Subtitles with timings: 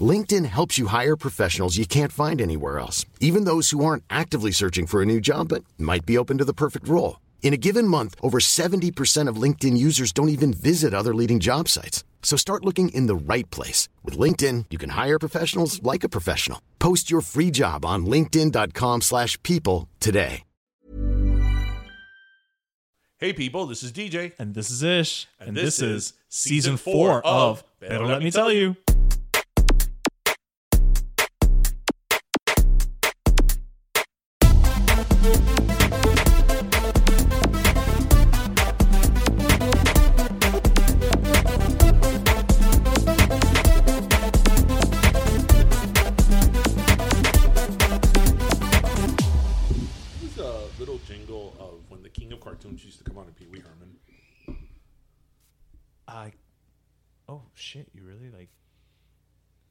[0.00, 4.52] LinkedIn helps you hire professionals you can't find anywhere else, even those who aren't actively
[4.52, 7.18] searching for a new job but might be open to the perfect role.
[7.42, 11.68] In a given month, over 70% of LinkedIn users don't even visit other leading job
[11.68, 12.04] sites.
[12.22, 13.88] So start looking in the right place.
[14.04, 16.62] With LinkedIn, you can hire professionals like a professional.
[16.78, 20.44] Post your free job on linkedin.com slash people today.
[23.20, 24.32] Hey people, this is DJ.
[24.38, 25.26] And this is Ish.
[25.38, 28.76] And this is season four of Pero Let Me Tell You.
[28.86, 28.89] This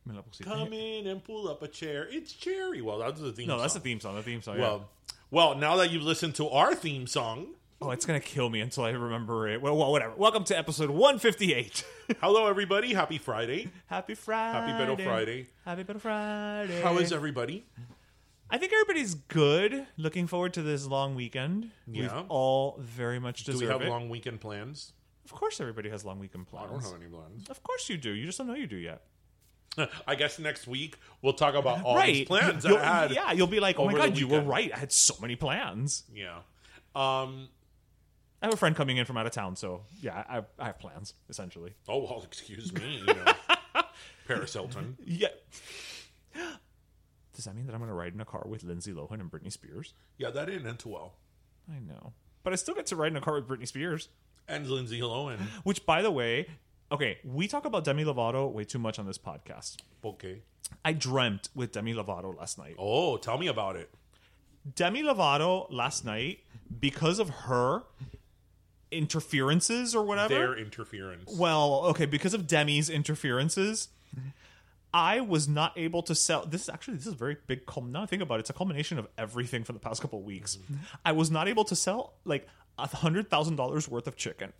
[0.09, 0.43] Me la pusiste.
[0.45, 2.07] Come in and pull up a chair.
[2.09, 2.81] It's Cherry.
[2.81, 3.61] Well, that's the theme No, song.
[3.61, 4.15] that's the theme song.
[4.15, 4.55] The theme song.
[4.55, 4.61] yeah.
[4.61, 4.89] Well,
[5.29, 7.49] well, now that you've listened to our theme song,
[7.79, 9.61] oh, it's gonna kill me until I remember it.
[9.61, 10.15] Well, well whatever.
[10.17, 11.83] Welcome to episode one fifty eight.
[12.21, 12.95] hello everybody.
[12.95, 13.69] Happy Friday.
[13.85, 14.71] Happy Friday.
[14.71, 15.45] Happy Pero Friday.
[15.63, 16.81] Happy Pero Friday.
[16.81, 17.67] How is everybody?
[18.49, 19.85] I think everybody's good.
[19.95, 21.69] Looking forward to this long weekend.
[21.85, 23.65] We've all very much deserve it.
[23.65, 23.89] Do we have it.
[23.89, 24.93] long weekend plans?
[25.23, 26.67] Of course, everybody has long weekend plans.
[26.67, 27.47] I don't have any plans.
[27.47, 28.09] Of course you do.
[28.09, 29.03] You just don't know you do yet.
[30.07, 32.13] I guess next week we'll talk about all right.
[32.13, 33.11] these plans You'll- I had.
[33.11, 34.71] yeah, you'll be like, oh my god, you were right.
[34.73, 36.03] I had so many plans.
[36.13, 36.39] Yeah.
[36.95, 37.49] Um.
[38.41, 40.79] I have a friend coming in from out of town, so yeah, I, I have
[40.79, 41.73] plans essentially.
[41.89, 42.99] Oh well, excuse me.
[43.05, 43.25] You know,
[44.27, 44.97] Paris Hilton.
[45.05, 45.27] Yeah.
[47.35, 49.31] Does that mean that I'm going to ride in a car with Lindsay Lohan and
[49.31, 49.93] Britney Spears?
[50.17, 51.13] Yeah, that didn't end too well.
[51.69, 52.13] I know,
[52.43, 54.09] but I still get to ride in a car with Britney Spears.
[54.47, 55.37] And Lindsay Lohan.
[55.63, 56.47] Which, by the way,
[56.91, 59.77] okay, we talk about Demi Lovato way too much on this podcast.
[60.03, 60.41] Okay.
[60.83, 62.75] I dreamt with Demi Lovato last night.
[62.77, 63.89] Oh, tell me about it.
[64.75, 66.39] Demi Lovato last night,
[66.79, 67.83] because of her
[68.91, 70.33] interferences or whatever.
[70.33, 71.31] Their interference.
[71.35, 73.89] Well, okay, because of Demi's interferences,
[74.93, 76.45] I was not able to sell.
[76.45, 77.61] This is actually this is a very big.
[77.83, 80.25] Now I think about it, it's a culmination of everything for the past couple of
[80.25, 80.57] weeks.
[80.57, 80.75] Mm-hmm.
[81.05, 84.53] I was not able to sell like a hundred thousand dollars worth of chicken.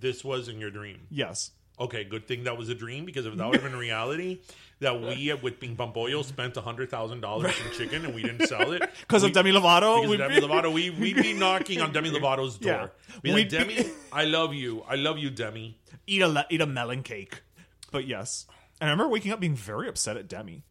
[0.00, 1.06] This was in your dream.
[1.10, 4.38] Yes, Okay, good thing that was a dream because if that would have been reality,
[4.78, 8.46] that we with Ping Pong Pollo spent hundred thousand dollars in chicken and we didn't
[8.46, 10.02] sell it because of Demi Lovato.
[10.02, 12.92] Because Demi be- Lovato, we we'd be knocking on Demi Lovato's door.
[13.08, 13.18] Yeah.
[13.22, 14.82] Be like, We'd be- Demi, I love you.
[14.88, 15.76] I love you, Demi.
[16.06, 17.42] eat a le- eat a melon cake.
[17.90, 18.46] But yes,
[18.80, 20.62] and I remember waking up being very upset at Demi.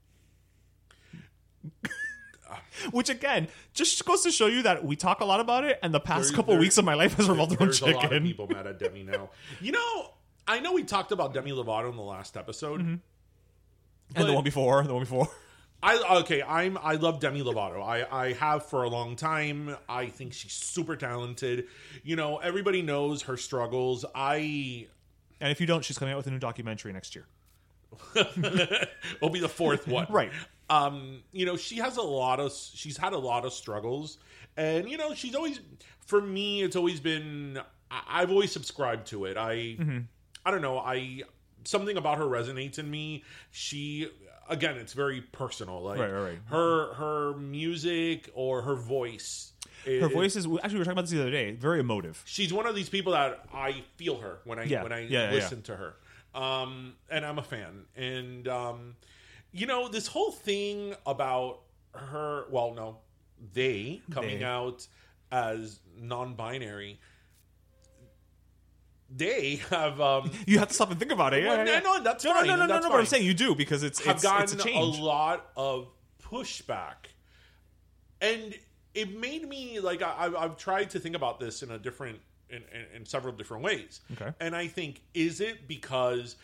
[2.91, 5.93] Which again just goes to show you that we talk a lot about it, and
[5.93, 7.95] the past There- couple there- weeks of my life has revolved around There's a lot
[7.95, 8.23] of chicken.
[8.23, 9.29] people mad at Demi now.
[9.61, 10.11] You know,
[10.47, 12.81] I know we talked about Demi Lovato in the last episode.
[12.81, 12.95] Mm-hmm.
[14.15, 15.27] and the one before, the one before.
[15.81, 17.83] I okay, I'm I love Demi Lovato.
[17.83, 19.75] I I have for a long time.
[19.89, 21.65] I think she's super talented.
[22.03, 24.05] You know, everybody knows her struggles.
[24.15, 24.87] I
[25.41, 27.25] And if you don't, she's coming out with a new documentary next year.
[29.21, 30.07] will be the fourth one.
[30.09, 30.31] Right.
[30.69, 34.17] Um, you know, she has a lot of she's had a lot of struggles.
[34.57, 35.59] And you know, she's always
[36.05, 37.59] for me it's always been
[37.91, 39.37] I, I've always subscribed to it.
[39.37, 39.77] I
[40.45, 41.21] I don't know, I
[41.65, 43.23] something about her resonates in me.
[43.51, 44.09] She
[44.49, 45.81] again, it's very personal.
[45.81, 46.39] Like Right, right, right.
[46.47, 49.51] her her music or her voice
[49.85, 51.51] Her It- voice is actually we were talking about this the other day.
[51.53, 52.21] Very emotive.
[52.25, 54.83] she's one of these people that I feel her when I Yeah.
[54.83, 55.95] when I Yeah, yeah, listen to her.
[56.33, 57.85] Um, and I'm a fan.
[57.95, 58.95] And um,
[59.51, 61.59] you know, this whole thing about
[61.93, 62.97] her well, no,
[63.53, 64.45] they coming They.
[64.45, 64.87] out
[65.31, 66.99] as non-binary.
[69.15, 71.43] They have um You have to stop and think about it.
[71.43, 71.79] Yeah, Well, yeah, no, yeah.
[71.97, 72.91] no, that's no, fine, No, no, no, that's no.
[72.91, 75.87] But I'm saying you do because it's it's, gotten it's a a, lot of
[76.23, 77.09] pushback,
[78.21, 78.55] and
[78.95, 82.19] it made me like I, I've, I've tried to think about this in a different
[82.55, 84.01] in, in, in several different ways.
[84.13, 84.31] Okay.
[84.39, 86.35] and I think is it because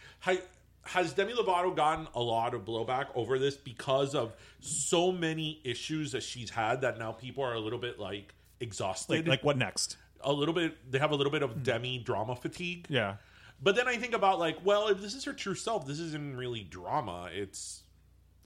[0.83, 6.11] has Demi Lovato gotten a lot of blowback over this because of so many issues
[6.13, 9.57] that she's had that now people are a little bit like exhausted, like, like what
[9.57, 9.97] next?
[10.21, 10.91] a little bit.
[10.91, 12.87] They have a little bit of Demi drama fatigue.
[12.89, 13.15] Yeah.
[13.61, 16.37] But then I think about like, well, if this is her true self, this isn't
[16.37, 17.29] really drama.
[17.31, 17.83] It's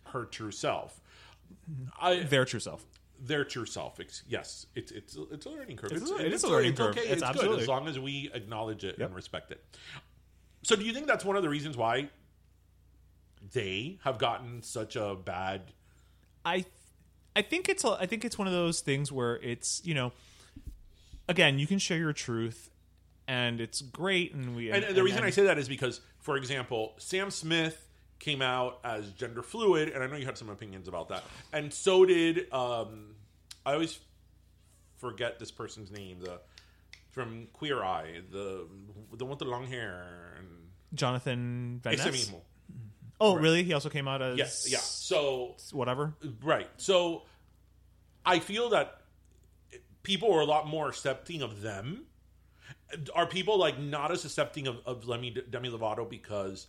[0.07, 0.99] her true self.
[2.01, 2.85] I Their true self.
[3.25, 3.99] Their true self.
[3.99, 5.91] It's, yes, it's it's it's a learning curve.
[5.93, 6.97] It's It's, it and is a it's- learning it's curve.
[6.97, 9.07] Okay, It's it's, good as long as we acknowledge it Yep.
[9.07, 9.63] and respect it.
[10.63, 12.09] So, do you think that's one of the reasons why
[13.53, 15.71] they have gotten such a bad?
[16.45, 16.65] I
[17.35, 20.11] I think it's a, I think it's one of those things where it's you know
[21.27, 22.69] again you can share your truth
[23.27, 26.35] and it's great and we And, and the reason I say that is because, for
[26.35, 27.87] example, Sam Smith
[28.23, 31.73] came out as gender fluid, and I know you had some opinions about that, and
[31.73, 33.15] so did um,
[33.65, 33.99] I always
[34.97, 36.39] forget this person's name, the
[37.11, 38.65] from Queer Eye, the
[39.11, 40.47] the one with the long hair, and
[40.93, 42.29] Jonathan Van ese Ness?
[42.29, 42.41] mismo.
[43.19, 43.63] Oh really?
[43.63, 44.77] He also came out as Yes, yeah.
[44.79, 46.13] So whatever.
[46.41, 47.23] right, so
[48.25, 49.01] I feel that
[50.03, 52.05] people are a lot more accepting of them.
[53.13, 56.67] Are people like not as accepting of, of Demi Lovato because,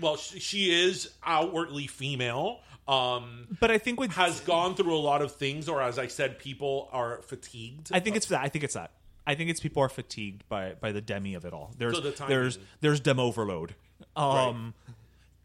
[0.00, 5.00] well, she, she is outwardly female, um, But I think with has gone through a
[5.00, 7.90] lot of things, or as I said, people are fatigued.
[7.92, 8.42] I think it's that.
[8.42, 8.90] I think it's that.
[9.26, 11.72] I think it's people are fatigued by by the demi of it all.
[11.78, 13.74] There's So the there's there's dem overload.
[14.16, 14.74] Um,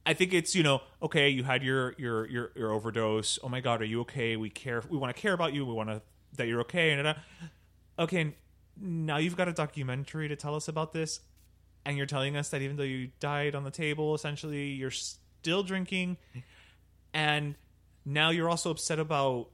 [0.06, 3.40] I think it's you know okay you had your your your your overdose.
[3.42, 4.36] Oh my god, are you okay?
[4.36, 4.84] We care.
[4.90, 5.66] We want to care about you.
[5.66, 6.02] We want to
[6.36, 6.92] that you're okay.
[6.92, 7.16] And
[7.98, 8.36] okay,
[8.80, 11.22] now you've got a documentary to tell us about this,
[11.86, 15.64] and you're telling us that even though you died on the table, essentially you're still
[15.64, 16.18] drinking,
[17.14, 17.56] and
[18.06, 19.48] now you're also upset about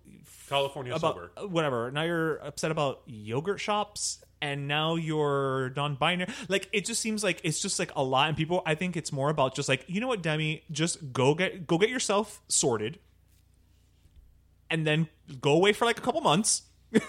[0.49, 1.47] California about sober.
[1.47, 1.91] whatever.
[1.91, 6.31] Now you're upset about yogurt shops, and now you're non-binary.
[6.47, 8.27] Like it just seems like it's just like a lot.
[8.29, 11.33] And people, I think it's more about just like you know what, Demi, just go
[11.35, 12.99] get go get yourself sorted,
[14.69, 15.07] and then
[15.41, 16.63] go away for like a couple months.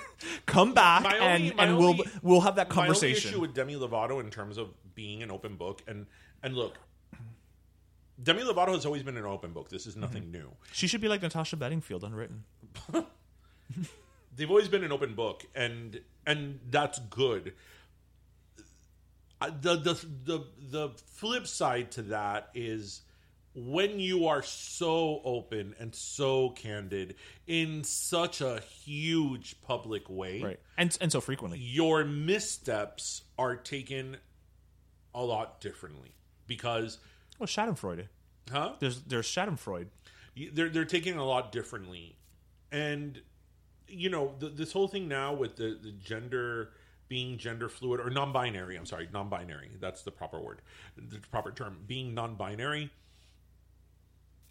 [0.47, 3.55] Come back My and and only- we'll we'll have that conversation My only issue with
[3.55, 6.07] Demi Lovato in terms of being an open book, and
[6.43, 6.75] and look,
[8.21, 9.69] Demi Lovato has always been an open book.
[9.69, 10.33] This is nothing Mm-hmm.
[10.33, 10.53] new.
[10.73, 12.43] She should be like Natasha Bedingfield, unwritten.
[14.37, 17.53] they've always been an open book and and that's good
[19.41, 19.95] Uh, the the
[20.25, 23.03] the the flip side to that is
[23.55, 27.17] when you are so open and so candid
[27.47, 31.59] in such a huge public way Right, and and so frequently.
[31.59, 34.17] your missteps are taken
[35.17, 36.15] a lot differently
[36.47, 36.99] because
[37.41, 38.07] well, Schadenfreude.
[38.53, 39.87] huh There's there's Schadenfreude.
[40.53, 42.17] they're they're taking a lot differently,
[42.71, 43.21] and
[43.89, 46.71] you know the, this whole thing now with the the gender
[47.09, 48.77] being gender fluid or non-binary.
[48.77, 49.71] I'm sorry, non-binary.
[49.81, 50.61] That's the proper word,
[50.97, 51.79] the proper term.
[51.87, 52.91] Being non-binary.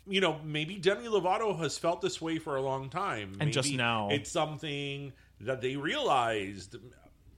[0.07, 3.67] You know, maybe Demi Lovato has felt this way for a long time, And just
[3.69, 6.75] Maybe now- it's something that they realized.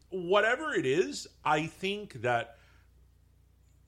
[0.10, 2.58] Whatever it is, I think that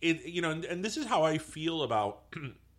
[0.01, 0.25] it.
[0.25, 2.24] You know, and, and this is how I feel about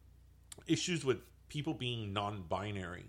[0.67, 3.07] issues with people being non-binary.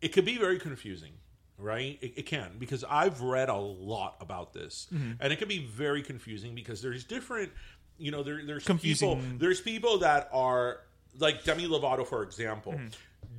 [0.00, 1.12] It could be very confusing
[1.58, 1.98] right?
[2.00, 4.88] It, it can because i've read a lot about this.
[4.92, 5.12] Mm-hmm.
[5.20, 7.52] And it can be very confusing because there's different
[7.98, 9.16] you know there, there's Confusing.
[9.16, 10.80] people there's people that are
[11.18, 12.72] like demi lovato for example.
[12.72, 12.88] Mm-hmm.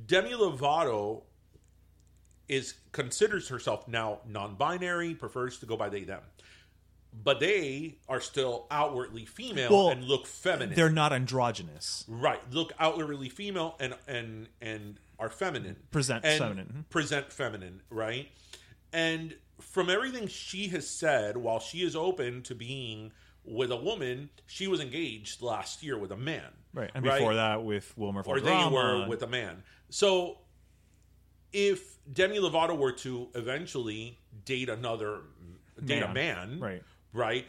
[0.06, 1.22] Demi lovato
[2.48, 6.22] is considers herself now non-binary prefers to go by they them
[7.22, 12.04] but they are still outwardly female Well, and look feminine They're not androgynous.
[12.08, 12.40] Right.
[12.52, 15.76] Look outwardly female and and and are feminine.
[15.90, 16.84] Present feminine.
[16.90, 18.28] Present feminine, right?
[18.92, 23.12] And from everything she has said, while she is open to being
[23.44, 26.52] with a woman, she was engaged last year with a man.
[26.74, 29.62] Right, and before that with Wilmer or they were with a man.
[29.88, 30.38] So
[31.52, 35.20] if Demi Lovato were to eventually date another
[35.82, 36.14] date a Man.
[36.14, 36.82] man, Right.
[37.16, 37.44] Right?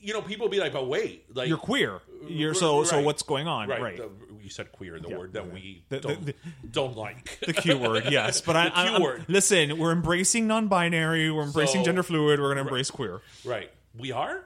[0.00, 2.00] you know, people be like, but wait, like You're queer.
[2.28, 3.02] You're so so.
[3.02, 3.68] What's going on?
[3.68, 3.82] Right.
[3.82, 3.96] Right.
[3.96, 4.08] The-
[4.40, 5.16] you said queer, the Yeah.
[5.18, 6.34] word that we The- don't, the-
[6.70, 7.40] don't like.
[7.46, 9.24] The Q word, yes, but I, Q I'm- word.
[9.26, 9.76] listen.
[9.76, 11.32] We're embracing non-binary.
[11.32, 12.38] We're embracing So- gender fluid.
[12.38, 13.20] We're going to embrace queer.
[13.44, 13.70] right.
[13.98, 14.44] We are?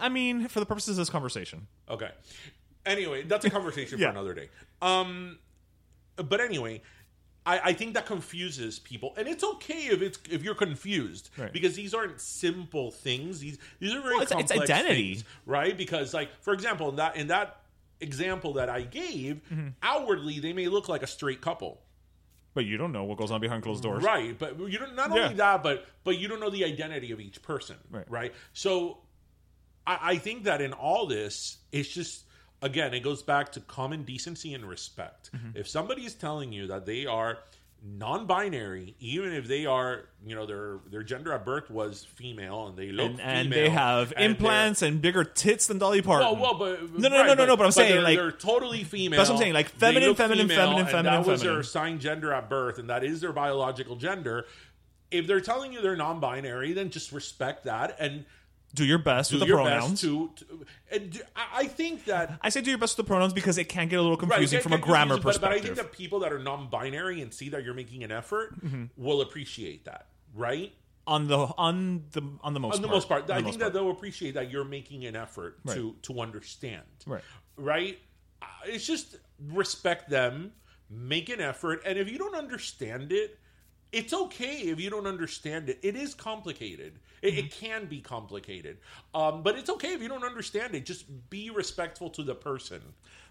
[0.00, 2.10] I mean, for the purposes of this conversation, Okay.
[2.86, 4.06] Anyway, that's a conversation Yeah.
[4.06, 4.48] for another day.
[4.80, 5.38] Um,
[6.16, 6.80] but anyway,
[7.46, 11.52] I, I think that confuses people, and it's okay if it's if you're confused Right.
[11.52, 13.38] because these aren't simple things.
[13.40, 15.14] These these are very Well, it's- it's identity.
[15.14, 15.76] things, right?
[15.76, 17.60] Because like for example, in that in that
[18.00, 19.68] example that I gave, Mm-hmm.
[19.82, 21.80] outwardly they may look like a straight couple.
[22.54, 24.02] but you don't know what goes on behind closed doors.
[24.02, 25.22] Right, but you don't not Yeah.
[25.24, 27.76] only that, but but you don't know the identity of each person,
[28.08, 28.32] Right.
[28.54, 28.98] So,
[29.86, 32.24] I, I think that in all this, it's just
[32.62, 35.30] again, it goes back to common decency and respect.
[35.32, 35.56] Mm-hmm.
[35.58, 37.38] If somebody is telling you that they are
[37.82, 42.76] non-binary, even if they are, you know, their their gender at birth was female and
[42.76, 46.38] they look And, and female they have and implants and bigger tits than Dolly Parton.
[46.38, 48.32] well, well, but No, no, right, no, no, no, but I'm saying, they're, like- they're
[48.32, 49.18] totally female.
[49.18, 52.32] That's what I'm saying, like, feminine, feminine, female, feminine, feminine, That was their assigned gender
[52.32, 54.46] at birth, and that is their biological gender.
[55.10, 58.24] If they're telling you they're non-binary, then just respect that and
[58.76, 59.90] do your best do with the your pronouns.
[59.90, 60.30] best to.
[60.36, 62.38] to and I think that.
[62.42, 64.58] I say do your best with the pronouns because it can get a little confusing
[64.58, 65.40] get- from a grammar perspective.
[65.40, 68.12] but, but I think that people that are non-binary and see that you're making an
[68.12, 68.84] effort Mm-hmm.
[68.96, 70.72] will appreciate that, right?
[71.08, 72.96] on the on the on the most on the part.
[72.96, 73.72] most part, On I think that part.
[73.74, 76.82] they'll appreciate that you're making an effort to to understand.
[77.06, 77.22] Right.
[77.56, 77.98] Right.
[78.42, 79.16] Uh, It's just
[79.52, 80.52] respect them,
[80.90, 83.38] make an effort, and if you don't understand it,
[83.92, 85.78] it's okay if you don't understand it.
[85.82, 86.98] It is complicated.
[87.22, 87.64] It, it Mm-hmm.
[87.66, 88.78] can be complicated,
[89.14, 90.84] um, but it's okay if you don't understand it.
[90.84, 92.82] Just be respectful to the person,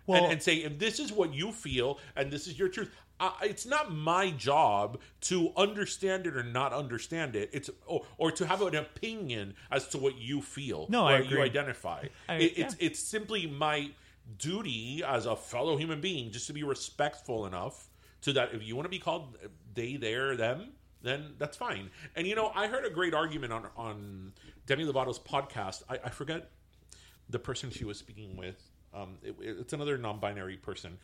[0.07, 2.89] Well- and, and say if this is what you feel and this is your truth.
[3.17, 7.49] Uh, it's not my job to understand it or not understand it.
[7.53, 10.87] It's or, or to have an opinion as to what you feel.
[10.89, 12.07] No, or I You identify.
[12.27, 13.91] I- It- it's it's simply my
[14.37, 17.87] duty as a fellow human being just to be respectful enough
[18.21, 19.37] to that if you want to be called
[19.75, 21.91] they, there, them, then that's fine.
[22.15, 24.33] And you know, I heard a great argument on on
[24.65, 25.83] Demi Lovato's podcast.
[25.89, 26.49] I, I forget
[27.29, 28.61] the person she was speaking with.
[28.93, 30.97] Um, it, it's another non-binary person.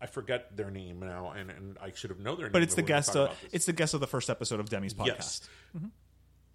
[0.00, 2.52] I forget their name now, and, and I should have known their name.
[2.52, 3.14] But it's the guest.
[3.14, 5.06] Of, it's the guest of the first episode of Demi's podcast.
[5.06, 5.48] Yes.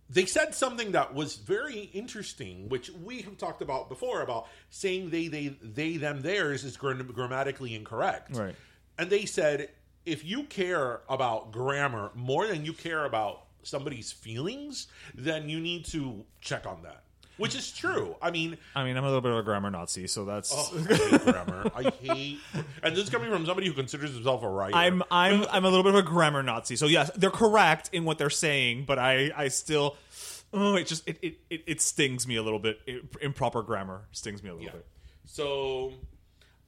[0.10, 5.10] They said something that was very interesting, which we have talked about before about saying
[5.10, 8.36] they, they, they, them, theirs is grammatically incorrect.
[8.36, 8.56] Right.
[8.98, 9.70] And they said
[10.08, 15.86] if you care about grammar more than you care about somebody's feelings, then you need
[15.86, 17.04] to check on that.
[17.38, 18.16] Which is true.
[18.20, 20.52] I mean, I mean, I'm a little bit of a grammar Nazi, so that's.
[20.56, 21.72] oh, I hate grammar.
[21.76, 22.40] I hate,
[22.82, 24.76] and this is coming from somebody who considers himself a writer.
[24.76, 26.76] I'm I'm I'm a little bit of a grammar Nazi.
[26.78, 29.98] So yes, they're correct in what they're saying, but I I still
[30.52, 32.80] oh it just it it, it, it stings me a little bit.
[32.88, 34.72] It, improper grammar stings me a little Yeah.
[34.72, 34.88] bit.
[35.26, 35.94] So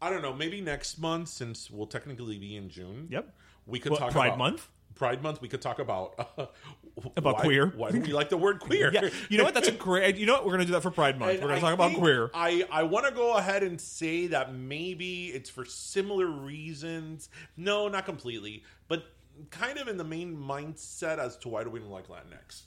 [0.01, 0.33] I don't know.
[0.33, 3.07] Maybe next month, since we'll technically be in June.
[3.09, 3.33] Yep.
[3.65, 4.67] We could What, talk Pride about, Month?
[4.95, 5.41] Pride Month.
[5.41, 6.45] We could talk about uh,
[7.17, 7.67] About why- queer.
[7.75, 8.91] Why do we like the word queer?
[8.93, 9.53] Yeah, you know what?
[9.53, 10.15] That's a great.
[10.17, 10.45] You know what?
[10.45, 11.31] We're gonna do that for Pride Month.
[11.33, 12.29] And We're gonna talk about queer.
[12.33, 17.29] I, I want to go ahead and say that maybe it's for similar reasons.
[17.55, 19.03] No, not completely, but
[19.51, 22.63] kind of in the main mindset as to why do we don't like Latinx.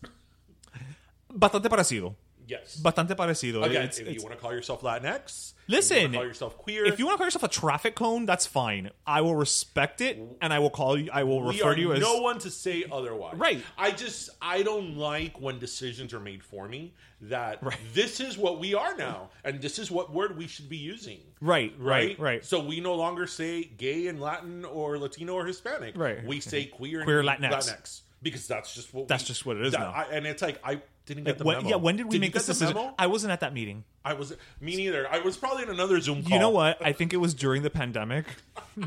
[1.34, 2.14] Bastante parecido.
[2.46, 2.80] Yes.
[2.82, 3.62] Bastante parecido.
[3.64, 6.18] Again, It's- if it's- you want to call yourself Latinx, Listen, if you want to
[6.18, 8.90] call yourself queer, if you want to call yourself a traffic cone, that's fine.
[9.06, 11.08] I will respect it, and I will call you.
[11.12, 13.36] I will we refer to you as no one to say otherwise.
[13.36, 13.62] Right.
[13.78, 17.62] I just I don't like when decisions are made for me that
[17.94, 21.20] this is what we are now and this is what word we should be using.
[21.40, 22.08] Right, Right.
[22.08, 22.44] right, right.
[22.44, 25.96] So we no longer say gay in Latin or Latino or Hispanic.
[25.96, 26.24] Right.
[26.24, 28.00] We say queer Queer and Latinx.
[28.20, 29.90] because that's just what That's we- just what it is that- now.
[29.92, 31.68] I- and it's like I didn't get the When- memo.
[31.68, 32.74] yeah, when did we you make get this the decision?
[32.76, 32.94] memo?
[32.98, 33.84] I wasn't at that meeting.
[34.04, 35.08] I was me neither.
[35.10, 36.32] I was probably in another Zoom call.
[36.32, 36.84] You know what?
[36.84, 38.26] I think it was during the pandemic.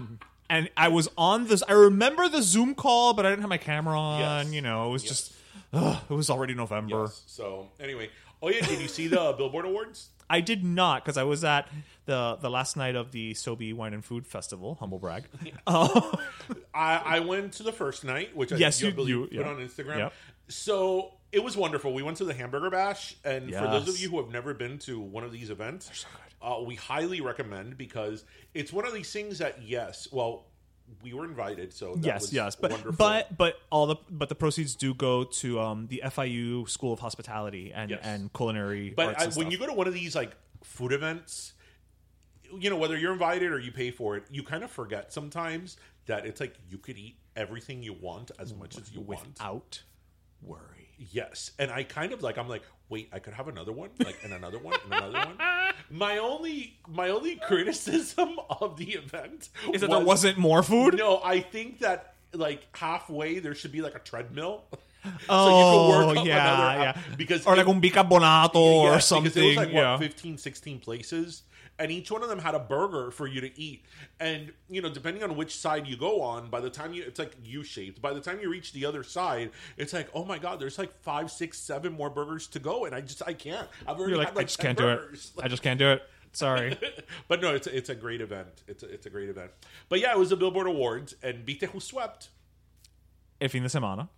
[0.48, 1.64] And I was on this.
[1.68, 4.20] I remember the Zoom call, but I didn't have my camera on.
[4.46, 4.54] Yes.
[4.54, 5.34] You know, it was just.
[5.74, 7.06] Ugh, it was already November.
[7.06, 7.24] Yes.
[7.26, 8.12] So anyway,
[8.44, 10.10] oh yeah, did you see the Billboard Awards?
[10.30, 11.68] I did not because I was at
[12.06, 14.76] the the last night of the Sobe Wine and Food Festival.
[14.80, 15.24] Humble brag.
[15.66, 16.16] Uh,
[16.76, 19.34] I, I went to the first night, which I Yes, you, you- believe you- put
[19.34, 19.48] yeah.
[19.50, 19.98] on Instagram.
[19.98, 20.14] Yep.
[20.50, 21.94] So it was wonderful.
[21.94, 24.78] We went to the Hamburger Bash, and for those of you who have never been
[24.80, 26.06] to one of these events,
[26.42, 28.24] uh, we highly recommend because
[28.54, 30.46] it's one of these things that yes, well,
[31.04, 32.96] we were invited, so that yes, was yes, but wonderful.
[32.98, 37.00] but but all the but the proceeds do go to um the FIU School of
[37.02, 38.00] Hospitality and Yes.
[38.04, 38.94] and culinary.
[38.96, 40.32] But arts I, and when you go to one of these like
[40.64, 41.52] food events,
[42.58, 45.76] you know whether you're invited or you pay for it, you kind of forget sometimes
[46.06, 49.28] that it's like you could eat everything you want as much as you want.
[49.28, 49.82] without
[50.42, 50.75] worry.
[50.98, 54.18] Yes, and I kind of like I'm like, wait, I could have another one, like
[54.24, 55.38] and another one, and another one.
[55.92, 60.96] My only my only criticism of the event Is that there wasn't more food?
[60.98, 64.64] No, I think that like halfway there should be like a treadmill.
[65.30, 67.16] Oh, up yeah, another- yeah.
[67.16, 69.32] Because Or it- like un bicarbonato or something.
[69.32, 69.92] Because it was like yeah.
[69.92, 71.44] what 15, 16 places,
[71.78, 73.86] and each one of them had a burger for you to eat.
[74.20, 77.20] And you know, depending on which side you go on, by the time you, it's
[77.20, 78.02] like U shaped.
[78.02, 80.98] By the time you reach the other side, it's like, oh my god, there's like
[81.02, 83.68] five, six, seven more burgers to go, and I just I can't.
[83.88, 84.96] I've already like, had like I just 10 can't do it.
[84.98, 85.32] burgers.
[85.42, 86.04] I just can't do it.
[86.32, 86.78] Sorry.
[87.28, 88.64] but no, it's a, it's a great event.
[88.68, 89.52] It's a, it's a great event.
[89.90, 92.30] But yeah, it was the Billboard Awards, and Bite who swept.
[93.40, 94.10] El fin de semana.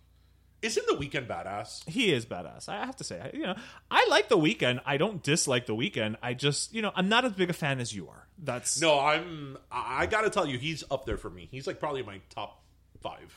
[0.60, 1.88] Isn't the Weeknd badass?
[1.88, 2.68] He is badass.
[2.68, 3.54] I have to say, I- you know,
[3.90, 4.80] I like the Weeknd.
[4.84, 6.16] I don't dislike the Weeknd.
[6.22, 8.26] I just, you know, I'm not as big a fan as you are.
[8.42, 9.56] That's No, I'm.
[9.70, 11.48] I I gotta tell you, he's up there for me.
[11.50, 12.60] He's like probably my top
[13.02, 13.32] five.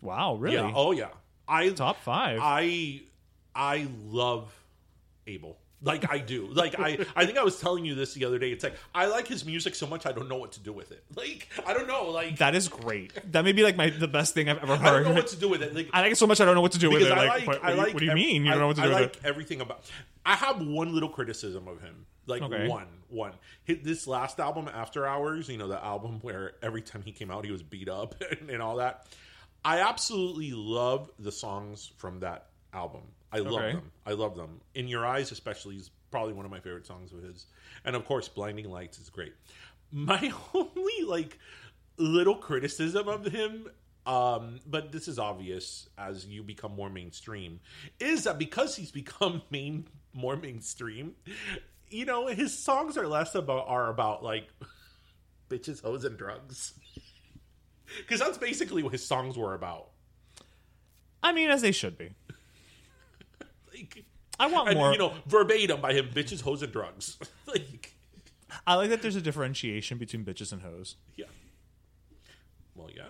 [0.00, 0.72] wow, really Yeah.
[0.74, 1.08] Oh yeah.
[1.46, 2.38] I top five.
[2.42, 3.02] I
[3.54, 4.50] I love
[5.26, 5.58] Abel.
[5.84, 6.46] Like I do.
[6.50, 8.50] Like I I think I was telling you this the other day.
[8.50, 10.90] It's like I like his music so much I don't know what to do with
[10.92, 11.04] it.
[11.14, 12.10] Like I don't know.
[12.10, 13.12] Like that is great.
[13.32, 14.86] That may be like my the best thing I've ever heard.
[14.88, 15.74] I don't know what to do with it.
[15.74, 17.10] Like I like it so much I don't know what to do with it.
[17.10, 17.92] Like, like, what, I like.
[17.94, 18.44] what do you ev- mean?
[18.44, 19.00] You don't know what to I do with it?
[19.00, 19.24] I like it?
[19.24, 19.84] everything about.
[20.24, 22.06] I have one little criticism of him.
[22.26, 22.66] Like Okay.
[22.66, 23.32] one, one.
[23.64, 25.50] Hit this last album, After Hours.
[25.50, 28.48] You know the album where every time he came out, he was beat up and,
[28.48, 29.06] and all that.
[29.62, 33.02] I absolutely love the songs from that album.
[33.34, 33.72] I love Okay.
[33.72, 33.90] them.
[34.06, 34.60] I love them.
[34.74, 37.46] In Your Eyes, especially, is probably one of my favorite songs of his.
[37.84, 39.34] And of course, Blinding Lights is great.
[39.90, 41.38] My only like
[41.96, 43.68] little criticism of him,
[44.06, 47.60] um, but this is obvious as you become more mainstream,
[47.98, 51.14] is that because he's become main more mainstream,
[51.90, 54.48] you know, his songs are less about are about like
[55.50, 56.74] bitches, hoes, and drugs.
[57.98, 59.88] Because that's basically what his songs were about.
[61.22, 62.10] I mean, as they should be.
[63.74, 64.04] Like,
[64.38, 64.92] I want and more.
[64.92, 67.18] you know, verbatim by him, bitches, hoes, and drugs.
[67.46, 67.92] like,
[68.66, 70.96] I like that there's a differentiation between bitches and hoes.
[71.16, 71.26] yeah.
[72.74, 73.04] Well, yeah.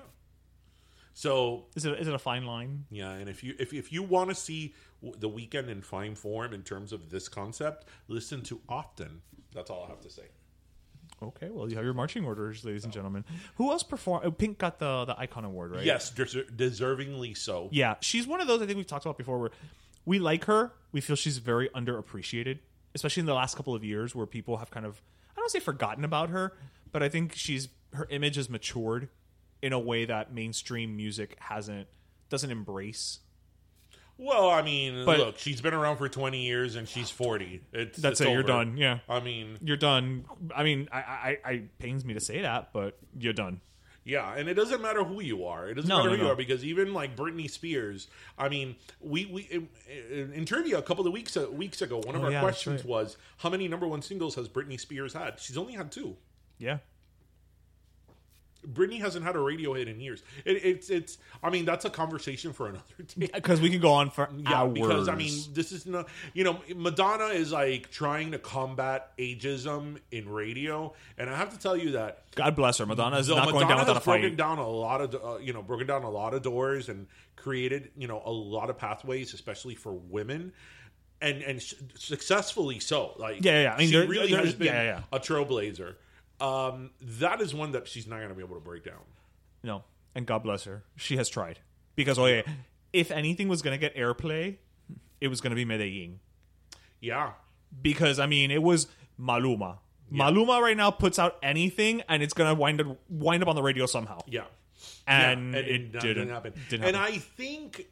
[1.14, 2.84] So Is it is it a fine line?
[2.90, 6.52] Yeah, and if you if if you want to see the Weeknd in fine form
[6.52, 9.22] in terms of this concept, listen to often.
[9.54, 10.24] That's all I have to say.
[11.22, 13.24] Okay, well you have your marching orders, ladies and gentlemen.
[13.56, 14.26] Who else performed?
[14.26, 15.84] Oh, Pink got the the icon award, right?
[15.84, 17.68] Yes, deser- deservingly so.
[17.70, 19.50] Yeah, she's one of those I think we've talked about before where
[20.04, 20.72] we like her.
[20.92, 22.58] We feel she's very underappreciated,
[22.94, 25.02] especially in the last couple of years where people have kind of
[25.36, 26.52] I don't say forgotten about her,
[26.92, 29.08] but I think she's her image has matured
[29.62, 31.88] in a way that mainstream music hasn't
[32.28, 33.20] doesn't embrace.
[34.16, 37.62] Well, I mean, But- look, she's been around for twenty years and she's forty.
[37.72, 38.32] It's That's it's it.
[38.32, 38.76] You're done.
[38.76, 40.24] Yeah, I mean, you're done.
[40.54, 43.60] I mean, I, I, I pains me to say that, but you're done.
[44.04, 45.68] Yeah, and it doesn't matter who you are.
[45.68, 48.08] It doesn't No, matter no, who you are because even like Britney Spears.
[48.38, 49.42] I mean, we we
[50.10, 52.40] in, in, trivia a couple of weeks uh, weeks ago, one of Oh, our yeah,
[52.40, 52.88] questions right.
[52.90, 55.40] was how many number one singles has Britney Spears had?
[55.40, 56.16] She's only had two.
[56.58, 56.78] Yeah.
[58.72, 60.22] Britney hasn't had a radio hit in years.
[60.44, 61.18] It, it's it's.
[61.42, 62.84] I mean, that's a conversation for another
[63.18, 63.28] day.
[63.34, 64.72] Because we can go on for Yeah, hours.
[64.74, 66.08] because I mean, this is not.
[66.32, 71.58] You know, Madonna is like trying to combat ageism in radio, and I have to
[71.58, 72.86] tell you that God bless her.
[72.86, 75.38] Madonna is so not going down without a has broken down a lot of uh,
[75.38, 78.78] you know broken down a lot of doors and created you know a lot of
[78.78, 80.52] pathways, especially for women.
[81.20, 81.62] And and
[81.96, 83.74] successfully so, like Yeah, yeah, yeah.
[83.74, 85.94] I mean, she there- really there- has been yeah, yeah, a trailblazer.
[86.44, 89.00] Um, that is one that she's not going to be able to break down.
[89.62, 90.84] No, and God bless her.
[90.96, 91.60] She has tried.
[91.96, 92.42] Because oh yeah,
[92.92, 94.56] if anything was going to get airplay,
[95.20, 96.20] it was going to be Medellin.
[97.00, 97.32] Yeah,
[97.82, 98.88] Because I mean, it was
[99.20, 99.78] Maluma.
[100.12, 103.56] Maluma right now puts out anything, and it's going to wind up wind up on
[103.56, 104.20] the radio somehow.
[104.26, 104.44] yeah.
[105.06, 106.52] And Yeah, it that didn't happen.
[106.68, 106.96] Didn't and.
[106.96, 107.86] I think,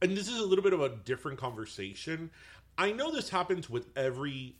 [0.00, 2.30] and this is a little bit of a different conversation.
[2.78, 4.56] I know this happens with every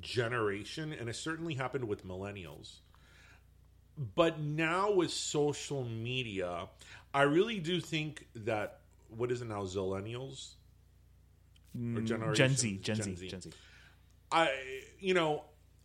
[0.00, 2.80] generation, and it certainly happened with millennials.
[4.14, 6.68] But now with social media,
[7.12, 10.54] I really do think that what is it now, Zillennials
[11.96, 13.50] or generation Mm, Gen Z, Gen, Z, Gen Z.
[14.30, 14.50] I,
[15.00, 15.44] you know,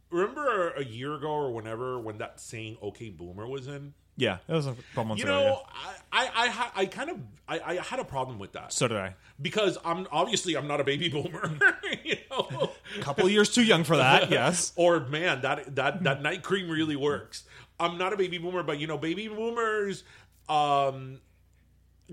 [0.09, 3.93] remember a year ago or whenever when that saying "Okay, Boomer" was in.
[4.15, 5.39] Yeah, that was a couple months You ago.
[5.39, 5.89] know, yeah.
[6.11, 8.97] I, I, I, I kind of, I, I had a problem with that So did
[8.97, 9.15] I.
[9.41, 11.57] because I'm obviously I'm not a baby boomer,
[12.03, 12.71] you know.
[12.97, 14.29] A couple years too young for that.
[14.29, 14.71] Yes.
[14.77, 17.43] Or man, that that that night cream really works.
[17.79, 20.03] I'm not a baby boomer, but you know, baby boomers
[20.49, 21.19] um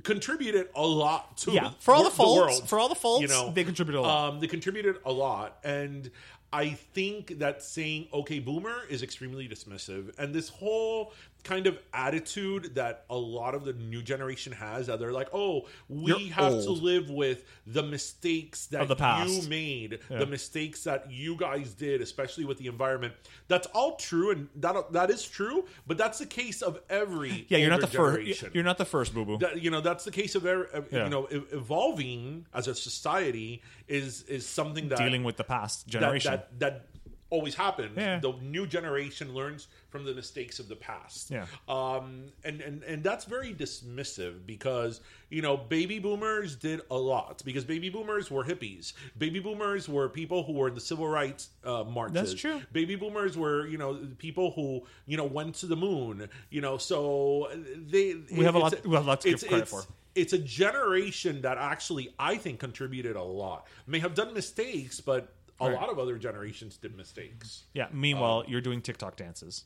[0.04, 3.28] contributed a lot to Yeah, for all the faults, world, for all the faults, you
[3.28, 4.28] know they contributed a lot.
[4.34, 6.10] Um, they contributed a lot, and
[6.52, 11.12] I think that saying "Okay, Boomer" is extremely dismissive, and this whole
[11.44, 15.66] kind of attitude that a lot of the new generation has that they're like, "Oh,
[15.88, 19.30] we You're have to live with the mistakes that Of the past.
[19.30, 23.14] you made, the mistakes that you guys did, especially with the environment."
[23.48, 25.64] That's all true, and that that is true.
[25.86, 28.16] But that's the case of every Yeah, you're not older the first.
[28.16, 29.38] generation You're not the first, boo boo.
[29.38, 31.04] that you know that's the case of every, Yeah.
[31.04, 35.86] you know e- evolving as a society is is something that Dealing with the past
[35.86, 36.30] that, generation.
[36.32, 36.86] that that
[37.30, 38.18] always happens Yeah.
[38.20, 41.46] the new generation learns from the mistakes of the past Yeah.
[41.68, 47.42] um and and and that's very dismissive because you know baby boomers did a lot
[47.44, 51.50] because baby boomers were hippies baby boomers were people who were in the civil rights
[51.64, 52.60] uh marches That's true.
[52.72, 56.76] baby boomers were you know people who you know went to the moon you know
[56.78, 57.48] so
[57.88, 59.82] they We have a lot- we have a lot to give credit for.
[60.14, 63.66] it's a generation that actually I think contributed a lot.
[63.86, 65.74] May have done mistakes, but a Right.
[65.80, 67.64] lot of other generations did mistakes.
[67.74, 67.86] yeah.
[67.86, 69.64] Um, Meanwhile, you're doing TikTok dances.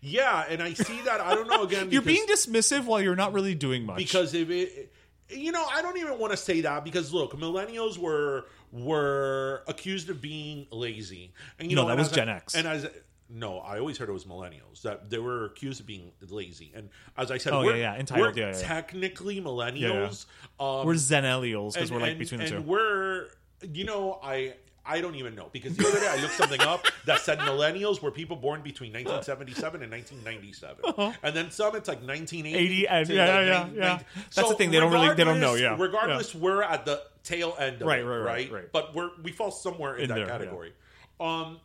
[0.00, 1.20] Yeah, and I see that.
[1.20, 1.90] I don't know again.
[1.90, 3.96] You're being dismissive while you're not really doing much.
[3.96, 4.92] because if it,
[5.28, 10.08] you know, I don't even want to say that because look, millennials were were accused
[10.10, 12.54] of being lazy, and you No, know that was Gen I- X.
[12.54, 12.86] and as
[13.30, 16.90] no, I always heard it was millennials that they were accused of being lazy, and
[17.16, 18.66] as I said, Oh, we're, yeah, yeah, entitled, we're yeah, yeah, yeah.
[18.68, 20.26] technically millennials.
[20.60, 22.70] Um, we're Zenellials because we're like and- between the and two.
[22.70, 23.28] we're
[23.72, 24.54] you know I
[24.88, 28.00] I don't even know because the other day I looked something up that said millennials
[28.00, 33.24] were people born between 1977 and 1997, and then some it's like 1980 and- yeah,
[33.24, 33.98] like, yeah, 19 yeah.
[34.34, 35.76] That's the thing, they don't really- they don't know, yeah.
[35.78, 38.72] regardless, we're at the tail end, of Right, it, right, right, right, right.
[38.72, 40.32] But we're we fall somewhere in, In that there, yeah.
[40.38, 40.72] category.
[41.20, 41.60] Um,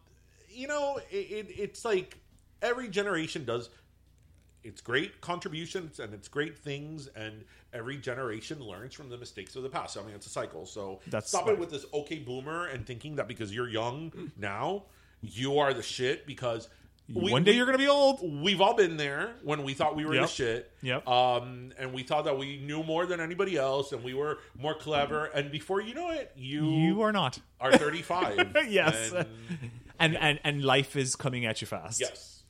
[0.50, 2.18] you know, it, it, it's like
[2.62, 3.70] every generation does
[4.64, 9.64] it's great contributions and it's great things and every generation learns from the mistakes of
[9.64, 9.98] the past.
[9.98, 10.66] I mean, it's a cycle.
[10.66, 11.54] So That's stop right.
[11.54, 14.84] it with this okay boomer and thinking that because you're young now,
[15.22, 16.70] you are the shit because
[17.14, 18.20] we- One day we- you're gonna be old.
[18.42, 20.24] We've all been there when we thought we were Yep.
[20.24, 20.72] the shit.
[20.84, 21.06] Yep.
[21.08, 24.74] Um, and we thought that we knew more than anybody else and we were more
[24.74, 25.26] clever.
[25.26, 27.40] And before you know it, you, You are not.
[27.60, 28.56] are 35.
[28.70, 29.12] yes.
[29.12, 29.28] And,
[30.00, 32.00] And, and and life is coming at you fast.
[32.00, 32.44] yes.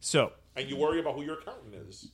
[0.00, 2.08] So And you worry about who your accountant is.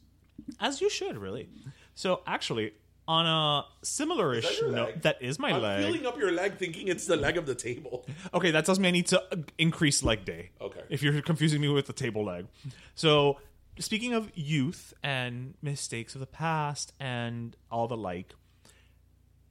[0.60, 1.48] as you should really.
[1.94, 2.72] So actually,
[3.06, 5.84] on a similar-ish that note, that is my I'm leg.
[5.84, 8.06] feeling up your leg thinking it's the leg of the table.
[8.34, 10.50] Okay, that tells me I need to uh, increase leg day.
[10.60, 10.80] Okay.
[10.88, 12.46] If you're confusing me with the table leg.
[12.94, 13.38] So,
[13.78, 18.34] speaking of youth and mistakes of the past and all the like.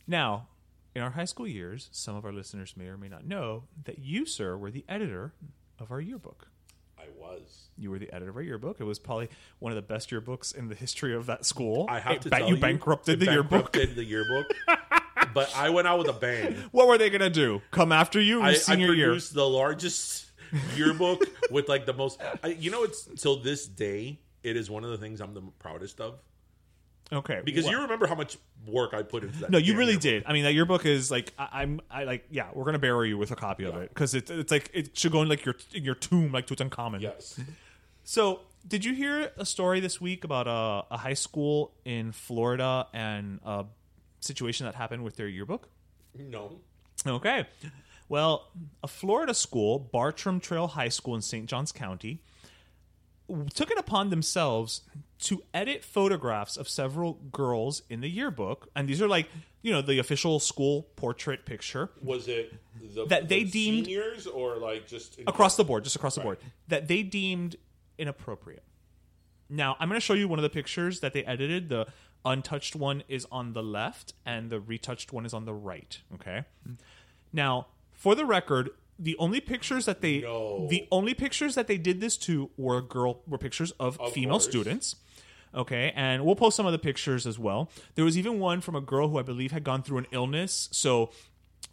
[0.05, 0.47] Now,
[0.95, 3.99] in our high school years, some of our listeners may or may not know that
[3.99, 5.33] you, sir, were the editor
[5.79, 6.47] of our yearbook.
[7.03, 7.69] I was.
[7.77, 8.77] You were the editor of our yearbook.
[8.79, 11.85] It was probably one of the best yearbooks in the history of that school.
[11.89, 13.73] I have It to ba- tell you you, bankrupted the yearbook.
[13.73, 14.47] bankrupted the yearbook.
[15.33, 16.55] but I went out with a bang.
[16.71, 17.61] What were they gonna do?
[17.71, 19.07] Come after you I, I senior year?
[19.07, 20.25] produced the largest
[20.75, 22.21] yearbook with like the most.
[22.43, 24.19] I, you know, it's till this day.
[24.43, 26.19] It is one of the things I'm the proudest of
[27.11, 29.49] Okay, because well- you remember how much work I put into that.
[29.49, 30.01] No, you really yearbook.
[30.01, 30.23] did.
[30.25, 31.81] I mean, that yearbook is like I, I'm.
[31.91, 32.25] I like.
[32.31, 34.97] Yeah, we're gonna bury you with a copy of it because it's it's like it
[34.97, 37.01] should go in like your in your tomb, like Tutankhamun.
[37.01, 37.39] Yes.
[38.03, 42.87] So, did you hear a story this week about a, a high school in Florida
[42.93, 43.65] and a
[44.19, 45.69] situation that happened with their yearbook?
[46.17, 46.59] No.
[47.05, 47.45] Okay.
[48.09, 48.49] Well,
[48.83, 51.47] a Florida school, Bartram Trail High School in St.
[51.47, 52.21] Johns County,
[53.53, 54.81] took it upon themselves
[55.19, 58.69] to edit photographs of several girls in the yearbook.
[58.75, 59.29] And these are like,
[59.61, 62.53] you know, the official school portrait picture Was it
[62.93, 66.15] the, That they the deemed- seniors or like just in- across the board, just across
[66.15, 67.55] the board, that they deemed
[67.97, 68.63] inappropriate.
[69.49, 71.69] Now, I'm going to show you one of the pictures that they edited.
[71.69, 71.87] The
[72.25, 75.99] untouched one is on the left, and the retouched one is on the right.
[76.15, 76.43] Okay.
[77.31, 80.67] Now, for the record, the only pictures that they No.
[80.69, 84.33] the only pictures that they did this to were girl were pictures of, Of female
[84.35, 84.45] course.
[84.45, 84.95] students.
[85.55, 87.69] Okay, and we'll post some of the pictures as well.
[87.95, 90.67] There was even one from a girl who I believe had gone through an illness,
[90.71, 91.11] so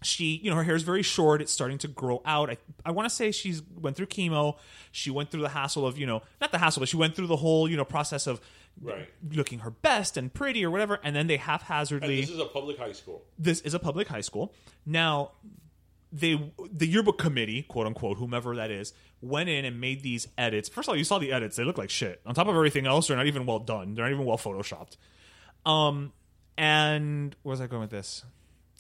[0.02, 2.56] she you know her hair is very short it's starting to grow out i,
[2.86, 4.56] I want to say she's went through chemo
[4.92, 7.26] she went through the hassle of you know not the hassle but she went through
[7.26, 8.40] the whole you know process of
[8.80, 9.08] Right.
[9.30, 12.46] looking her best and pretty or whatever and then they And haphazardly this is a
[12.46, 13.24] public high school.
[13.38, 14.54] this is a public high school
[14.86, 15.32] now
[16.12, 20.68] they the yearbook committee quote unquote whomever that is went in and made these edits.
[20.68, 21.56] First of all you saw the edits.
[21.56, 22.20] They look like shit.
[22.26, 23.94] On top of everything else they're not even well done.
[23.94, 24.96] They're not even well photoshopped.
[25.64, 26.12] Um
[26.58, 28.24] and where was i going with this?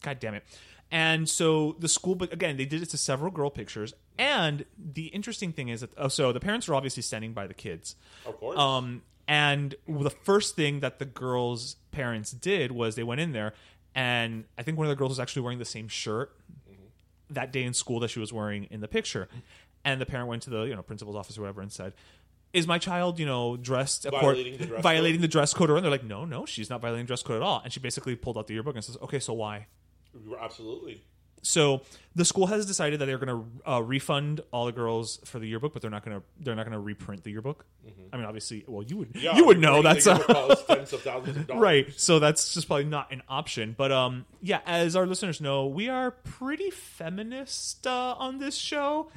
[0.02, 0.44] God damn it.
[0.90, 3.94] And so the school but again they did it to several girl pictures.
[4.18, 7.54] And the interesting thing is that oh, so the parents are obviously standing by the
[7.54, 7.96] kids.
[8.26, 8.58] Of course.
[8.58, 13.54] um, and the first thing that the girls' parents did was they went in there,
[13.94, 16.34] and I think one of the girls was actually wearing the same shirt
[17.30, 19.28] that day in school that she was wearing in the picture.
[19.84, 21.94] And the parent went to the you know principal's office or whatever and said,
[22.52, 25.22] "Is my child you know dressed Violating the dress violating code?
[25.22, 27.36] the dress code?" Or and they're like, "No, no, she's not violating the dress code
[27.36, 29.66] at all." And she basically pulled out the yearbook and says, "Okay, so why?"
[30.40, 31.02] Absolutely.
[31.42, 31.82] So
[32.14, 33.28] the school has decided that they're going
[33.64, 36.54] to uh, refund all the girls for the yearbook, but they're not going to they're
[36.54, 37.64] not going to reprint the yearbook.
[38.12, 39.24] I mean, obviously, well, you would Mm-hmm.
[39.24, 40.18] Yeah, you would know that's uh,
[40.68, 41.60] tens of thousands of dollars.
[41.62, 41.92] right.
[41.96, 43.74] So that's just probably not an option.
[43.78, 49.10] But um, yeah, as our listeners know, we are pretty feminist uh, on this show.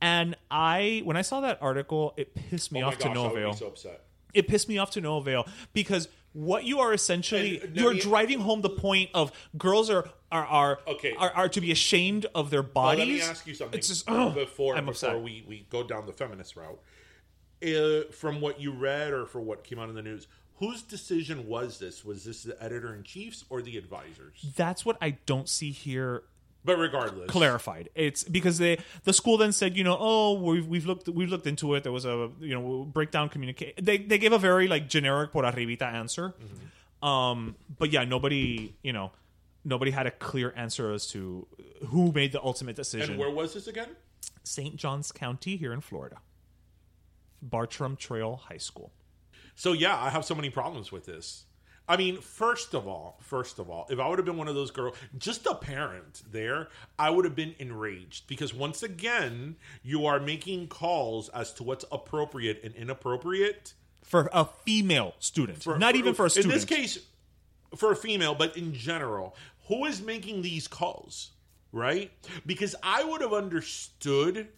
[0.00, 3.26] And I, when I saw that article, it pissed me Oh off gosh, to no
[3.30, 4.02] avail so upset.
[4.32, 8.00] it pissed me off to no avail because what you are essentially And, you're Nemi-
[8.00, 11.14] driving home the point of girls are are are Okay.
[11.18, 12.98] are, are to be ashamed of their bodies.
[12.98, 15.22] let me ask you something It's just ugh, before I'm before upset.
[15.22, 16.78] we, we go down the feminist route.
[17.62, 21.46] Uh, from what you read or for what came out in the news, whose decision
[21.46, 22.04] was this?
[22.06, 24.46] Was this the editor in chief's or the advisors?
[24.56, 26.22] That's what I don't see here
[26.64, 27.90] But regardless, clarified.
[27.94, 31.46] It's because they the school then said, you know, oh, we've, we've looked we've looked
[31.46, 31.82] into it.
[31.82, 33.84] There was a you know breakdown communicate.
[33.84, 36.32] They they gave a very like generic por arribita answer.
[37.02, 39.10] Um, but yeah, nobody you know
[39.64, 41.46] nobody had a clear answer as to
[41.88, 43.10] who made the ultimate decision.
[43.10, 43.88] And where was this again?
[44.42, 44.76] St.
[44.76, 46.18] Johns County here in Florida.
[47.42, 48.92] Bartram Trail High School.
[49.54, 51.44] So yeah, I have so many problems with this.
[51.88, 54.54] I mean, first of all, first of all, if I would have been one of
[54.54, 60.06] those girls, just a parent there, I would have been enraged because once again, you
[60.06, 63.74] are making calls as to what's appropriate and inappropriate.
[64.04, 65.66] For a female student.
[65.66, 66.52] Not even for a student.
[66.52, 67.00] In this case,
[67.76, 69.34] for a female, but in general,
[69.70, 71.30] who is making these calls,
[71.72, 72.10] right?
[72.44, 74.48] Because I would have understood.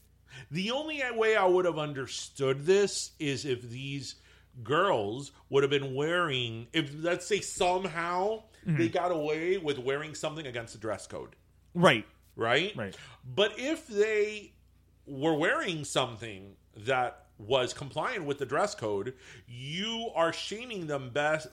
[0.50, 4.14] The only way I would have understood this is if these
[4.62, 8.76] girls would have been wearing, if let's say somehow Mm-hmm.
[8.78, 11.34] they got away with wearing something against the dress code,
[11.74, 12.06] Right.
[12.36, 12.72] right?
[12.76, 12.96] Right.
[13.24, 14.52] But if they
[15.04, 19.14] were wearing something that was compliant with the dress code,
[19.48, 21.48] you are shaming them best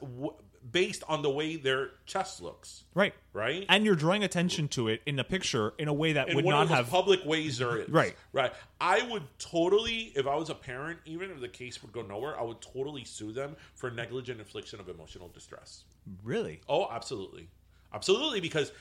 [0.72, 3.14] based on the way their chest looks, Right.
[3.34, 3.66] right?
[3.70, 6.46] And you're drawing attention to it in a picture in a way that in would
[6.46, 7.90] not have public ways there is.
[7.90, 8.16] Right.
[8.34, 8.54] Right.
[8.82, 12.40] I would totally, if I was a parent, even if the case would go nowhere,
[12.40, 15.84] I would totally sue them for negligent infliction of emotional distress.
[16.24, 16.62] really.
[16.68, 17.50] Oh, absolutely,
[17.94, 18.40] absolutely.
[18.42, 18.72] Because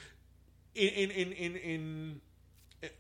[0.75, 2.21] in in in in, in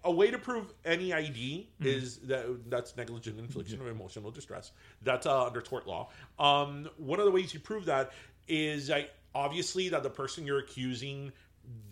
[0.02, 1.86] a way to prove any ID Mm-hmm.
[1.86, 4.72] is that that's negligent infliction of emotional distress.
[5.02, 6.08] That's uh, under tort law.
[6.40, 8.10] Um, one of the ways you prove that
[8.48, 11.32] is like obviously that the person you're accusing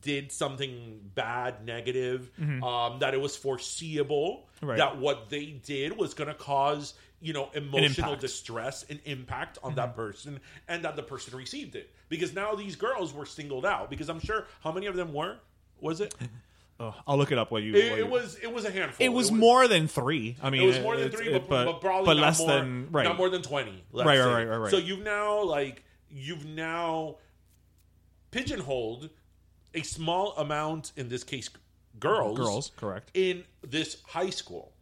[0.00, 2.30] did something bad, negative,
[2.62, 4.66] um, that it was foreseeable Mm-hmm.
[4.70, 4.78] Right.
[4.78, 8.12] that what they did was going to cause you know emotional.
[8.12, 8.20] Mm-hmm.
[8.22, 12.74] distress and impact on that person, and that the person received it because now these
[12.76, 15.36] girls were singled out because I'm sure how many of them were
[15.80, 16.14] was it?
[16.78, 17.74] Oh, I'll look it up while you.
[17.74, 19.02] It, while it was it was a handful.
[19.04, 20.36] It was more than three.
[20.42, 22.48] I mean, It was more than three, it- but, but, probably but not less more,
[22.50, 23.04] than right.
[23.04, 23.82] Not more than twenty.
[23.94, 24.70] Right, right, right, right, right.
[24.70, 27.16] So you've now like you've now
[28.30, 29.10] pigeonholed
[29.74, 31.48] a small amount, in this case,
[31.98, 33.10] girls, Girls, correct.
[33.14, 34.72] in this high school,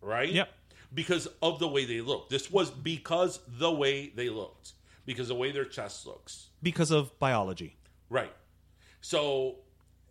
[0.00, 0.28] right?
[0.30, 0.48] Yep.
[0.92, 2.28] Because of the way they look.
[2.30, 4.72] This was because the way they looked,
[5.06, 7.76] because the way their chest looks, because of biology.
[8.08, 8.32] right?
[9.00, 9.56] So,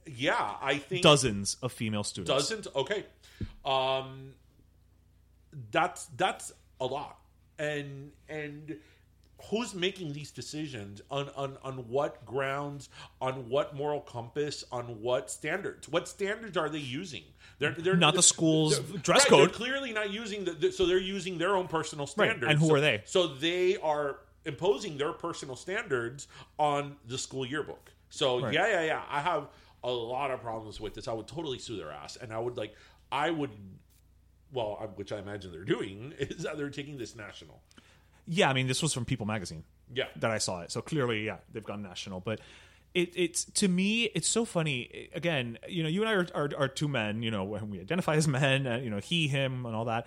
[0.07, 2.31] yeah, I think Dozens of female students.
[2.49, 3.05] doesn't okay
[3.63, 4.33] um
[5.71, 7.19] that's that's a lot
[7.59, 8.77] and and
[9.49, 12.89] who's making these decisions on on on what grounds
[13.21, 17.23] on what moral compass on what standards what standards are they using
[17.59, 19.39] they're, they're Not the school's dress right, code.
[19.49, 22.67] they're clearly not using the so they're using their own personal Right, standards and who
[22.67, 23.01] So- are they?
[23.05, 27.91] so they are imposing their personal standards on the school yearbook.
[28.09, 28.53] So Right.
[28.53, 29.03] yeah, yeah, yeah.
[29.09, 29.49] I have
[29.83, 31.07] a lot of problems with this.
[31.07, 32.73] I would totally sue their ass, and I would like,
[33.11, 33.51] I would,
[34.51, 37.61] well, which I imagine they're doing is that they're taking this national.
[38.31, 39.63] Yeah, I mean, this was from People Magazine.
[39.91, 40.05] Yeah.
[40.17, 40.71] that I saw it.
[40.71, 42.19] So clearly, yeah, they've gone national.
[42.19, 42.39] But
[42.93, 45.09] it, it's to me, it's so funny.
[45.15, 47.23] Again, you know, you and I are, are, are two men.
[47.23, 50.05] You know, when we identify as men, uh, you know, he, him, and all that.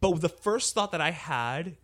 [0.00, 1.76] But the first thought that I had,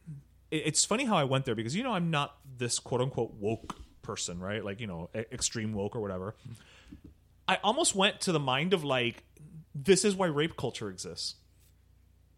[0.52, 3.34] it, it's funny how I went there because you know I'm not this quote unquote
[3.34, 4.64] woke person, right?
[4.64, 6.36] Like you know, extreme woke or whatever.
[7.48, 9.24] I almost went to the mind of like,
[9.74, 11.34] this is why rape culture exists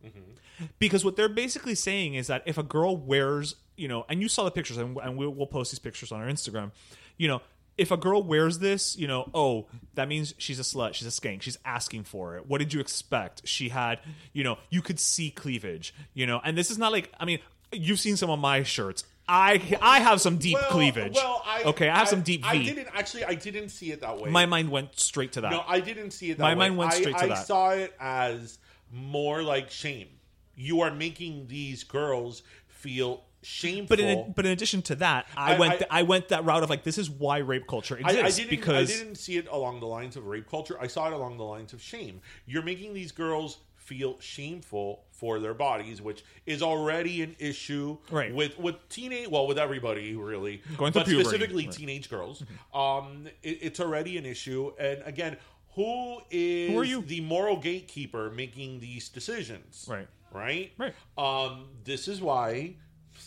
[0.06, 0.64] Mm-hmm.
[0.78, 4.28] because what they're basically saying is that if a girl wears you know and you
[4.28, 6.70] saw the pictures and, and we'll, we'll post these pictures on our instagram
[7.16, 7.42] you know
[7.76, 11.10] if a girl wears this you know oh that means she's a slut she's a
[11.10, 13.98] skank she's asking for it what did you expect she had
[14.32, 17.38] you know you could see cleavage you know and this is not like i mean
[17.72, 21.14] you've seen some of my shirts I I have some deep Well, cleavage.
[21.16, 22.64] Well, I okay, I have some deep I V.
[22.64, 23.24] didn't actually.
[23.24, 24.30] I didn't see it that way.
[24.30, 25.50] My mind went straight to that.
[25.50, 26.50] No, I didn't see it that way.
[26.50, 26.58] My way.
[26.68, 27.38] mind went I- straight to that.
[27.38, 28.58] I saw it as
[28.92, 30.08] more like shame.
[30.54, 33.88] You are making these girls feel shameful.
[33.96, 36.62] but in but in addition to that, I, I- went I- I, went that route
[36.62, 38.50] of like this is why rape culture I, exists I didn't.
[38.50, 40.76] because I didn't see it along the lines of rape culture.
[40.80, 42.20] I saw it along the lines of shame.
[42.46, 48.34] You're making these girls feel shameful for their bodies, which is already an issue Right.
[48.34, 49.28] with with teenage.
[49.28, 51.24] Well, with everybody really, Going but puberty.
[51.28, 51.72] specifically Right.
[51.74, 52.42] teenage girls.
[52.74, 55.36] Um, it, it's already an issue, and again.
[55.76, 57.02] Who is Who are you?
[57.02, 59.86] the moral gatekeeper making these decisions?
[59.88, 60.08] Right.
[60.32, 60.72] Right.
[60.76, 60.94] Right.
[61.16, 62.74] Um, this is why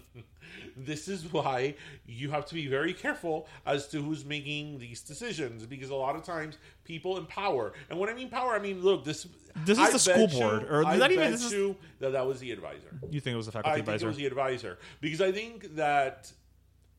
[0.78, 1.76] this is why
[2.06, 6.16] you have to be very careful as to who's making these decisions because a lot
[6.16, 9.28] of times people in power and when i mean power i mean look this
[9.66, 12.26] This is I the school board, you- or I not even- this is- that that
[12.28, 14.08] was the advisor you think it was the faculty i faculty think it advisor.
[14.08, 16.32] was the advisor because i think that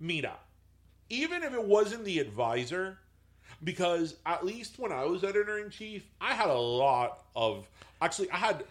[0.00, 0.36] mira
[1.10, 2.98] even if it wasn't the advisor
[3.64, 7.68] because at least when i was editor-in-chief i had a lot of
[8.00, 8.64] actually i had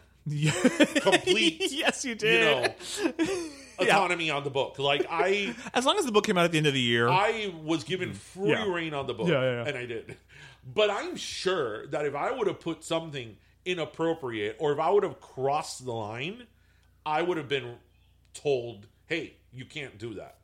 [1.01, 2.73] complete yes, you you did.
[3.19, 3.25] know
[3.79, 4.79] autonomy on the book.
[4.79, 7.07] Like I, as long as the book came out at the end of the year,
[7.09, 8.15] I was given mm.
[8.15, 8.71] free Yeah.
[8.71, 9.67] reign on the book, Yeah, yeah, yeah.
[9.69, 10.17] and I did.
[10.73, 15.03] But I'm sure that if I would have put something inappropriate, or if I would
[15.03, 16.47] have crossed the line,
[17.05, 17.75] I would have been
[18.33, 20.37] told, "Hey, you can't do that."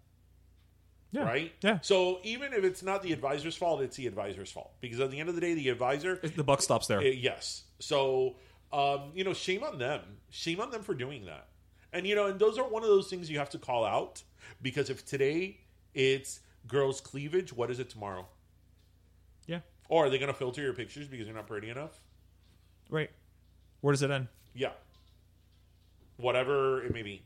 [1.12, 1.24] Yeah.
[1.24, 1.52] Right?
[1.62, 1.80] Yeah.
[1.82, 5.20] So even if it's not the advisor's fault, it's the advisor's fault because at the
[5.20, 7.00] end of the day, the advisor the buck stops there.
[7.00, 7.64] uh, yes.
[7.80, 8.36] So,
[8.72, 10.02] um, you know, shame on them.
[10.30, 11.48] Shame on them for doing that.
[11.94, 14.24] And, you know, and those are one of those things you have to call out
[14.62, 15.60] because if today
[15.94, 18.28] it's girls' cleavage, what is it tomorrow?
[19.48, 19.60] yeah.
[19.90, 22.00] Or are they going to filter your pictures because you're not pretty enough?
[22.90, 23.10] Right.
[23.82, 24.30] Where does it end?
[24.54, 24.72] Yeah.
[26.16, 27.24] Whatever it may be.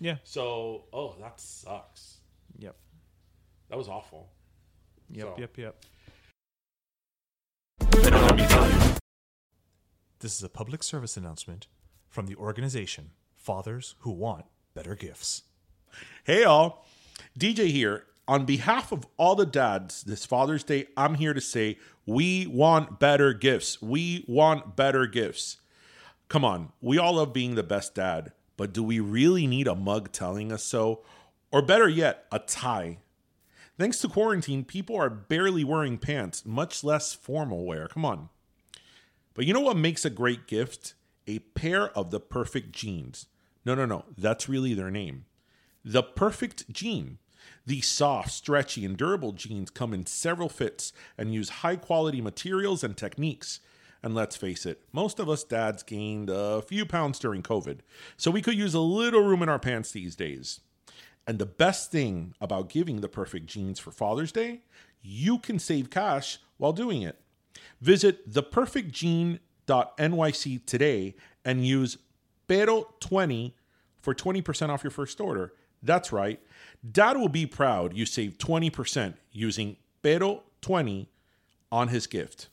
[0.00, 0.16] Yeah.
[0.24, 2.17] So, oh, that sucks.
[3.68, 3.70] Yep.
[3.70, 4.28] That was awful.
[5.10, 5.26] Yep.
[5.26, 5.58] So- Yep.
[5.58, 5.84] Yep.
[10.20, 11.68] This is a public service announcement
[12.08, 15.42] from the organization Fathers Who Want Better Gifts.
[16.24, 16.84] Hey, all.
[17.38, 18.04] DJ here.
[18.26, 22.98] On behalf of all the dads this Father's Day, I'm here to say we want
[23.00, 23.80] better gifts.
[23.80, 25.58] We want better gifts.
[26.28, 29.74] Come on, we all love being the best dad, but do we really need a
[29.74, 31.02] mug telling us so?
[31.50, 32.98] Or better yet, a tie?
[33.78, 37.86] Thanks to quarantine, people are barely wearing pants, much less formal wear.
[37.86, 38.28] Come on.
[39.34, 40.94] But you know what makes a great gift?
[41.28, 43.26] A pair of the perfect jeans.
[43.64, 44.04] No, no, no.
[44.16, 45.26] That's really their name.
[45.84, 47.18] The perfect jean.
[47.66, 52.82] These soft, stretchy, and durable jeans come in several fits and use high quality materials
[52.82, 53.60] and techniques.
[54.02, 57.78] And let's face it, most of us dads gained a few pounds during COVID,
[58.16, 60.60] so we could use a little room in our pants these days.
[61.28, 64.62] And the best thing about giving the perfect jeans for Father's Day,
[65.02, 67.20] you can save cash while doing it.
[67.82, 71.14] Visit theperfectjean.nyc today
[71.44, 71.98] and use
[72.48, 73.52] Pero20
[74.00, 75.52] for 20% off your first order.
[75.82, 76.40] That's right.
[76.90, 81.08] Dad will be proud you saved 20% using Pero20
[81.70, 82.48] on his gift.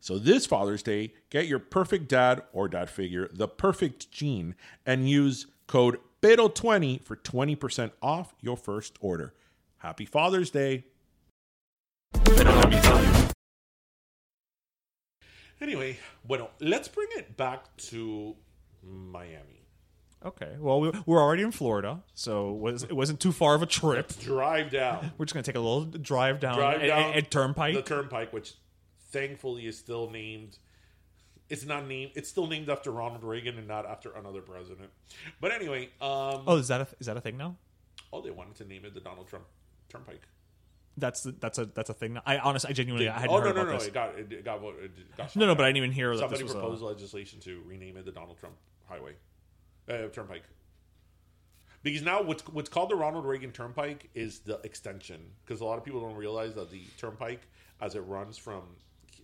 [0.00, 4.54] So this Father's Day, get your perfect dad or dad figure, the perfect jean,
[4.86, 9.34] and use code Pero20 for 20% off your first order.
[9.76, 10.84] Happy Father's Day.
[15.60, 18.34] Anyway, bueno, let's bring it back to
[18.82, 19.66] Miami.
[20.24, 20.56] Okay.
[20.58, 23.66] Well, we- we're already in Florida, so it, was, it wasn't too far of a
[23.66, 24.08] trip.
[24.20, 25.12] Drive down.
[25.18, 27.74] We're just going to take a little drive down, Drive a, down a- a turnpike.
[27.74, 28.54] The Turnpike, which
[29.10, 30.56] thankfully is still named.
[31.48, 32.12] It's not named.
[32.14, 34.90] It's still named after Ronald Reagan and not after another president.
[35.40, 37.56] But anyway, um, oh, is that a, is that a thing now?
[38.12, 39.44] oh, they wanted to name it the Donald Trump
[39.88, 40.22] Turnpike.
[40.96, 42.14] That's that's a that's a thing.
[42.14, 42.22] Now.
[42.24, 43.78] I honestly, I genuinely, I hadn't oh no heard no about no!
[43.78, 43.88] this.
[43.88, 44.92] It got it, got voted.
[44.96, 46.82] It got No, no, but I didn't even hear that Somebody this was a- proposed
[46.82, 48.54] legislation to rename it the Donald Trump
[48.88, 49.14] Highway,
[49.88, 50.44] uh, Turnpike.
[51.82, 55.20] Because now what's what's called the Ronald Reagan Turnpike is the extension.
[55.44, 57.40] Because a lot of people don't realize that the Turnpike,
[57.80, 58.62] as it runs from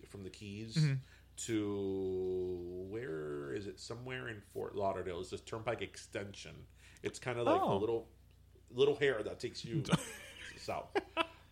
[0.09, 0.93] from the Keys Mm-hmm.
[1.47, 3.79] To where is it?
[3.79, 6.51] Somewhere in Fort Lauderdale is this Turnpike extension.
[7.03, 7.77] It's kind of like Oh.
[7.77, 8.07] a little
[8.73, 9.83] little hair that takes you
[10.57, 10.87] south.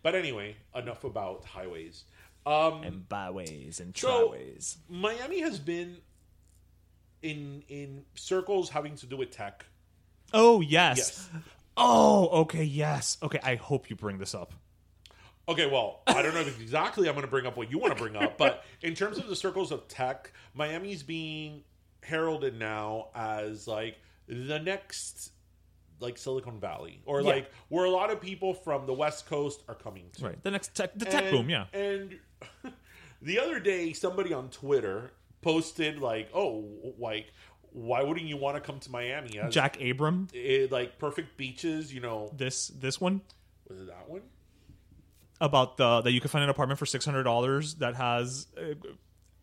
[0.02, 2.04] But anyway, enough about highways.
[2.46, 4.34] Um, and byways and So-
[4.88, 5.98] Miami has been
[7.22, 9.66] in in circles having to do with tech.
[10.32, 10.96] Oh yes.
[10.98, 11.30] Yes.
[11.76, 12.64] Oh okay.
[12.64, 13.18] Yes.
[13.22, 13.40] Okay.
[13.42, 14.54] I hope you bring this up.
[15.50, 17.96] Okay, well, I don't know if exactly I'm going to bring up what you want
[17.96, 21.62] to bring up, but in terms of the circles of tech, Miami's being
[22.02, 23.96] heralded now as like
[24.28, 25.32] the next
[25.98, 27.26] like Silicon Valley or Yeah.
[27.28, 30.24] like where a lot of people from the West Coast are coming to.
[30.26, 30.42] Right.
[30.42, 31.50] The next tech, the tech And- boom.
[31.50, 31.66] Yeah.
[31.72, 32.18] And
[33.22, 35.10] the other day, somebody on Twitter
[35.42, 36.64] posted like, "Oh,
[36.98, 37.32] like,
[37.72, 39.38] why wouldn't you want to come to Miami?
[39.38, 40.28] As, Jack Abraham.
[40.32, 43.20] it, like perfect beaches, you know." This this one
[43.68, 44.22] Was it that one?
[45.40, 48.46] About the that you can find an apartment for six hundred dollars that has.
[48.56, 48.74] Uh,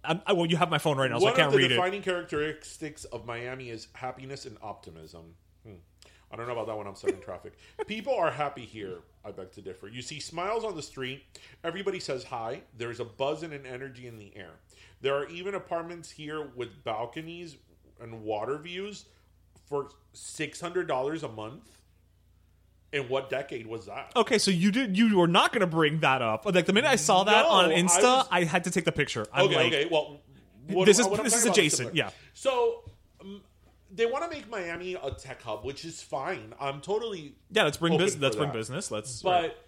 [0.03, 1.57] I, I, well, you have my phone right now, so One I can't of the
[1.57, 1.75] read it.
[1.75, 5.33] defining characteristics of Miami is happiness and optimism.
[5.65, 5.73] Hmm.
[6.31, 7.53] I don't know about that when I'm stuck in traffic.
[7.87, 8.99] People are happy here.
[9.25, 9.87] I beg to differ.
[9.87, 11.23] You see smiles on the street.
[11.63, 12.61] Everybody says hi.
[12.77, 14.51] There's a buzz and an energy in the air.
[15.01, 17.57] There are even apartments here with balconies
[17.99, 19.05] and water views
[19.65, 21.77] for six hundred dollars a month.
[22.93, 24.13] In what decade was that?
[24.15, 26.45] Okay, so you did you were not going to bring that up.
[26.45, 28.91] Like the minute I saw that No, on Insta, I, was- had to take the
[28.93, 29.25] picture.
[29.33, 29.87] I'm okay, like, okay.
[29.91, 30.21] Well,
[30.69, 31.95] what, This is- what I'm this is talking about adjacent, similar.
[31.95, 32.09] yeah.
[32.33, 32.83] So
[33.19, 33.41] um,
[33.93, 36.53] they want to make Miami a tech hub, which is fine.
[36.61, 38.19] I'm totally yeah, let's bring open business.
[38.19, 38.53] for Let's bring that.
[38.57, 38.89] business.
[38.91, 39.21] Let's.
[39.21, 39.61] But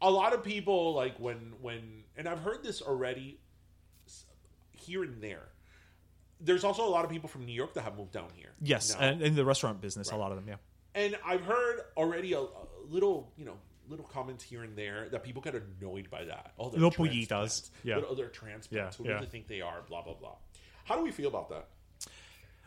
[0.00, 3.38] a lot of people like when when and I've heard this already
[4.06, 4.24] s-
[4.72, 5.48] here and there.
[6.40, 8.50] There's also a lot of people from New York that have moved down here.
[8.62, 9.06] yes, now.
[9.08, 10.46] and in the restaurant business, a lot of them.
[10.48, 10.54] Yeah.
[10.98, 12.48] And I've heard already a, a
[12.88, 13.54] little, you know,
[13.88, 16.52] little comments here and there that people get annoyed by that.
[16.58, 17.70] Oh, they're Little pollitas.
[17.84, 17.96] Yeah.
[17.96, 18.98] Little, oh, they're transplants.
[18.98, 19.18] Yeah, Who yeah.
[19.20, 19.82] do they think they are?
[19.88, 20.34] Blah blah blah.
[20.84, 21.68] How do we feel about that?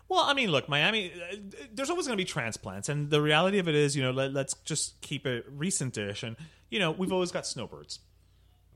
[0.08, 1.12] Well, I mean, look, Miami.
[1.14, 1.36] uh,
[1.74, 4.34] There's always going to be transplants, and the reality of it is, you know, let,
[4.34, 6.36] let's just keep it recent-ish, and
[6.70, 8.00] you know, we've always got snowbirds,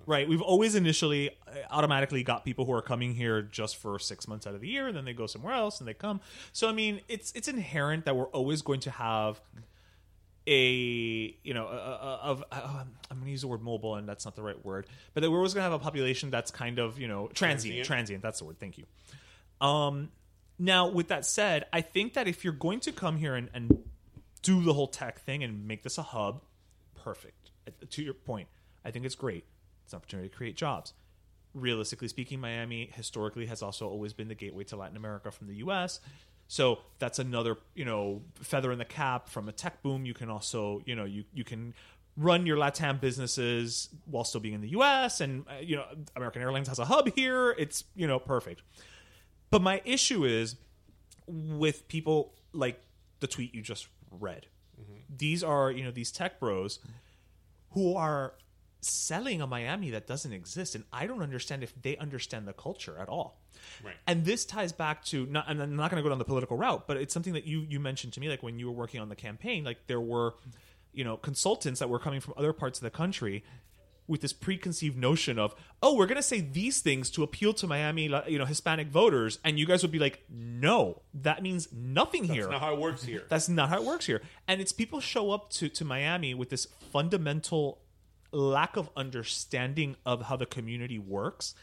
[0.05, 0.27] right?
[0.27, 4.45] We've always initially uh, automatically got people who are coming here just for six months
[4.47, 6.21] out of the year, and then they go somewhere else, and they come.
[6.53, 9.39] So, I mean, it's it's inherent that we're always going to have
[10.47, 14.35] a you know of uh, I'm going to use the word mobile, and that's not
[14.35, 16.99] the right word, but that we're always going to have a population that's kind of
[16.99, 17.87] you know transient, Transient.
[17.87, 18.23] transient.
[18.23, 18.59] That's the word.
[18.59, 18.85] Thank you.
[19.65, 20.11] Um,
[20.59, 23.83] now, with that said, I think that if you're going to come here and, and
[24.41, 26.41] do the whole tech thing and make this a hub,
[27.03, 27.51] perfect.
[27.89, 28.47] To your point,
[28.85, 29.43] I think it's great.
[29.85, 30.93] It's an opportunity to create jobs.
[31.53, 35.55] Realistically speaking, Miami historically has also always been the gateway to Latin America from the
[35.57, 36.01] U.S.
[36.47, 40.05] So that's another, you know, feather in the cap from a tech boom.
[40.05, 41.73] You can also, you know, you you can
[42.17, 45.21] run your LATAM businesses while still being in the U.S.
[45.21, 47.51] and uh, you know, American Airlines has a hub here.
[47.57, 48.61] It's you know perfect.
[49.49, 50.57] But my issue is
[51.27, 52.81] with people like
[53.19, 54.47] the tweet you just read.
[55.17, 56.79] These are, you know, these tech bros
[57.71, 58.33] who are
[58.85, 60.75] selling a Miami that doesn't exist.
[60.75, 63.41] And I don't understand if they understand the culture at all.
[63.83, 63.95] Right.
[64.07, 66.57] And this ties back to not, and I'm not going to go down the political
[66.57, 69.01] route, but it's something that you you mentioned to me, like when you were working
[69.01, 70.35] on the campaign, like there were,
[70.93, 73.43] you know, consultants that were coming from other parts of the country
[74.07, 77.65] with this preconceived notion of, oh, we're going to say these things to appeal to
[77.65, 82.23] Miami, you know, Hispanic voters, and you guys would be like, no, that means nothing
[82.23, 82.43] here.
[82.43, 83.23] That's not how it works here.
[83.29, 84.21] That's not how it works here.
[84.47, 87.79] And it's people show up to, to Miami with this fundamental
[88.35, 91.55] lack of understanding of how the community works,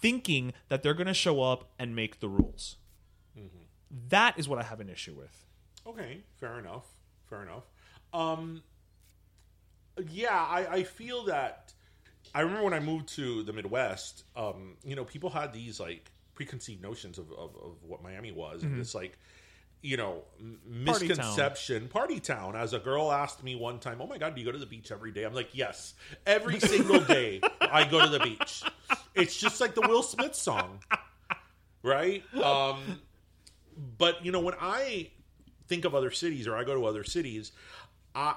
[0.00, 2.76] thinking that they're going to show up and make the rules.
[4.08, 5.46] That is what I have an issue with.
[5.86, 6.86] Okay, fair enough.
[7.28, 7.64] Fair enough.
[8.12, 8.62] Um,
[10.10, 11.72] yeah, I, I feel that.
[12.34, 14.24] I remember when I moved to the Midwest.
[14.34, 18.62] Um, you know, people had these like preconceived notions of, of, of what Miami was,
[18.62, 19.18] and it's like,
[19.82, 20.84] you know, m- Mm-hmm.
[20.86, 21.16] Party town.
[21.18, 22.56] misconception, party town.
[22.56, 24.66] As a girl asked me one time, "Oh my God, do you go to the
[24.66, 25.94] beach every day?" I'm like, "Yes,
[26.26, 28.62] every single day I go to the beach."
[29.14, 30.80] It's just like the Will Smith song,
[31.82, 32.22] right?
[32.36, 33.00] Um,
[33.98, 35.08] but you know when i
[35.66, 37.52] think of other cities or i go to other cities
[38.14, 38.34] i,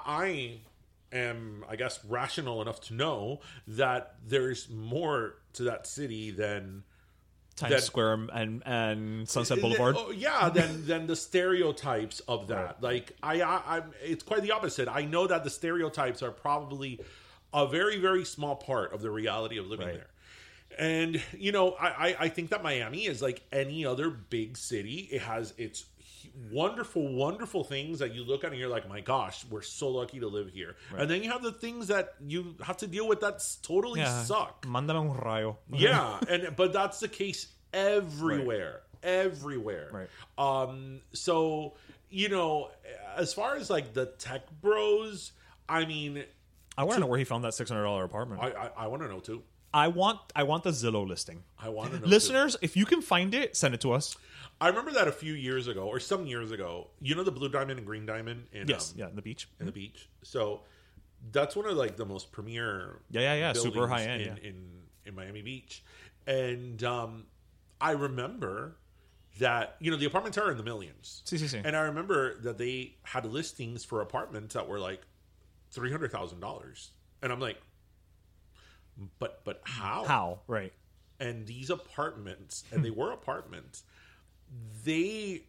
[1.12, 6.84] I am i guess rational enough to know that there's more to that city than
[7.56, 9.96] Times That- Square and and Sunset eh, eh, Boulevard.
[9.98, 12.82] Oh, yeah then than the stereotypes of that.
[12.82, 14.88] Like I, I i'm it's quite the opposite.
[14.88, 17.00] I know that the stereotypes are probably
[17.54, 19.94] a very very small part of the reality of living Right.
[19.94, 20.06] there.
[20.78, 25.08] And you know I, I i think that miami is like any other big city.
[25.10, 25.86] It has its
[26.50, 30.20] wonderful wonderful things that you look at and you're like my gosh we're so lucky
[30.20, 30.76] to live here.
[30.96, 34.04] And then you have the things that you have to deal with that s- totally
[34.04, 34.62] suck.
[34.66, 35.56] Mándame un rayo.
[35.72, 39.90] yeah and but that's the case everywhere everywhere.
[39.92, 40.08] Right.
[40.66, 41.74] um so
[42.10, 42.70] you know
[43.16, 45.32] as far as like the tech bros
[45.68, 46.24] i mean
[46.78, 48.42] I want to know where he found that six hundred dollar apartment.
[48.42, 49.42] i i, I want to know too
[49.84, 51.42] I want I want the Zillow listing.
[51.58, 52.06] i want to know.
[52.06, 54.16] Listeners, if you can find it, send it to us.
[54.60, 56.70] i remember that a few years ago or some years ago
[57.06, 59.42] you know the blue diamond and green diamond in Yes, um, yeah, the beach.
[59.60, 60.62] in the beach so
[61.36, 64.48] that's one of like the most premier Yeah, yeah, yeah, super buildings high-end, in, yeah.
[64.50, 64.56] in
[65.06, 65.84] in Miami Beach,
[66.26, 67.26] and um,
[67.80, 68.76] I remember
[69.38, 71.22] that you know the apartments are in the millions.
[71.28, 71.60] Si, si, si.
[71.64, 75.02] And I remember that they had listings for apartments that were like
[75.70, 76.90] three hundred thousand dollars,
[77.22, 77.58] and I'm like,
[79.18, 80.04] but but how?
[80.06, 80.40] How?
[80.46, 80.72] Right.
[81.20, 83.82] And these apartments, and they were apartments.
[84.84, 85.42] They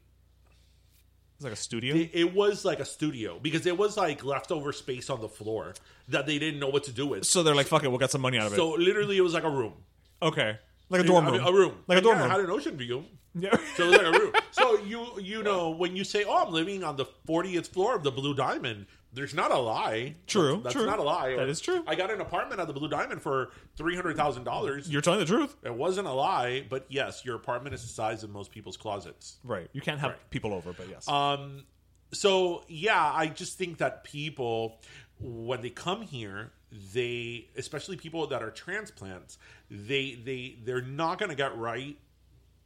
[1.35, 1.95] It's like a studio.
[1.95, 5.73] it, it was like a studio because it was like leftover space on the floor
[6.07, 7.25] that they didn't know what to do with.
[7.25, 8.55] so they're like, fuck it, we'll get some money out of it.
[8.55, 9.73] So literally, it was like a room,
[10.21, 10.57] okay.
[10.89, 11.37] Like a dorm I room.
[11.39, 12.31] mean, a room, Like a dorm yeah, room.
[12.31, 13.03] It had an ocean view.
[13.39, 13.57] Yeah.
[13.75, 14.53] So it was like a.
[14.53, 18.03] So you you know when you say, "Oh, I'm living on the 40th floor of
[18.03, 20.15] the Blue Diamond," there's not a lie.
[20.25, 20.85] True, That's, that's true.
[20.85, 21.35] not a lie.
[21.35, 21.83] That is true.
[21.87, 24.89] I got an apartment at the Blue Diamond for three hundred thousand dollars.
[24.89, 25.55] You're telling the truth.
[25.63, 29.37] It wasn't a lie, but yes, your apartment is the size of most people's closets.
[29.43, 29.69] Right.
[29.73, 30.29] You can't have Right.
[30.31, 31.07] people over, but yes.
[31.07, 31.65] Um,
[32.13, 34.79] so yeah, I just think that people,
[35.19, 36.51] when they come here,
[36.93, 39.37] they, especially people that are transplants,
[39.69, 41.97] they they they're not going to get right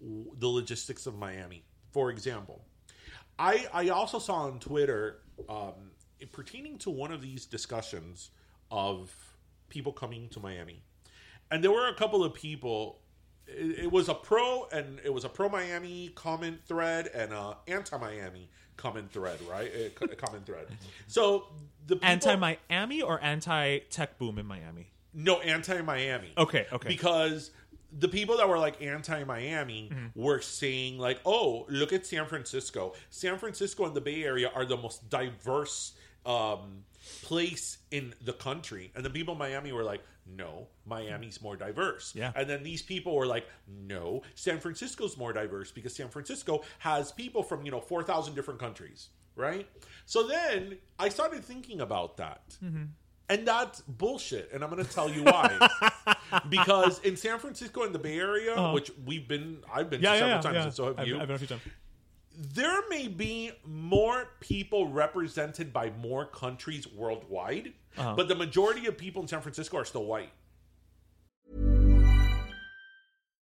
[0.01, 1.63] the logistics of Miami.
[1.91, 2.61] For example,
[3.37, 5.91] I I also saw on Twitter um,
[6.31, 8.31] pertaining to one of these discussions
[8.69, 9.11] of
[9.69, 10.83] people coming to Miami,
[11.49, 12.99] and there were a couple of people.
[13.47, 17.57] It, it was a pro and it was a pro Miami comment thread and a
[17.67, 19.71] anti Miami comment thread, right?
[19.73, 20.67] A, co- a comment thread.
[21.07, 21.45] So
[21.87, 24.91] the people, anti Miami or anti tech boom in Miami?
[25.13, 26.33] no anti Miami.
[26.37, 26.87] Okay, okay.
[26.87, 27.51] Because
[27.97, 30.19] the people that were like anti Miami Mm-hmm.
[30.21, 32.93] were saying like, "Oh, look at San Francisco.
[33.09, 35.93] San Francisco and the Bay Area are the most diverse
[36.25, 36.83] um,
[37.23, 42.13] place in the country." And the people in Miami were like, "No, Miami's more diverse."
[42.15, 42.31] Yeah.
[42.35, 47.11] And then these people were like, "No, San Francisco's more diverse because San Francisco has
[47.11, 49.67] people from you know four thousand different countries." Right.
[50.05, 52.41] So then I started thinking about that.
[52.63, 52.83] Mm-hmm.
[53.31, 54.51] And that's bullshit.
[54.53, 55.69] And I'm going to tell you why.
[56.49, 60.13] because in San Francisco and the Bay Area, which we've been, I've been Uh-huh.
[60.15, 60.59] Yeah, to yeah, several yeah.
[60.61, 61.19] times, and so have I've, you.
[61.19, 61.61] I've been a few times.
[62.53, 68.15] there may be more people represented by more countries worldwide, Uh-huh.
[68.15, 70.31] but the majority of people in San Francisco are still white.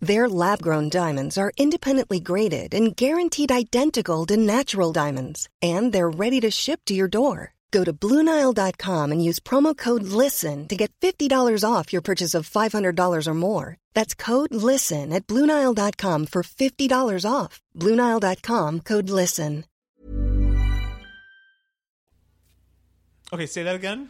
[0.00, 6.08] Their lab grown diamonds are independently graded and guaranteed identical to natural diamonds, and they're
[6.08, 7.54] ready to ship to your door.
[7.70, 12.48] Go to BlueNile.com and use promo code LISTEN to get $50 off your purchase of
[12.48, 13.76] $500 or more.
[13.92, 17.60] That's code LISTEN at BlueNile.com for $50 off.
[17.76, 19.64] BlueNile.com code LISTEN.
[23.30, 24.08] Okay, say that again.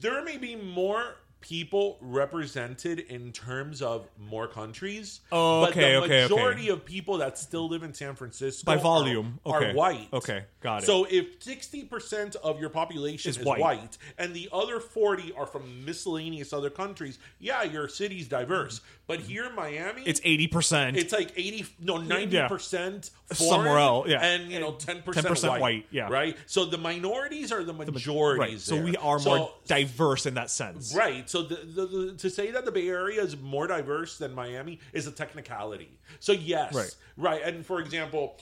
[0.00, 1.16] There may be more
[1.46, 5.20] people represented in terms of more countries.
[5.30, 6.34] Oh, but okay, the okay, okay.
[6.34, 9.72] majority of people that still live in San Francisco By volume, are, okay.
[9.72, 10.08] white.
[10.12, 10.86] Okay, got it.
[10.86, 13.60] So if sixty percent of your population Is is, white.
[13.60, 13.98] white.
[14.18, 18.80] and the other forty are from miscellaneous other countries, yeah, your city's diverse.
[19.06, 19.28] But mm-hmm.
[19.28, 20.96] here in Miami, It's 80%.
[20.96, 24.24] it's like eighty, no, ninety percent Somewhere else, yeah.
[24.24, 26.08] and you know ten percent white, white, yeah.
[26.08, 26.36] right.
[26.46, 27.92] So the minorities are the right.
[27.92, 28.62] majorities.
[28.62, 30.94] So we are So- more diverse in that sense.
[30.94, 31.28] Right.
[31.28, 34.80] So the, the, the, to say that the Bay Area is more diverse than Miami
[34.92, 35.98] is a technicality.
[36.20, 36.96] So yes, Right.
[37.16, 37.42] right.
[37.42, 38.38] And for example,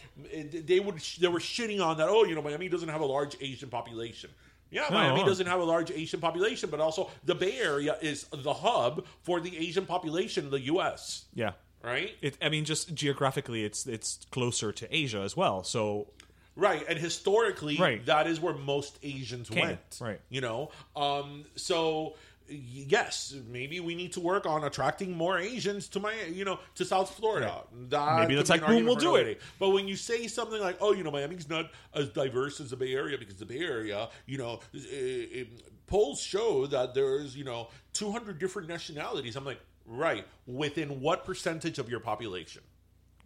[0.53, 2.09] they would they were shitting on that.
[2.09, 4.31] Oh, you know, Miami doesn't have a large Asian population.
[4.71, 5.27] Yeah, No, Miami no.
[5.27, 9.41] doesn't have a large Asian population, but also the Bay Area is the hub for
[9.41, 11.27] the Asian population in the U.S.
[11.35, 11.53] Yeah.
[11.83, 12.13] Right.
[12.23, 15.63] It, I mean, just geographically, it's it's closer to Asia as well.
[15.65, 16.09] So
[16.57, 18.07] Right, and historically, Right.
[18.07, 19.99] that is where most Asians Came, went.
[20.01, 20.21] right.
[20.29, 20.71] you know.
[20.95, 22.15] Um, so
[22.49, 26.85] yes, maybe we need to work on attracting more Asians to my, you know, to
[26.85, 27.63] South Florida.
[27.89, 29.41] That Maybe the like be an tech boom will do it.
[29.59, 32.77] But when you say something like, "Oh, you know, Miami's not as diverse as the
[32.77, 35.45] Bay Area because the Bay Area, you know, eh, eh,
[35.87, 41.79] polls show that there's, you know, 200 different nationalities," I'm like, right, within what percentage
[41.79, 42.63] of your population?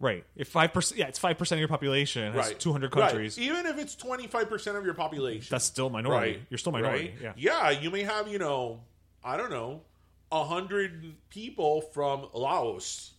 [0.01, 3.37] right, if five percent, yeah, it's five percent of your population has two hundred countries.
[3.37, 3.47] Right.
[3.47, 5.47] Even if it's 25% of your population.
[5.51, 6.41] That's still minority.
[6.49, 7.13] You're still minority.
[7.21, 7.35] right?
[7.37, 7.69] Yeah.
[7.71, 8.79] you may have, you know,
[9.23, 9.81] I don't know,
[10.31, 13.11] a hundred people from Laos.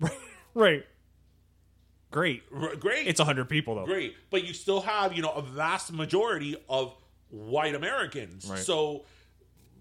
[0.56, 0.84] Right.
[2.12, 2.44] Great.
[2.54, 3.08] R- great.
[3.08, 3.86] It's a 100 people, though.
[3.86, 6.94] great, but you still have you know a vast majority of
[7.30, 8.48] white Americans.
[8.48, 8.58] Right.
[8.60, 9.04] So,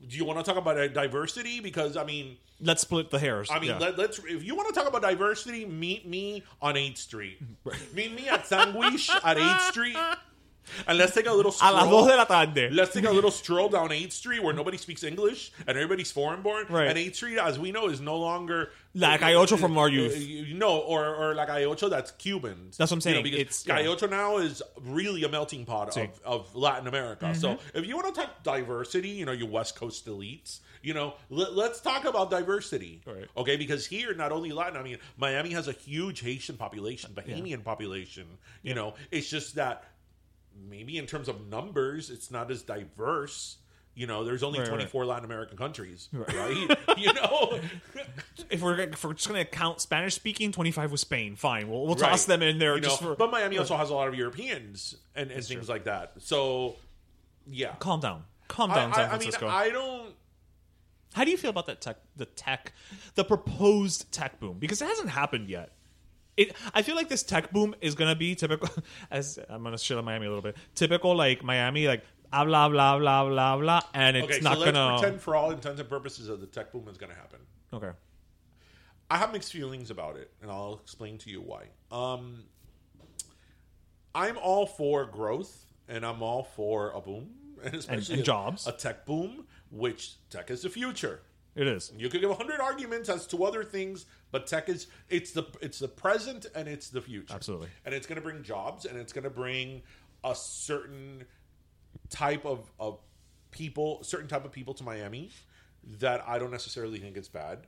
[0.08, 1.60] do you want to talk about diversity?
[1.60, 3.50] Because I mean, Let's split the hairs.
[3.52, 3.78] I mean, Yeah.
[3.78, 7.38] let, let's if you want to talk about diversity, meet me on 8th Street.
[7.94, 9.98] meet me at Sandwich at 8th Street.
[10.88, 11.74] And let's take a little a stroll.
[11.74, 12.70] las dos de la tarde.
[12.72, 16.42] Let's take a little stroll down 8th Street where nobody speaks English and everybody's foreign
[16.42, 16.66] born.
[16.70, 16.88] Right.
[16.88, 20.16] And 8th Street, as we know, is no longer La Calle Ocho from our youth.
[20.16, 22.72] Uh, You know, or or La Calle Ocho that's Cuban.
[22.78, 23.16] That's what I'm saying.
[23.18, 24.08] You know, because It's- Calle yeah.
[24.08, 26.04] Now is really a melting pot Sí.
[26.04, 27.34] of, of Latin America.
[27.36, 27.78] So Mm-hmm.
[27.78, 31.54] if you want to talk diversity, you know, your West Coast elites, you know, let,
[31.56, 33.02] let's talk about diversity.
[33.06, 33.26] Right.
[33.38, 37.64] Okay, because here, not only Latin, I mean, Miami has a huge Haitian population, Bahamian
[37.64, 38.26] population.
[38.64, 39.86] You know, it's just that
[40.70, 43.58] maybe in terms of numbers, it's not as diverse.
[43.96, 44.76] You know, there's only Right, right.
[44.78, 46.78] 24 Latin American countries, right?
[46.98, 47.60] you know,
[48.50, 51.36] if we're if we're just gonna count Spanish speaking, 25 was Spain.
[51.36, 52.10] Fine, we'll, we'll Right.
[52.10, 53.16] toss them in there You know, for.
[53.16, 56.14] but Miami also has a lot of Europeans and, and things like that.
[56.20, 56.76] So,
[57.46, 57.76] yeah.
[57.78, 59.48] calm down, calm I, down, San I, I mean, Francisco.
[59.48, 60.14] I don't.
[61.14, 62.74] How do you feel about that tech, the tech,
[63.14, 64.58] the proposed tech boom?
[64.58, 65.72] Because it hasn't happened yet.
[66.36, 68.70] It, I feel like this tech boom is gonna be typical.
[69.12, 70.58] As I'm gonna shit on Miami a little bit.
[70.76, 74.60] Typical like Miami, like blah blah blah blah blah blah, and it's Okay, not so
[74.62, 74.98] let's gonna.
[75.00, 77.40] pretend for all intents and purposes that the tech boom is going to happen.
[77.74, 77.92] okay,
[79.12, 81.66] I have mixed feelings about it, and I'll explain to you why.
[81.92, 82.46] Um,
[84.16, 87.30] I'm all for growth, and I'm all for a boom,
[87.64, 88.68] and especially and a- jobs.
[88.68, 91.22] a tech boom, which tech is the future.
[91.56, 91.92] It is.
[91.98, 95.44] You could give a hundred arguments as to other things, but tech is it's the
[95.62, 97.34] it's the present and it's the future.
[97.34, 97.70] Absolutely.
[97.86, 99.84] and it's going to bring jobs and it's going to bring
[100.24, 101.24] a certain
[102.10, 103.00] type of of
[103.52, 105.32] people, certain type of people to Miami
[106.00, 107.68] that I don't necessarily think is bad.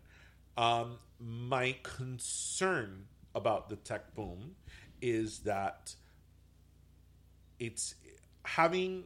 [0.57, 3.05] Um, my concern
[3.35, 4.55] about the tech boom
[5.01, 5.93] is that
[7.59, 7.95] it's
[8.43, 9.03] having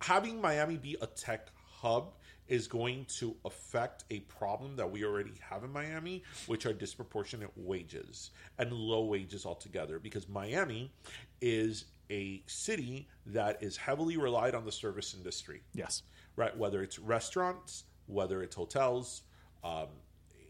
[0.00, 1.48] having Miami be a tech
[1.80, 2.14] hub
[2.48, 7.50] is going to affect a problem that we already have in Miami, which are disproportionate
[7.56, 9.98] wages and low wages altogether.
[9.98, 10.92] Because Miami
[11.40, 16.02] is a city that is heavily relied on the service industry Yes,
[16.36, 16.56] right?
[16.56, 19.22] Whether it's restaurants, whether it's hotels,
[19.64, 19.88] um,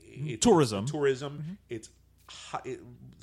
[0.03, 0.87] it's Tourism.
[0.87, 1.59] tourism.
[1.69, 1.91] It's
[2.29, 2.81] hi- it,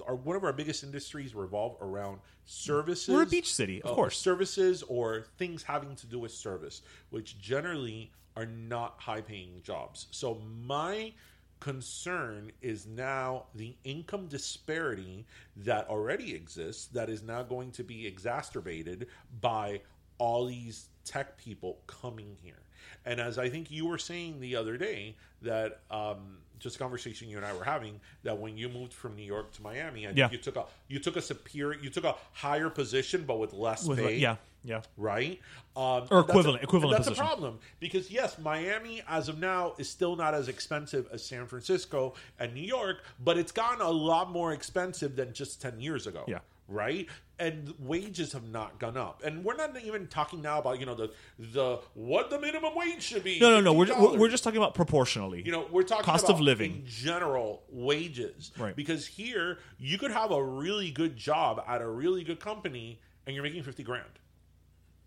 [0.07, 3.13] our, one of our biggest industries revolve around services.
[3.13, 4.17] We're a beach city, of uh, course.
[4.17, 10.07] Services or things having to do with service, which generally are not high-paying jobs.
[10.11, 11.13] So my
[11.59, 15.25] concern is now the income disparity
[15.55, 19.07] that already exists that is now going to be exacerbated
[19.39, 19.79] by
[20.17, 22.59] all these tech people coming here.
[23.05, 27.29] And as I think you were saying the other day, that um, just a conversation
[27.29, 30.07] you and I were having, that when you moved from New York to Miami, I
[30.09, 30.31] think Yeah.
[30.31, 33.85] you took a you took a superior, you took a higher position, but with less
[33.85, 34.81] With- pay yeah, yeah.
[34.97, 35.39] right?
[35.75, 37.23] Um, Or that's equivalent- a, equivalent That's position.
[37.25, 41.45] a problem because yes, Miami as of now is still not as expensive as San
[41.47, 46.07] Francisco and New York, but it's gotten a lot more expensive than just ten years
[46.07, 46.23] ago.
[46.27, 46.39] Yeah.
[46.69, 47.09] Right,
[47.39, 50.95] and wages have not gone up, and we're not even talking now about you know
[50.95, 53.37] the the what the minimum wage should be.
[53.37, 53.73] No, no, no.
[53.73, 54.17] We're, $15.
[54.17, 55.41] we're, just talking about proportionally.
[55.45, 56.71] You know, we're talking Cost about of living.
[56.71, 58.73] in general wages, Right.
[58.77, 62.97] Because here you could have a really good job at a really good company,
[63.27, 64.05] and you're making fifty grand,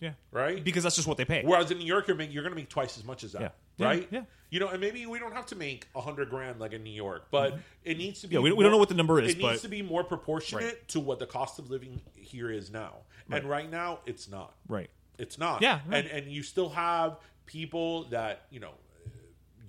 [0.01, 0.63] yeah, right?
[0.63, 1.43] because that's just what they pay.
[1.45, 3.55] Whereas in New York, you're, make, you're going to make twice as much as that,
[3.79, 3.87] Yeah.
[3.87, 4.09] Right?
[4.11, 4.23] yeah.
[4.51, 6.93] You know, and maybe we don't have to make a hundred grand like in New
[6.93, 8.37] York, but it needs to be.
[8.37, 8.45] Mm-hmm.
[8.47, 10.87] Yeah, we- we don't know what the number is, It needs to be more proportionate
[10.89, 12.93] to what the cost of living here is now,
[13.31, 14.55] and right now it's not.
[14.69, 14.89] right.
[15.19, 15.63] It's not.
[15.63, 15.97] Yeah, no.
[15.97, 18.73] and and you still have people that you know.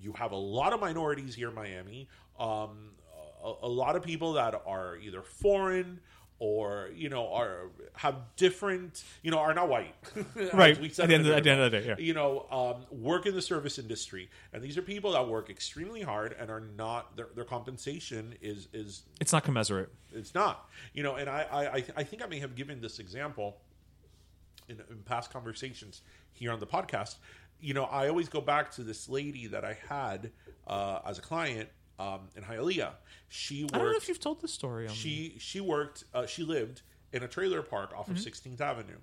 [0.00, 2.08] You have a lot of minorities here in Miami.
[2.38, 2.90] Um,
[3.44, 5.98] a, a lot of people that are either foreign
[6.40, 7.62] or you know are
[7.94, 9.94] have different you know are not white
[10.54, 10.78] Right.
[10.80, 11.96] we said At the end of- at the end of the day, yeah.
[11.98, 16.02] you know um, work in the service industry and these are people that work extremely
[16.02, 19.90] hard and are not their, their compensation is is It's not commensurate.
[20.12, 22.98] it's not you know and I, I I- I think I may have given this
[23.00, 23.56] example
[24.68, 27.16] in, in past conversations here on the podcast
[27.60, 30.30] you know I always go back to this lady that I had
[30.68, 31.68] uh, as a client
[31.98, 32.92] um, in Hialeah
[33.28, 34.86] she worked I don't know if you've told this story.
[34.88, 36.82] On she she worked uh, she lived
[37.12, 38.16] in a trailer park off Mm-hmm.
[38.16, 38.98] of 16th Avenue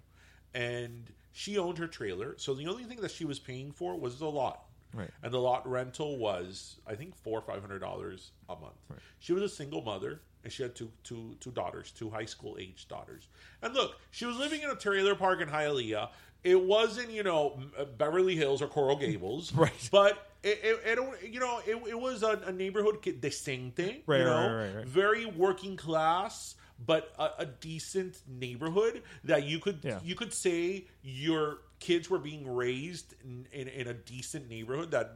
[0.54, 4.20] and she owned her trailer so the only thing that she was paying for was
[4.20, 4.62] the lot
[4.94, 5.10] Right.
[5.22, 8.76] and the lot rental was I think four or five hundred dollars a month
[9.20, 12.56] she was a single mother and she had two two two daughters two high school
[12.60, 13.28] age daughters
[13.62, 16.10] and look she was living in a trailer park in Hialeah
[16.46, 19.90] it wasn't you know uh, Beverly Hills or Coral Gables Right.
[19.92, 24.24] but it, it, it you know it, it was a, a neighborhood decente Right, you
[24.26, 26.56] know right, right, very working class.
[26.86, 30.00] but a, a decent neighborhood that you could Yeah.
[30.04, 35.08] you could say your kids were being raised in, in, in a decent neighborhood that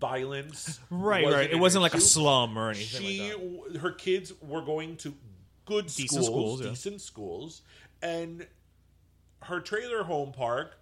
[0.00, 1.50] violence Right, right.
[1.50, 3.78] It wasn't like a slum or anything She, like that.
[3.80, 5.14] her kids were going to
[5.66, 6.68] good Decent schools, schools, yeah.
[6.70, 7.62] decent schools,
[8.02, 8.46] and
[9.42, 10.78] her trailer home park,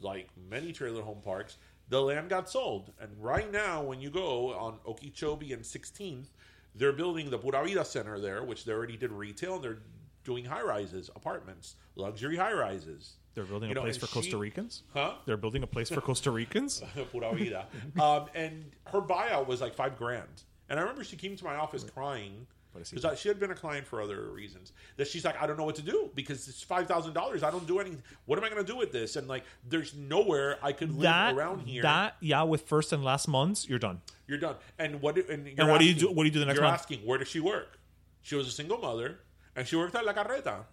[0.00, 1.56] like many trailer home parks,
[1.88, 2.92] the land got sold.
[3.00, 6.26] And right now, when you go on Okeechobee and 16th,
[6.74, 9.78] they're building the Pura Vida Center there, which they already did retail, and they're
[10.24, 13.14] doing high rises, apartments, luxury high rises.
[13.34, 14.82] They're building You a know, place for she- Costa Ricans.
[14.94, 15.14] Huh?
[15.26, 16.82] They're building a place for Costa Ricans.
[17.12, 17.66] Pura Vida.
[18.00, 20.42] um, and her buyout was like five grand.
[20.68, 22.46] And I remember she came to my office crying
[22.90, 24.72] because she had been a client for other reasons.
[24.96, 27.42] That she's like, I don't know what to do because it's five thousand dollars.
[27.42, 28.02] I don't do anything.
[28.26, 29.16] What am I going to do with this?
[29.16, 31.82] And like, there's nowhere I could live that around here.
[31.82, 34.00] that yeah, with first and last months, you're done.
[34.26, 34.56] You're done.
[34.78, 35.14] And what?
[35.14, 36.80] do- And, you're what do you do- what do you do the next You're month?
[36.80, 37.78] asking where does she work?
[38.22, 39.18] She was a single mother,
[39.54, 40.64] and she worked at La Carreta.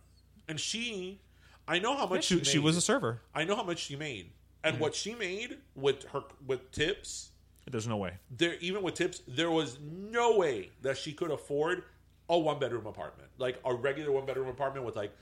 [0.48, 1.22] And she,
[1.68, 2.64] I know how much she, she, she made.
[2.66, 3.22] was a server.
[3.34, 4.32] I know how much she made,
[4.64, 7.30] and what she made with her with tips.
[7.70, 8.16] There's no way.
[8.30, 11.84] There, even with tips, there was no way that she could afford
[12.30, 15.16] a one bedroom apartment, like a regular one bedroom apartment with like,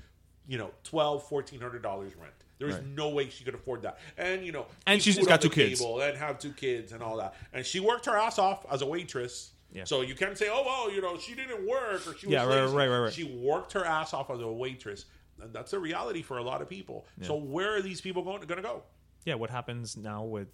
[0.47, 2.34] you know, twelve, fourteen hundred dollars rent.
[2.60, 5.49] There was no way she could afford that, and you know, And she's got two
[5.49, 5.82] kids.
[5.82, 7.34] and have two kids and all that.
[7.54, 9.52] And she worked her ass off as a waitress.
[9.74, 9.86] Yeah.
[9.86, 12.45] So you can't say, oh well, you know, she didn't work or she was Yeah,
[12.45, 13.14] right, right, right, right.
[13.14, 15.06] She worked her ass off as a waitress,
[15.41, 17.08] and that's a reality for a lot of people.
[17.22, 18.84] So where are these people going to go?
[19.26, 20.49] Yeah, what happens now with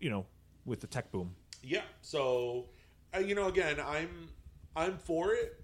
[0.00, 0.26] you know
[0.64, 1.34] with the tech boom?
[1.62, 1.82] Yeah.
[2.02, 2.66] So,
[3.14, 4.28] uh, you know, again, I'm
[4.74, 5.60] I'm for it,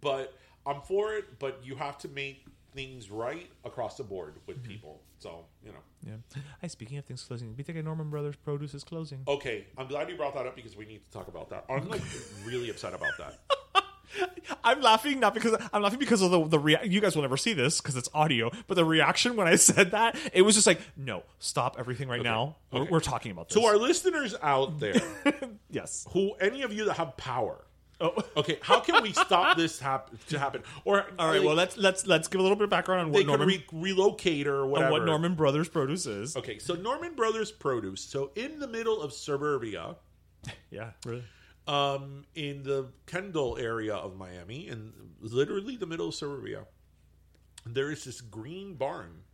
[0.00, 0.34] but
[0.66, 2.44] I'm for it, but you have to make
[2.74, 4.72] things right across the board with mm-hmm.
[4.72, 5.02] people.
[5.18, 5.78] So, you know.
[6.06, 6.40] Yeah.
[6.60, 9.20] Hey, speaking of things closing, we think Norman Brothers Produce is closing.
[9.28, 11.64] Okay, I'm glad you brought that up because we need to talk about that.
[11.68, 12.00] I'm like
[12.44, 13.38] really upset about that.
[14.64, 17.36] I'm laughing not because I'm laughing because of the the rea- you guys will never
[17.36, 20.66] see this because it's audio, but the reaction when I said that it was just
[20.66, 22.56] like no, stop everything right now.
[22.72, 23.58] We're, we're talking about this.
[23.58, 25.00] To our listeners out there,
[25.70, 26.06] yes.
[26.10, 27.64] who any of you that have power,
[28.00, 28.14] Oh.
[28.36, 30.62] okay, how can we stop this hap- to happen?
[30.84, 31.42] Or All right.
[31.42, 34.46] Well, let's let's let's give a little bit of background on what Norman re- relocate
[34.46, 34.92] or whatever.
[34.92, 36.36] what Norman Brothers Produce is.
[36.36, 38.02] Okay, so Norman Brothers Produce.
[38.02, 39.96] So in the middle of suburbia,
[40.70, 40.92] Yeah.
[41.04, 41.24] Really.
[41.68, 46.64] um, in the Kendall area of Miami, in literally the middle of suburbia,
[47.66, 49.24] there is this green barn,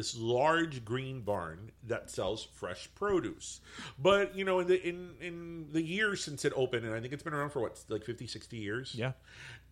[0.00, 3.60] this large green barn that sells fresh produce.
[3.98, 7.12] But you know, in the in in the years since it opened, and I think
[7.12, 8.94] it's been around for what like 50, 60 years.
[8.96, 9.12] Yeah.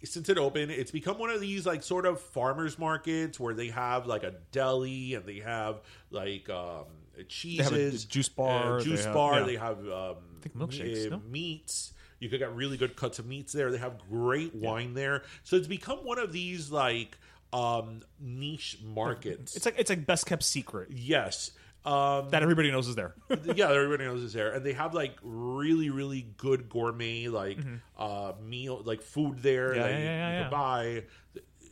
[0.04, 3.68] Since it opened, it's become one of these like sort of farmers markets where they
[3.68, 6.84] have like a deli and they have like um,
[7.26, 9.40] cheeses, have a juice bar, uh, juice they have- bar.
[9.40, 9.46] yeah.
[9.46, 11.22] They have um, think milkshakes, uh, no?
[11.26, 11.94] meats.
[12.20, 13.70] You could get really good cuts of meats there.
[13.70, 15.22] They have great wine there.
[15.44, 17.16] So it's become one of these like
[17.52, 19.56] um niche markets.
[19.56, 21.52] It's like it's like best kept secret yes.
[21.84, 23.14] Um that everybody knows is there.
[23.54, 24.52] yeah, everybody knows is there.
[24.52, 27.58] And they have like really, really good gourmet like
[27.98, 29.76] uh meal like food there Mm-hmm.
[29.78, 30.42] Yeah, that yeah, you, yeah, you yeah.
[30.42, 31.04] can buy.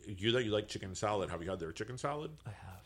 [0.07, 1.29] You that you like chicken salad.
[1.29, 2.31] Have you had their chicken salad?
[2.45, 2.81] I have.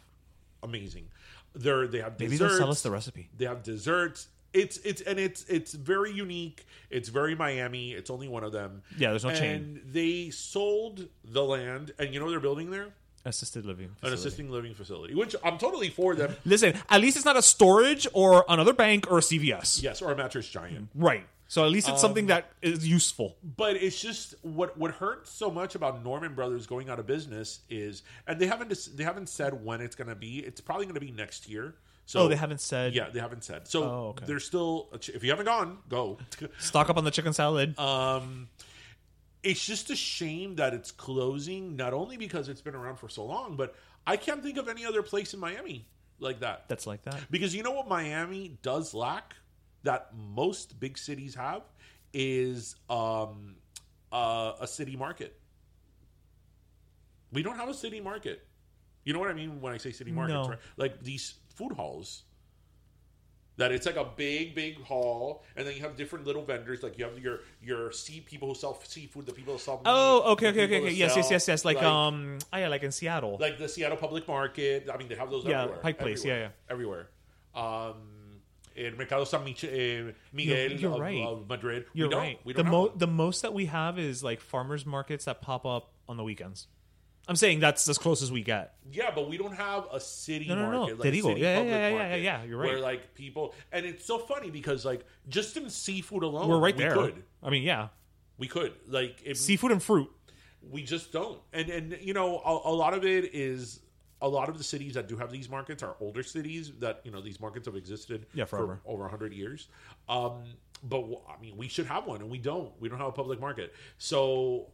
[0.63, 1.07] Amazing.
[1.53, 3.29] They're they have Maybe they'll sell us the recipe.
[3.37, 4.27] They have desserts.
[4.53, 6.65] It's it's and it's it's very unique.
[6.89, 7.91] It's very Miami.
[7.93, 8.81] It's only one of them.
[8.97, 9.81] Yeah, there's no and chain.
[9.91, 12.87] they sold the land, and you know what they're building there
[13.23, 13.85] Assisted living.
[13.85, 14.19] an facility.
[14.19, 16.35] assisting living facility, which I'm totally for them.
[16.43, 19.81] Listen, at least it's not a storage or another bank or a CVS.
[19.83, 20.89] Yes, or a mattress giant.
[20.95, 21.25] Right.
[21.47, 23.35] So at least it's um, something that is useful.
[23.57, 27.59] But it's just what what hurts so much about Norman Brothers going out of business
[27.69, 30.39] is, and they haven't they haven't said when it's going to be.
[30.39, 31.75] It's probably going to be next year.
[32.05, 32.93] So oh, they haven't said.
[32.93, 33.67] Yeah, they haven't said.
[33.67, 34.25] So Oh, okay.
[34.25, 34.89] there's still.
[34.91, 36.17] A ch- if you haven't gone, go.
[36.59, 37.77] Stock up on the chicken salad.
[37.79, 38.49] Um,
[39.43, 41.75] it's just a shame that it's closing.
[41.75, 43.75] Not only because it's been around for so long, but
[44.05, 45.87] I can't think of any other place in Miami
[46.19, 46.65] like that.
[46.67, 47.19] That's like that.
[47.31, 49.35] Because you know what Miami does lack
[49.83, 51.61] that most big cities have
[52.13, 53.55] is um,
[54.11, 55.39] uh, a city market.
[57.31, 58.45] We don't have a city market.
[59.05, 60.49] You know what I mean when I say city markets, No.
[60.49, 60.59] right?
[60.77, 62.23] Like these food halls.
[63.57, 66.81] That it's like a big, big hall, and then you have different little vendors.
[66.81, 69.75] Like you have your your sea people who sell seafood, the people who sell.
[69.75, 70.91] meat, Oh, okay, okay, okay, okay.
[70.91, 71.65] Yes, yes, yes, yes.
[71.65, 73.37] Like, um, oh yeah, like in Seattle.
[73.39, 74.87] like the Seattle Public Market.
[74.91, 75.81] I mean, they have those Yeah, everywhere.
[75.83, 76.71] Pike Place, everywhere, yeah, yeah.
[76.73, 77.09] everywhere.
[77.53, 77.95] Um,
[78.75, 81.21] in Mercado San Mich- eh, Miguel you're of, right.
[81.21, 81.85] of Madrid.
[81.93, 82.39] You're we don't, right.
[82.45, 85.65] We the don't mo- the most that we have is like farmers markets that pop
[85.65, 86.67] up on the weekends.
[87.27, 88.73] I'm saying that's as close as we get.
[88.91, 90.77] Yeah, but we don't have a city No, no, no.
[90.79, 90.93] market.
[90.93, 91.21] Te Like a digo.
[91.23, 92.67] city Yeah, yeah, public yeah, yeah, market yeah, you're right.
[92.69, 96.75] Where like people, and it's so funny because like just in seafood alone, We're right
[96.75, 96.93] we there.
[96.95, 97.89] Could, I mean, yeah,
[98.37, 100.09] we could like if seafood and fruit.
[100.69, 101.39] we just don't.
[101.53, 103.81] And and you know, a, a lot of it is
[104.23, 107.11] a lot of the cities that do have these markets are older cities that you
[107.11, 108.79] know these markets have existed Yeah, forever.
[108.83, 109.67] for over 100 years
[110.09, 110.43] um
[110.83, 113.11] but w- i mean we should have one and we don't we don't have a
[113.11, 114.67] public market so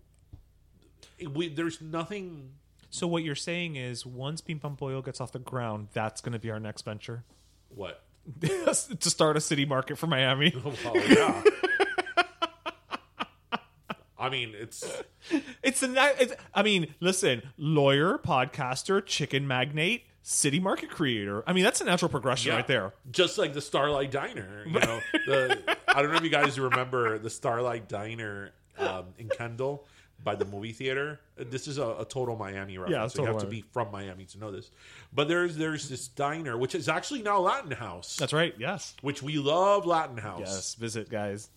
[1.33, 2.51] we there's nothing
[2.89, 6.33] So what you're saying is, once Pim Pam Pollo gets off the ground, that's going
[6.33, 7.23] to be our next venture
[7.69, 8.03] what
[8.41, 10.53] to start a city market for Miami.
[10.63, 10.75] well
[11.07, 11.43] yeah
[14.19, 14.83] i mean it's
[15.61, 15.93] It's a.
[16.21, 21.43] It's, I mean, listen, lawyer, podcaster, chicken magnate, city market creator.
[21.45, 22.55] I mean, that's a natural progression Yeah.
[22.57, 22.93] right there.
[23.11, 25.01] Just like the Starlight Diner, you know.
[25.25, 29.85] The, I don't know if you guys remember the Starlight Diner um, in Kendall
[30.23, 31.19] by the movie theater.
[31.37, 32.95] This is a, a total Miami reference.
[32.95, 34.71] Yeah, so you have to be from Miami to know this.
[35.13, 38.53] But there's there's this diner which is actually now Latin House, That's right.
[38.57, 38.95] Yes.
[39.01, 40.41] which we love Latin House.
[40.41, 40.75] Yes.
[40.75, 41.49] Visit, guys.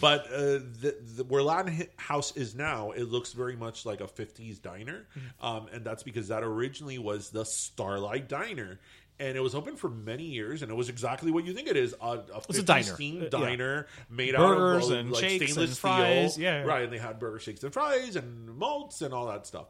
[0.00, 4.06] But uh, the, the, where Latin House is now, it looks very much like a
[4.06, 5.06] 50s diner.
[5.16, 5.46] Mm-hmm.
[5.46, 8.80] Um, and that's because that originally was the Starlight Diner.
[9.22, 11.76] And it was open for many years, and it was exactly what you think it
[11.76, 12.82] is a, a It's a 50s diner.
[12.94, 13.28] themed Uh, yeah.
[13.46, 16.42] diner made Burgers out of and like shakes stainless and fries, steel.
[16.44, 16.62] yeah.
[16.62, 16.82] Right.
[16.82, 19.66] And they had burger shakes and fries and malts and all that stuff.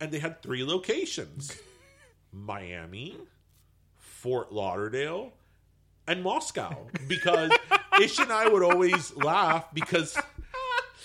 [0.00, 1.56] And they had three locations
[2.32, 3.16] Miami,
[3.98, 5.32] Fort Lauderdale,
[6.06, 7.50] and Moscow because
[8.00, 10.16] Ish and I would always laugh because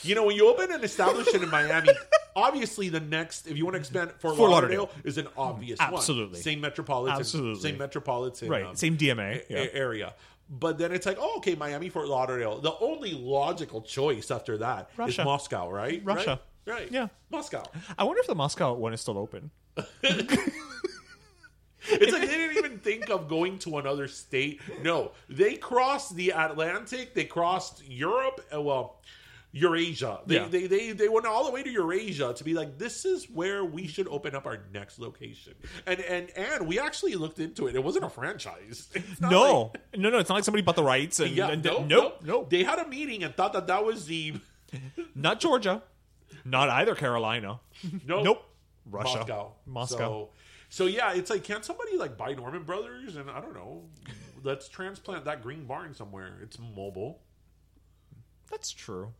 [0.04, 1.90] you know when you open an establishment in Miami,
[2.38, 5.02] obviously the next if you want to expand Fort, Fort Lauderdale, Lauderdale.
[5.04, 6.34] is an obvious Absolutely.
[6.36, 6.42] one.
[6.42, 7.62] Same metropolitan, Absolutely.
[7.62, 8.66] same metropolitan, Right.
[8.66, 9.42] um, Same DMA.
[9.50, 9.66] a- Yeah.
[9.74, 10.14] area.
[10.50, 12.62] But then it's like, oh, okay, Miami, Fort Lauderdale.
[12.62, 15.24] The only logical choice after that is Russia.
[15.26, 16.02] Moscow, right?
[16.06, 16.40] Russia.
[16.66, 16.74] Right.
[16.84, 16.92] right.
[16.92, 17.08] Yeah.
[17.30, 17.64] Moscow.
[17.98, 19.52] I wonder if the Moscow one is still open.
[21.90, 24.60] It's like they didn't even think of going to another state.
[24.82, 27.14] No, they crossed the Atlantic.
[27.14, 28.42] They crossed Europe.
[28.54, 29.00] uh, Well,
[29.54, 30.20] Eurasia.
[30.26, 30.48] They, Yeah.
[30.50, 33.64] they they they went all the way to Eurasia to be like, this is where
[33.66, 35.54] we should open up our next location.
[35.86, 37.76] And and and we actually looked into it.
[37.76, 38.90] It wasn't a franchise.
[39.22, 40.18] No, like- no, no.
[40.20, 42.78] It's not like somebody bought the rights and, yeah, and nope, nope, nope, They had
[42.80, 44.36] a meeting and thought that that was the
[45.16, 45.82] not Georgia,
[46.46, 47.60] not either Carolina.
[48.06, 48.44] nope, Nope.
[48.90, 49.18] Russia.
[49.20, 49.98] Moscow, Moscow.
[49.98, 50.30] So,
[50.70, 53.84] so yeah, it's like, can't somebody like buy Norman Brothers and I don't know,
[54.44, 56.38] let's transplant that green barn somewhere.
[56.44, 57.22] It's mobile.
[58.52, 59.14] That's true.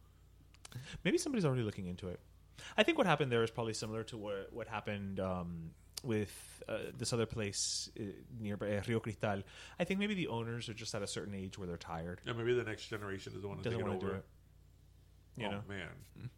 [1.04, 2.20] Maybe somebody's already looking into it.
[2.78, 5.72] I think what happened there is probably similar to what what happened um,
[6.04, 8.04] with uh, this other place uh,
[8.40, 9.44] nearby uh, Rio Cristal.
[9.80, 12.22] I think maybe the owners are just at a certain age where they're tired.
[12.26, 14.16] Yeah, maybe the next generation is the one Doesn't want to over.
[14.16, 14.26] do it.
[15.38, 16.30] You oh know, man,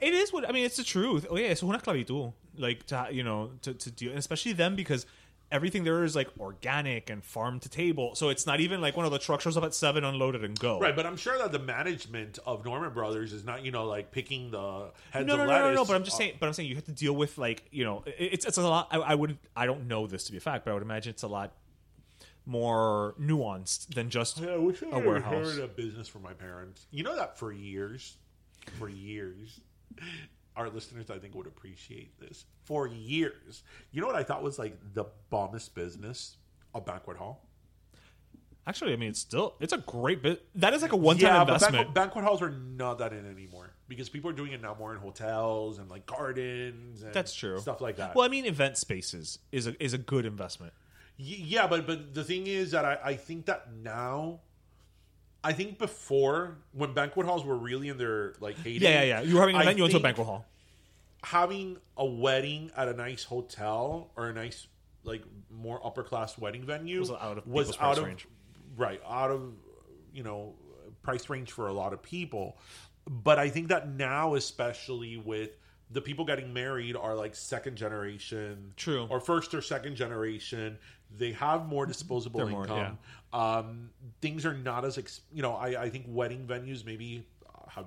[0.00, 0.64] it is what I mean.
[0.64, 1.26] It's the truth.
[1.30, 2.32] Oh yeah, it's una esclavitud.
[2.56, 5.06] Like to you know to to do, and especially them because
[5.50, 8.14] everything there is like organic and farm to table.
[8.14, 10.58] So it's not even like one of the trucks shows up at seven, unloaded and
[10.58, 10.78] go.
[10.78, 10.94] right?
[10.94, 14.50] But I'm sure that the management of Norman Brothers is not, you know, like picking
[14.50, 15.64] the heads no, of no, no, lettuce.
[15.68, 15.84] no, no.
[15.86, 16.36] But I'm just Uh, saying.
[16.38, 18.88] But I'm saying you have to deal with like you know, it's it's a lot.
[18.90, 19.38] I, I would.
[19.56, 21.52] I don't know this to be a fact, but I would imagine it's a lot
[22.46, 25.32] more nuanced than just Yeah, I wish I a warehouse.
[25.54, 26.86] heard a business from my parents.
[26.90, 28.16] You know that for years,
[28.78, 29.60] for years,
[30.58, 32.44] our listeners I think would appreciate this.
[32.64, 36.36] For years, you know what I thought was like the bombest business,
[36.74, 37.44] a banquet hall.
[38.66, 40.44] Actually, I mean, it's still it's a great bit.
[40.56, 41.72] That is like a one time yeah, investment.
[41.72, 44.76] but banquet, banquet halls are not that in anymore because people are doing it now
[44.78, 47.02] more in hotels and like gardens.
[47.02, 47.58] And That's true.
[47.60, 48.14] Stuff like that.
[48.14, 50.74] Well, I mean, event spaces is a is a good investment.
[51.18, 54.40] Y- Yeah, but but the thing is that I, I think that now,
[55.44, 58.84] I think before when banquet halls were really in their like heyday.
[58.84, 59.20] Yeah, yeah, yeah.
[59.22, 60.46] You were having an I event, you went to a banquet hall.
[61.24, 64.66] Having a wedding at a nice hotel or a nice
[65.04, 68.26] like more upper class wedding venue Was out of was out of range.
[68.76, 69.52] right out of
[70.12, 70.54] you know
[71.02, 72.58] price range for a lot of people.
[73.08, 75.50] But I think that now, especially with
[75.90, 79.06] the people getting married, are like second generation, True.
[79.08, 80.78] or first or second generation.
[81.16, 82.98] They have more disposable They're more, income.
[83.32, 83.90] Um,
[84.20, 85.54] things are not as ex- you know.
[85.54, 87.86] I, I think wedding venues maybe uh, have.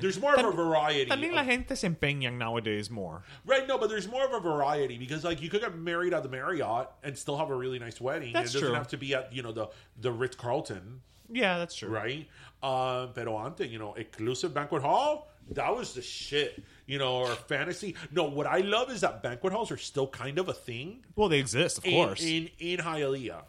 [0.00, 1.10] There's more of a variety.
[1.10, 3.22] I mean, of- la gente se empeñan nowadays more.
[3.44, 6.22] Right, no, but there's more of a variety because like you could get married at
[6.22, 8.32] the Marriott and still have a really nice wedding.
[8.32, 8.76] That's it doesn't true.
[8.76, 9.68] have to be at you know the
[10.00, 11.00] the Ritz Carlton,
[11.30, 11.88] Yeah, that's true.
[11.88, 12.28] right?
[12.62, 16.62] Um, pero antes, you know, exclusive banquet hall, that was the shit.
[16.88, 17.94] You know, or fantasy.
[18.10, 21.28] No, what I love is that banquet halls are still kind of a thing Well,
[21.28, 22.20] they exist, of in course.
[22.24, 23.42] in, in Hialeah.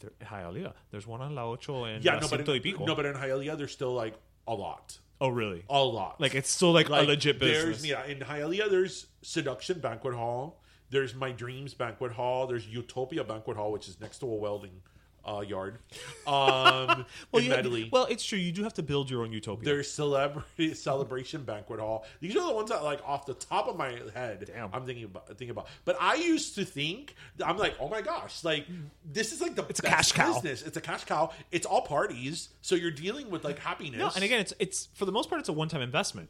[0.00, 0.74] There- Hialeah.
[0.90, 2.84] There's one on La Ocho and Yeah, La no, but in, Pico.
[2.84, 4.14] no, but in Hialeah, there's still like
[4.46, 5.64] a lot, oh, really?
[5.68, 6.20] a lot.
[6.20, 7.86] Like it's still like, a legit There's business.
[7.86, 10.62] yeah, in Hialeah there's Seduction Banquet Hall.
[10.90, 12.46] There's My Dreams Banquet Hall.
[12.46, 14.80] There's Utopia Banquet Hall, which is next to a welding
[15.28, 15.78] uh, yard.
[16.26, 17.88] Um, Well, in Medley.
[17.92, 18.38] well, it's true.
[18.38, 19.64] You do have to build your own utopia.
[19.64, 22.06] There's celebrity celebration banquet hall.
[22.20, 24.70] These are the ones that, like, off the top of my head, Damn.
[24.72, 25.26] I'm thinking about.
[25.28, 25.68] Thinking about.
[25.84, 27.14] But I used to think
[27.44, 28.66] I'm like, oh my gosh, like
[29.04, 30.32] this is like the It's a cash cow.
[30.34, 30.62] business.
[30.62, 31.32] It's a cash cow.
[31.50, 33.98] It's all parties, so you're dealing with like happiness.
[33.98, 36.28] No, and again, it's it's for the most part, it's a one time investment.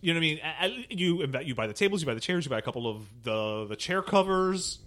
[0.00, 0.86] You know what I mean?
[0.90, 3.66] You you buy the tables, you buy the chairs, you buy a couple of the
[3.66, 4.78] the chair covers.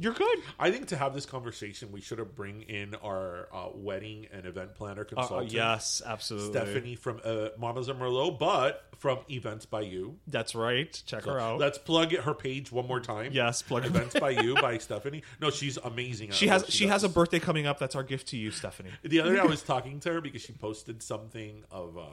[0.00, 0.38] You're good.
[0.60, 4.46] I think to have this conversation, we should have bring in our uh, wedding and
[4.46, 5.52] event planner Uh, consultant.
[5.52, 6.52] yes, absolutely.
[6.52, 10.16] Stephanie from uh, Mamas and Merlot, but from Events by You.
[10.28, 11.02] That's right.
[11.04, 11.58] Check her out.
[11.58, 13.32] Let's plug her page one more time.
[13.32, 13.86] Yes, plug.
[13.86, 15.24] Events by You by Stephanie.
[15.40, 16.30] No, she's amazing.
[16.30, 17.78] she has she has a birthday coming up.
[17.80, 18.90] That's our gift to you, Stephanie.
[19.02, 22.04] The other day, I was talking to her because she posted something of um,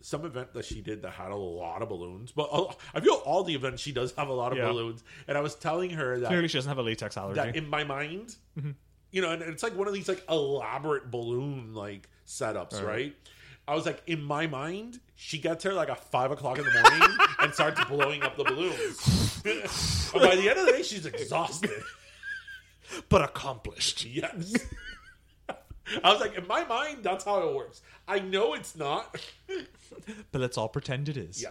[0.00, 2.32] some event that she did that had a lot of balloons.
[2.32, 2.48] But
[2.94, 4.66] I feel all the events she does have a lot of Yeah.
[4.68, 5.02] balloons.
[5.26, 7.36] And I was telling her that Clearly, she doesn't have a latex allergy.
[7.40, 8.70] that in my mind, Mm-hmm.
[9.10, 13.14] you know, and it's like one of these like elaborate balloon like setups, right?
[13.66, 16.70] I was like, in my mind, she gets there like at five o'clock in the
[16.70, 19.42] morning and starts blowing up the balloons.
[20.14, 21.70] by the end of the day, she's exhausted.
[23.10, 24.06] but accomplished.
[24.06, 24.54] Yes.
[26.04, 27.82] I was like, in my mind, that's how it works.
[28.06, 29.18] I know it's not.
[30.32, 31.42] But let's all pretend it is.
[31.42, 31.50] Yeah.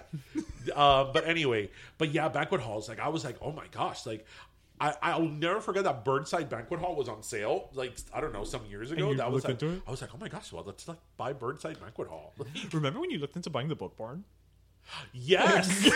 [0.76, 2.88] uh, but anyway, but yeah, banquet halls.
[2.88, 4.26] Like I was like, oh my gosh, like.
[4.80, 8.44] I, I'll never forget that Birdside Banquet Hall was on sale, like I don't know,
[8.44, 9.12] some years ago.
[9.16, 9.82] That was like, into it?
[9.88, 12.36] I was like, oh my gosh, well, let's like buy Birdside Banquet Hall.
[12.72, 14.24] Remember when you looked into buying the book barn?
[15.14, 15.90] yes,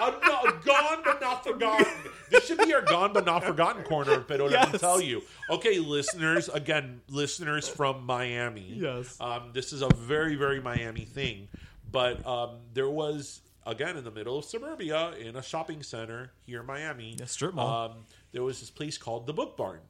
[0.00, 1.86] I'm not, gone but not forgotten.
[2.30, 4.20] This should be our gone but not forgotten corner.
[4.26, 4.80] But let me Yes.
[4.80, 8.74] tell you, okay, listeners, again, listeners from Miami.
[8.76, 9.16] Yes.
[9.20, 11.48] um, this is a very very Miami thing,
[11.90, 16.60] but um, there was again in the middle of suburbia in a shopping center here
[16.60, 17.90] in Miami, Yeah, strip mall.
[17.90, 17.92] Um,
[18.32, 19.80] there was this place called the Book Barn,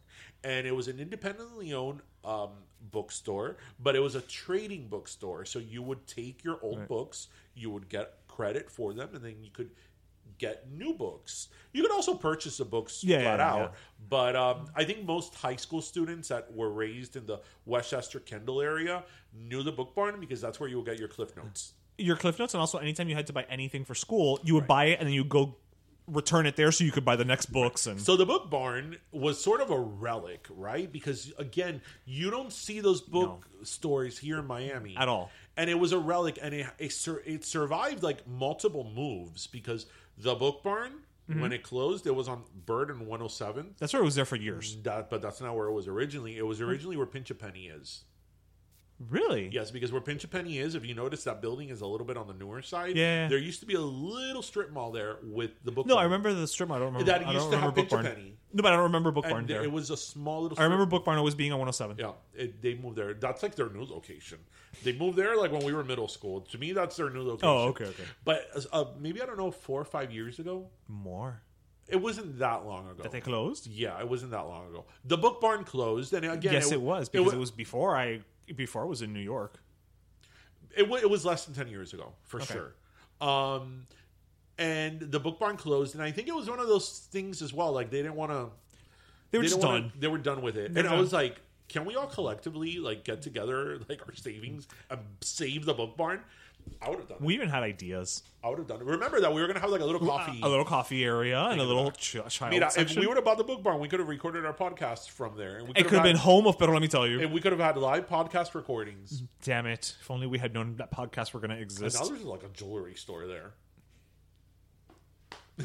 [0.45, 2.51] and it was an independently owned um,
[2.93, 5.45] bookstore, but it was a trading bookstore.
[5.45, 9.37] So you would take your old books, you would get credit for them, and then
[9.43, 9.71] you could
[10.39, 11.49] get new books.
[11.73, 13.59] You could also purchase the books Yeah, flat yeah, out.
[13.61, 13.69] yeah.
[14.09, 18.61] But um, I think most high school students that were raised in the Westchester Kendall
[18.63, 21.73] area knew the Book Barn because that's where you would get your Cliff Notes.
[21.99, 24.67] Your Cliff Notes, and also anytime you had to buy anything for school, you would
[24.67, 25.57] buy it and then you go
[26.07, 27.87] return it there so you could buy the next books.
[27.87, 30.91] And So the book barn was sort of a relic, right?
[30.91, 35.31] Because again, you don't see those book stores here in Miami At all.
[35.59, 36.95] and it was a relic, and it it,
[37.27, 39.85] it survived like multiple moves because
[40.19, 40.93] the book barn
[41.31, 41.43] Mm-hmm.
[41.43, 43.75] when it closed, it was on Bird and 107.
[43.79, 44.79] that's where it was there for years.
[44.85, 46.39] That, but that's not where it was originally.
[46.39, 48.05] It was originally where Pinch a Penny is.
[49.09, 49.49] Really?
[49.53, 52.07] Yes, because where Pinch a Penny is, if you notice, that building is a little
[52.07, 52.97] bit on the newer side.
[52.97, 53.29] Yeah.
[53.29, 55.87] there used to be a little strip mall there with the book.
[55.87, 56.69] No, I remember the strip.
[56.69, 56.77] mall.
[56.77, 57.13] I don't remember.
[57.13, 58.07] That I used to have Book Pinch a Barn.
[58.07, 58.35] Penny.
[58.53, 59.63] No, but I don't remember Book Barn there.
[59.63, 60.59] it was a small little.
[60.59, 61.97] I remember Book Barn always being on 107.
[61.99, 63.15] Yeah, it, they moved there.
[63.15, 64.39] That's like their new location.
[64.83, 66.41] They moved there like when we were middle school.
[66.43, 67.49] To me, that's their new location.
[67.49, 68.05] Oh, okay, okay.
[68.25, 70.69] But uh, maybe I don't know, four or five years ago.
[70.89, 71.43] More.
[71.89, 73.03] It wasn't that long ago.
[73.03, 73.67] That they closed?
[73.67, 74.85] Yeah, it wasn't that long ago.
[75.05, 78.21] The book barn closed, and again, yes, it, was because wa- it, was before I
[78.57, 79.59] before it was in New York.
[80.77, 82.75] it, wa- it was less than 10 years ago for sure.
[83.21, 83.87] Um
[84.59, 87.53] and the book barn closed and i think it was one of those things as
[87.55, 88.49] well like they didn't want to
[89.31, 89.93] They were they just didn't wanna- done.
[90.01, 90.75] they were done with it.
[90.75, 94.67] They're and i was like can we all collectively like get together like our savings
[94.91, 96.21] and save the book barn
[96.83, 98.23] i would have done it We even had ideas.
[98.43, 100.17] i would have done it remember that we were gonna have like a little uh,
[100.17, 103.25] coffee A little coffee area and a little ch- child Mira, if we would have
[103.25, 105.85] bought the book barn we could have recorded our podcast from there and we it
[105.85, 107.21] could have been home of Pero let me tell you.
[107.21, 109.25] and we could have had live podcast recordings mm-hmm.
[109.45, 109.95] Damn it!
[110.01, 112.01] If only we had known that podcasts were going to and exist.
[112.01, 113.53] now there's like a jewelry store there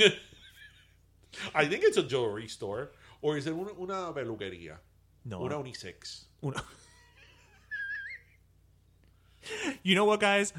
[1.56, 2.92] I think it's a jewelry store.
[3.22, 4.78] Or is it una, una peluquería?
[5.26, 5.44] No.
[5.44, 6.26] Una unisex.
[6.44, 6.64] Una-
[9.84, 10.54] you know what, guys?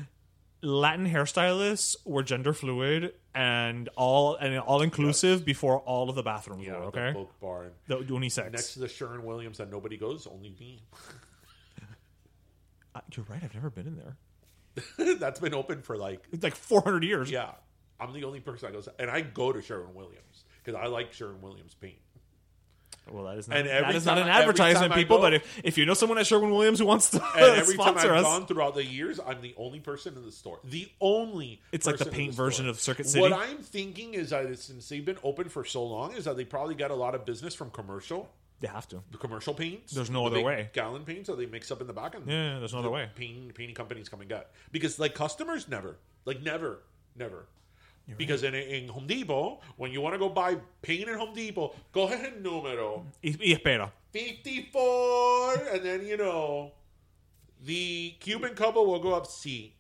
[0.65, 6.65] Latin hairstylists were gender fluid and all and all inclusive before all of the bathrooms
[6.67, 6.81] Yeah, were.
[6.81, 7.71] the Okay, book barn.
[7.87, 8.51] the unisex.
[8.53, 10.83] Next to the Sherwin Williams that nobody goes, only me.
[12.97, 13.43] Uh, you're right.
[13.43, 15.17] I've never been in there.
[15.19, 17.29] That's been open for like, It's like 400 years.
[17.31, 17.51] yeah.
[17.99, 21.13] I'm the only person that goes, and I go to Sherwin Williams because I like
[21.13, 21.99] Sherwin Williams paint.
[23.11, 25.19] Well, that is not, And every that is not an advertisement, people.
[25.19, 27.77] go- but if, if you know someone at Sherwin Williams who wants to And every
[27.77, 30.59] time I've us, gone throughout the years, I'm the only person in the store.
[30.65, 31.61] The only.
[31.73, 32.47] It's like the paint store.
[32.47, 33.21] version of Circuit City.
[33.21, 36.45] What I'm thinking is that since they've been open for so long, is that they
[36.45, 38.31] probably got a lot of business from commercial,
[38.61, 39.03] they have to.
[39.11, 39.93] the commercial paints.
[39.93, 40.71] There's no other way.
[40.73, 43.11] Gallon paints that they mix up in the back, and Yeah, there's no other way.
[43.15, 46.79] Paint, painting companies come and get because like customers never, like never,
[47.17, 47.47] never.
[48.19, 51.75] Because in, in Home Depot, when you want to go buy paint in Home Depot,
[51.93, 53.91] coges el número Y, y espera.
[54.13, 56.73] 54, and then, you know,
[57.65, 59.73] the Cuban couple will go up, sí.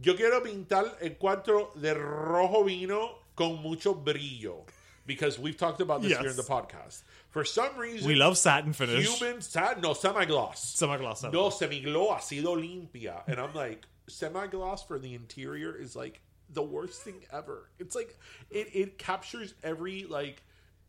[0.00, 4.64] Yo quiero pintar el cuarto de rojo vino con mucho brillo.
[5.04, 6.20] Because we've talked about this Yes.
[6.20, 7.02] here in the podcast.
[7.30, 9.08] For some reason, We love satin finish.
[9.18, 10.76] Cuban, sa- no, semi-gloss.
[10.76, 13.22] Semi-gloss, No, semigloss ha sido limpia.
[13.26, 16.20] And I'm like, semi-gloss for the interior is like
[16.52, 17.68] the worst thing ever.
[17.78, 18.16] It's like,
[18.50, 20.42] it, it captures every, like,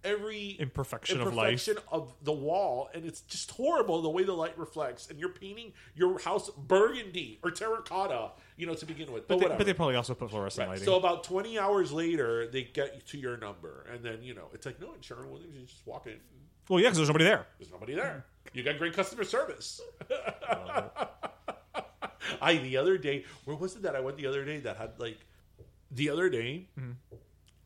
[0.03, 1.47] every Imperfection of life.
[1.51, 5.09] imperfection of the wall, and it's just horrible the way the light reflects.
[5.09, 9.27] And you're painting your house burgundy or terracotta, you know, to begin with.
[9.27, 9.57] But, But they, whatever.
[9.59, 10.73] but they probably also put fluorescent Right.
[10.73, 10.85] lighting.
[10.85, 14.65] So about 20 hours later, they get to your number, and then you know it's
[14.65, 16.15] like, no, Sherwin Williams, you just walk in.
[16.67, 17.47] well, yeah, because there's nobody there.
[17.57, 18.25] There's nobody there.
[18.53, 19.79] You got great customer service.
[22.41, 24.99] I the other day, where was it that I went the other day that had
[24.99, 25.19] like
[25.93, 26.69] the other day?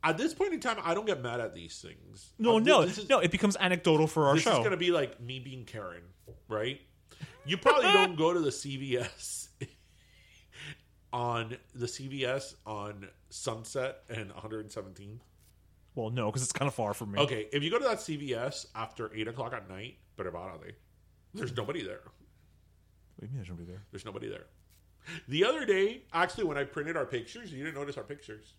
[0.04, 2.34] At this point in time, I don't get mad at these things.
[2.38, 3.20] No, Uh, no, this is- no.
[3.20, 4.52] It becomes anecdotal for our this show.
[4.54, 6.04] is going to be like me being Karen,
[6.48, 6.80] right?
[7.46, 9.48] You probably don't go to the CVS
[11.14, 15.20] on the CVS on Sunset and 117th.
[15.96, 17.20] well, no, because it's kind of far from me.
[17.20, 20.74] Okay, if you go to that CVS after eight o'clock at night, prepárate.
[21.34, 22.02] There's nobody there.
[23.16, 23.84] What do you mean there's nobody there?
[23.92, 24.46] There's nobody there.
[25.28, 28.54] The other day, actually, when I printed our pictures, you didn't notice our pictures.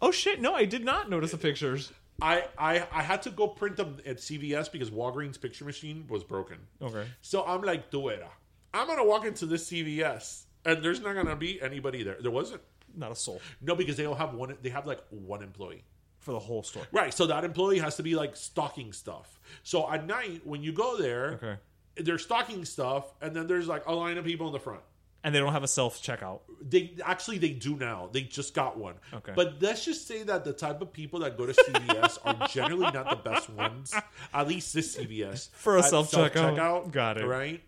[0.00, 0.40] Oh shit!
[0.40, 1.92] No, I did not notice the pictures.
[2.20, 6.22] I, I I had to go print them at CVS because Walgreens picture machine was
[6.24, 6.58] broken.
[6.80, 7.04] Okay.
[7.22, 8.28] So I'm like, Duera,
[8.74, 12.16] I'm gonna walk into this CVS and there's not gonna be anybody there.
[12.20, 12.62] There wasn't.
[12.94, 14.54] Not a soul No, because they don't have one.
[14.60, 15.82] They have like one employee.
[16.18, 16.86] for the whole store.
[16.92, 17.12] Right.
[17.14, 19.40] So that employee has to be like stocking stuff.
[19.62, 21.56] So at night when you go there, Okay.
[21.96, 24.82] they're stocking stuff, and then there's like a line of people in the front.
[25.24, 26.40] And they don't have a self checkout.
[26.60, 28.08] They actually they do now.
[28.12, 28.94] They just got one.
[29.14, 29.32] Okay.
[29.36, 32.90] But let's just say that the type of people that go to CVS are generally
[32.90, 33.94] not the best ones.
[34.34, 36.32] At least this CVS For a self-checkout.
[36.34, 37.26] self-checkout, Got it.
[37.26, 37.62] Right.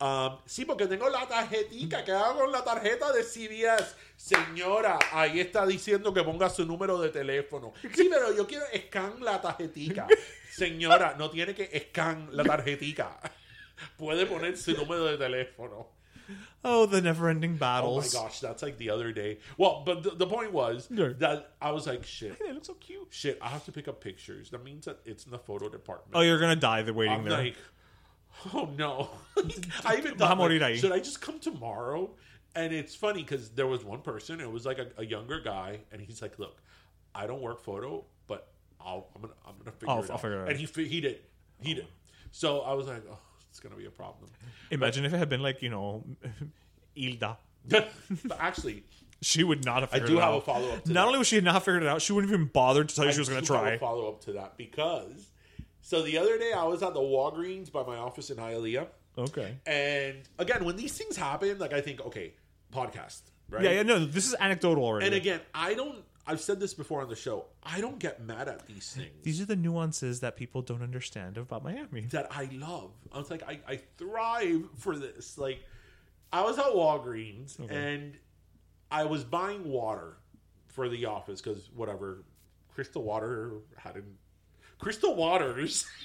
[0.00, 3.96] Um, sí, porque tengo la tarjetita, que hago con la tarjeta de CVS.
[4.16, 7.72] Señora, ahí está diciendo que ponga su número de teléfono.
[7.94, 10.06] Sí, pero yo quiero scan la tarjetica.
[10.52, 13.18] Señora, no tiene que scan la tarjetica.
[13.96, 15.88] Puede poner su número de teléfono.
[16.64, 18.14] Oh, the never-ending battles.
[18.14, 19.38] Oh my gosh, that's like the other day.
[19.56, 21.10] Well, but the, the point was Yeah.
[21.18, 23.08] that I was like, shit, They look so cute.
[23.10, 23.38] shit.
[23.40, 24.50] I have to pick up pictures.
[24.50, 26.12] That means that it's in the photo department.
[26.14, 26.82] Oh, you're gonna die.
[26.82, 27.38] The waiting I'm there.
[27.38, 27.56] like,
[28.54, 29.08] oh no.
[29.84, 32.10] I even thought, like, should I just come tomorrow?
[32.54, 34.40] And it's funny because there was one person.
[34.40, 36.60] It was like a, a younger guy, and he's like, "Look,
[37.14, 38.48] I don't work photo, but
[38.80, 40.48] I'll, I'm gonna I'm gonna figure I'll- it I'll out." figure it out.
[40.50, 41.18] And he fi- he did
[41.60, 41.86] he oh, did.
[42.32, 43.18] So I was like, "Oh,
[43.58, 44.30] it's gonna be a problem."
[44.70, 46.04] Imagine if it had been like you know,
[46.96, 47.38] Ilda.
[47.68, 47.90] but
[48.38, 48.84] actually,
[49.20, 50.38] She would not have I do it have out.
[50.38, 51.06] a follow-up Not that.
[51.06, 53.18] only was she not figured it out, she wouldn't even bother to tell you she
[53.18, 53.76] was going to try.
[53.78, 55.26] follow up to that because
[55.82, 58.86] so the other day I was at the Walgreens by my office in Hialeah,
[59.18, 59.56] Okay.
[59.66, 62.32] and again when these things happen, like I think, okay,
[62.72, 63.64] podcast, right?
[63.64, 65.06] Yeah, yeah, no, this is anecdotal already.
[65.06, 65.98] And again, I don't.
[66.28, 67.46] I've said this before on the show.
[67.62, 71.38] I don't get mad at these things these are the nuances that people don't understand
[71.38, 72.02] about Miami.
[72.10, 72.90] that I love.
[73.12, 75.38] I was like, I, I thrive for this.
[75.38, 75.64] Like,
[76.32, 78.14] I was at Walgreens and
[78.90, 80.18] I was buying water
[80.68, 82.24] for the office because whatever,
[82.74, 84.04] Crystal Water hadn't.
[84.78, 85.86] Crystal Waters.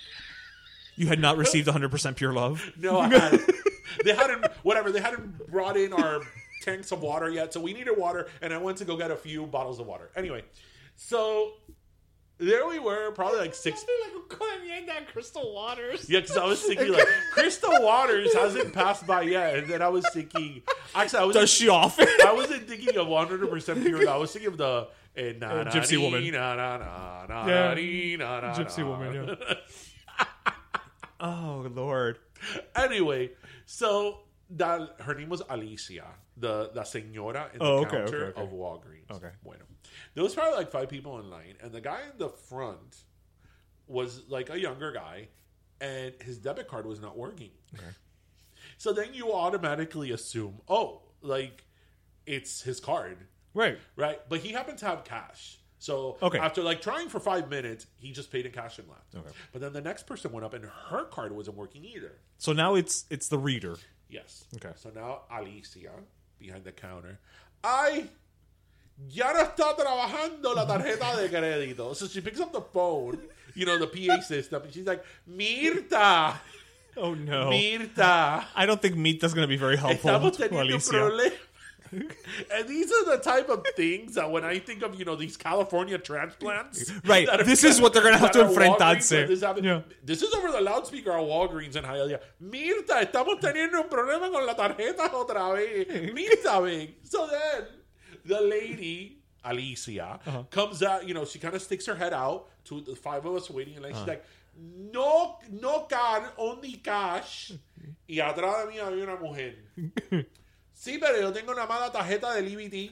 [0.95, 2.71] You had not received 100% pure love.
[2.77, 3.51] No, I hadn't.
[4.05, 4.45] they hadn't.
[4.61, 4.91] Whatever.
[4.91, 6.21] They hadn't brought in our
[6.63, 9.15] tanks of water yet, so we needed water, and I went to go get a
[9.15, 10.09] few bottles of water.
[10.15, 10.43] Anyway,
[10.95, 11.53] so
[12.37, 13.83] there we were, probably like six.
[14.03, 16.09] Like Kanye, that Crystal Waters.
[16.09, 19.89] Yeah, because I was thinking like Crystal Waters hasn't passed by yet, and then I
[19.89, 20.63] was thinking,
[20.95, 22.07] actually, I was Does she often?
[22.25, 24.09] I wasn't thinking of 100 percent pure.
[24.09, 26.31] I was thinking of the eh, na, Uh, na, Gypsy dee, Woman.
[26.31, 27.67] Na, na, na, na, Yeah.
[27.69, 28.87] na, dee, na, na, Gypsy na.
[28.89, 29.55] woman, yeah.
[31.19, 32.17] oh, Lord.
[32.75, 33.31] anyway,
[33.65, 36.07] so that her name was Alicia,
[36.37, 38.41] the the señora in the Oh, okay, counter okay, okay.
[38.41, 39.11] of Walgreens.
[39.11, 39.29] Okay.
[39.43, 39.63] bueno.
[40.15, 42.95] There was probably like five people in line, and the guy in the front
[43.87, 45.27] was like a younger guy,
[45.81, 47.51] and his debit card was not working.
[48.77, 51.63] So then you automatically assume, oh, like
[52.25, 53.17] it's his card,
[53.53, 53.77] Right.
[53.95, 54.19] right?
[54.29, 55.59] But he happened to have cash.
[55.79, 56.39] So Okay.
[56.39, 59.13] after like trying for five minutes, he just paid in cash and left.
[59.15, 59.35] Okay.
[59.51, 62.13] But then the next person went up and her card wasn't working either.
[62.37, 63.75] So now it's it's the reader.
[64.09, 64.45] Yes.
[64.55, 64.71] Okay.
[64.75, 65.91] So now Alicia,
[66.43, 67.17] behind the counter,
[67.63, 68.09] I
[69.09, 71.95] ya no está trabajando la tarjeta de crédito.
[71.95, 73.17] So she picks up the phone,
[73.55, 76.35] you know, the PA system, and she's like, Mirta,
[76.95, 77.49] Oh, no.
[77.49, 80.91] Mirta, I don't think Mirta's going to be very helpful estamos teniendo un Alicia.
[80.91, 81.33] problema.
[82.53, 85.37] And these are the type of things that when I think of, you know, these
[85.37, 86.91] California transplants.
[87.05, 89.11] Right, are- this is what they're gonna have to are enfrentarse.
[89.11, 89.81] Walgreens, This, Yeah.
[90.03, 92.19] this is over the loudspeaker at Walgreens in Hialeah.
[92.41, 95.87] Mirta, estamos teniendo un problema con la tarjeta otra vez.
[96.13, 96.93] Mirta, ven.
[97.03, 97.67] So then,
[98.25, 100.43] the lady, Alicia, Uh-huh.
[100.49, 103.35] comes out, you know, she kind of sticks her head out to the five of
[103.35, 103.97] us waiting, and Uh-huh.
[103.99, 104.23] she's like,
[104.55, 107.51] no, no card, only cash.
[108.07, 109.55] Y atrás de mí había una mujer.
[110.83, 112.91] Sí, pero yo tengo una mala tarjeta del EBT.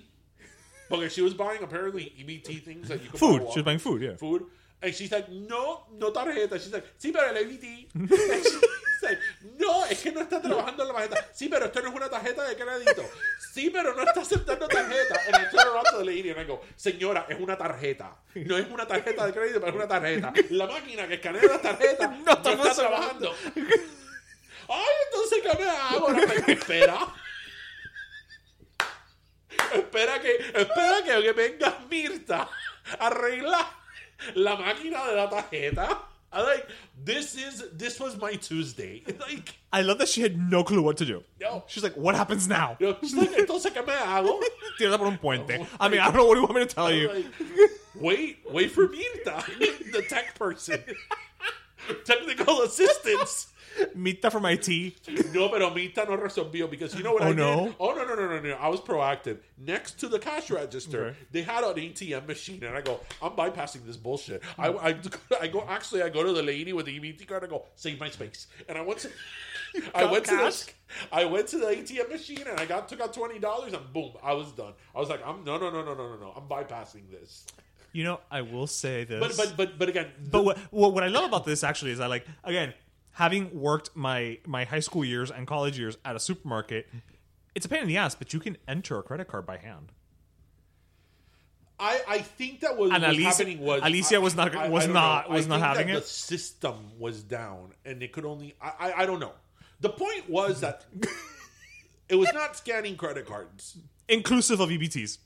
[0.88, 3.42] Porque she was buying apparently EBT things that you could Food.
[3.52, 4.16] She was buying food, yeah.
[4.16, 4.44] Food.
[4.82, 6.58] And she's like, no, no tarjeta.
[6.58, 7.90] She's like, sí, pero el EBT.
[7.94, 9.20] And she's like,
[9.60, 11.28] no, es que no está trabajando en la tarjeta.
[11.34, 13.04] Sí, pero esto no es una tarjeta de crédito.
[13.52, 15.20] Sí, pero no está aceptando tarjeta.
[15.28, 18.16] And I turn around to the lady and I go, señora, es una tarjeta.
[18.36, 20.32] No es una tarjeta de crédito, pero es una tarjeta.
[20.52, 23.36] La máquina que escanea las tarjetas no, está trabajando.
[24.70, 26.10] Ay, entonces, ¿qué me hago?
[26.48, 27.16] Espera.
[29.74, 32.48] Espera que, espera que, que venga Mirta
[33.00, 33.66] a arreglar
[34.36, 35.98] la máquina de la tarjeta.
[36.34, 36.68] I like
[37.04, 39.04] this is this was my Tuesday.
[39.20, 41.24] Like I love that she had no clue what to do.
[41.42, 41.64] No.
[41.68, 42.78] She's like, what happens now?
[42.80, 44.40] yo, she's like, entonces qué me hago?
[44.80, 45.66] Tírala por un puente.
[45.80, 47.08] I mean, I don't know what do you want me to tell I'm you.
[47.10, 47.26] like,
[47.96, 49.44] wait, wait for Mirta,
[49.92, 50.82] the tech person,
[52.06, 53.48] technical assistance.
[53.96, 54.68] Mita from IT.
[55.34, 57.38] No, pero Mita no resolvió because you know what Oh, I did?
[57.38, 57.76] no?
[57.80, 58.54] Oh no no no no no!
[58.56, 59.38] I was proactive.
[59.58, 61.18] Next to the cash register, Okay.
[61.32, 64.42] they had an ATM machine, and I go, I'm bypassing this bullshit.
[64.58, 64.96] I, I,
[65.40, 67.44] I go actually I go to the lady with the EBT card.
[67.44, 69.10] I go, save my space, and I went to.
[69.96, 70.66] I went to the,
[71.14, 74.12] I went to the ATM machine and I got took out twenty dollars and boom
[74.22, 74.74] I was done.
[74.94, 77.46] I was like I'm no no no no no no no I'm bypassing this.
[77.94, 79.22] You know, I will say this.
[79.22, 82.02] But but but but again, But what, what what I love about this actually is
[82.02, 82.74] I like again
[83.14, 86.88] having worked my my high school years and college years at a supermarket.
[87.56, 89.92] It's a pain in the ass, but you can enter a credit card by hand.
[91.80, 94.56] I, I think that was And what was Alicia- happening was Alicia I- was not-
[94.56, 95.24] I- was don't know.
[95.30, 96.02] was I not think having that it?
[96.04, 99.34] The system was down, and it could only I, I don't know.
[99.80, 100.86] The point was that
[102.10, 103.78] it was not scanning credit cards,
[104.08, 105.18] Inclusive of EBTs.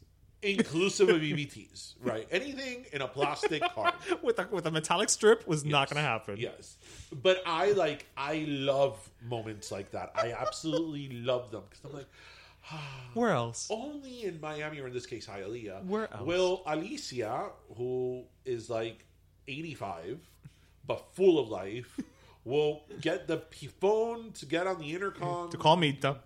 [0.46, 2.28] Inclusive of EBTs, right?
[2.32, 3.94] Anything in a plastic card.
[4.22, 6.38] With a, with a metallic strip was not going to happen.
[6.38, 6.78] Yes,
[7.12, 10.12] but I like I love moments like that.
[10.16, 12.08] I absolutely love them because I'm like.
[13.14, 13.68] Where else?
[13.70, 15.86] only in Miami or in this case Hialeah.
[15.86, 16.26] Where else?
[16.26, 19.06] Will Alicia, who is like
[19.48, 20.20] 85
[20.88, 22.00] but full of life,
[22.44, 23.44] will get the
[23.80, 26.18] phone to get on the intercom To call me the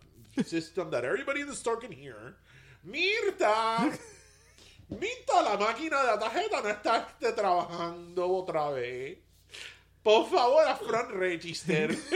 [0.44, 2.36] system that everybody in the store can hear.
[2.84, 3.92] Mirta,
[4.90, 9.18] Mirta, la máquina de la tarjeta no está este, trabajando otra vez.
[10.02, 11.96] Por favor, a front register.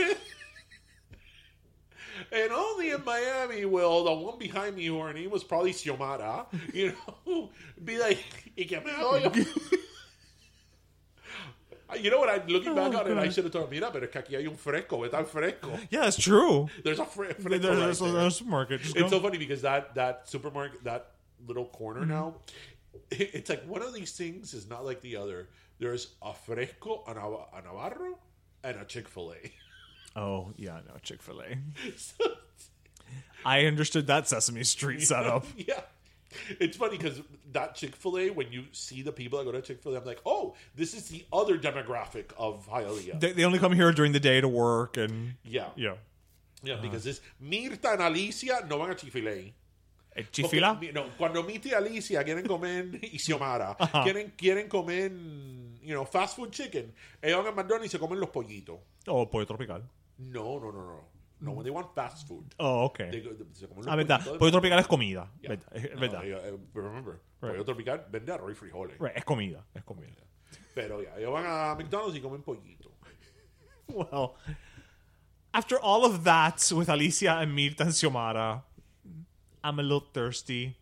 [2.32, 6.46] And only in Miami will the one behind me, who her name was probably Xiomara,
[6.72, 6.94] you
[7.26, 7.50] know,
[7.84, 8.18] be like,
[8.56, 9.30] ¿y qué me yo?
[12.00, 12.28] You know what?
[12.28, 13.18] I'm looking oh, back on it.
[13.18, 15.04] I should have told Mira, pero es que aquí hay un fresco.
[15.04, 15.78] Al fresco.
[15.90, 16.68] Yeah, it's true.
[16.82, 17.48] There's a fre- fresco.
[17.48, 18.26] There's, right there's, there.
[18.26, 18.80] a supermarket.
[18.82, 19.08] Just It's go.
[19.08, 21.12] so funny because that that supermarket, that
[21.46, 22.10] little corner mm-hmm.
[22.10, 22.34] now,
[23.10, 25.48] it- it's like one of these things is not like the other.
[25.78, 28.18] There's a fresco, a, Nav- a Navarro,
[28.62, 29.50] and a Chick Fil A.
[30.16, 31.58] Oh, yeah, no, Chick fil A.
[33.44, 35.44] I understood that Sesame Street setup.
[35.56, 35.80] yeah.
[36.60, 37.20] It's funny because
[37.54, 39.98] that Chick Fil A, when you see the people that go to Chick Fil A,
[39.98, 43.18] I'm like, oh, this is the other demographic of Hialeah.
[43.18, 45.34] They, they only come here during the day to work and.
[45.44, 45.94] yeah, Yeah.
[46.62, 49.54] yeah, because this Mirta and Alicia no van a Chick Fil A.
[50.16, 50.78] Eh, Porque, Chifila?
[50.92, 53.74] No, cuando Mirta y Alicia quieren comer y Xiomara
[54.04, 55.10] quieren, quieren comer,
[55.82, 58.78] you know, fast food chicken, ellos van a McDonald's y se comen los pollitos.
[59.08, 59.82] Oh, pollo tropical.
[60.18, 61.00] No, no, no, no.
[61.40, 62.44] No, when they want fast food.
[62.60, 63.20] Oh, They okay.
[63.22, 64.20] go- se comen los Ah, verdad.
[64.38, 65.28] Pollo tropical es comida.
[65.42, 65.56] Yeah.
[65.56, 65.72] Verdad.
[65.94, 66.24] No, verdad.
[66.24, 67.20] ellos, eh, remember, Right.
[67.52, 68.98] Pollo tropical vende arroz y frijoles.
[68.98, 69.64] Right, es comida.
[69.74, 70.22] Es comida.
[70.74, 72.90] Pero ya, ellos van a McDonald's y comen pollito.
[73.86, 74.36] Well,
[75.52, 78.62] after all of that with Alicia and Mirta and Xiomara,
[79.62, 80.74] I'm a little thirsty.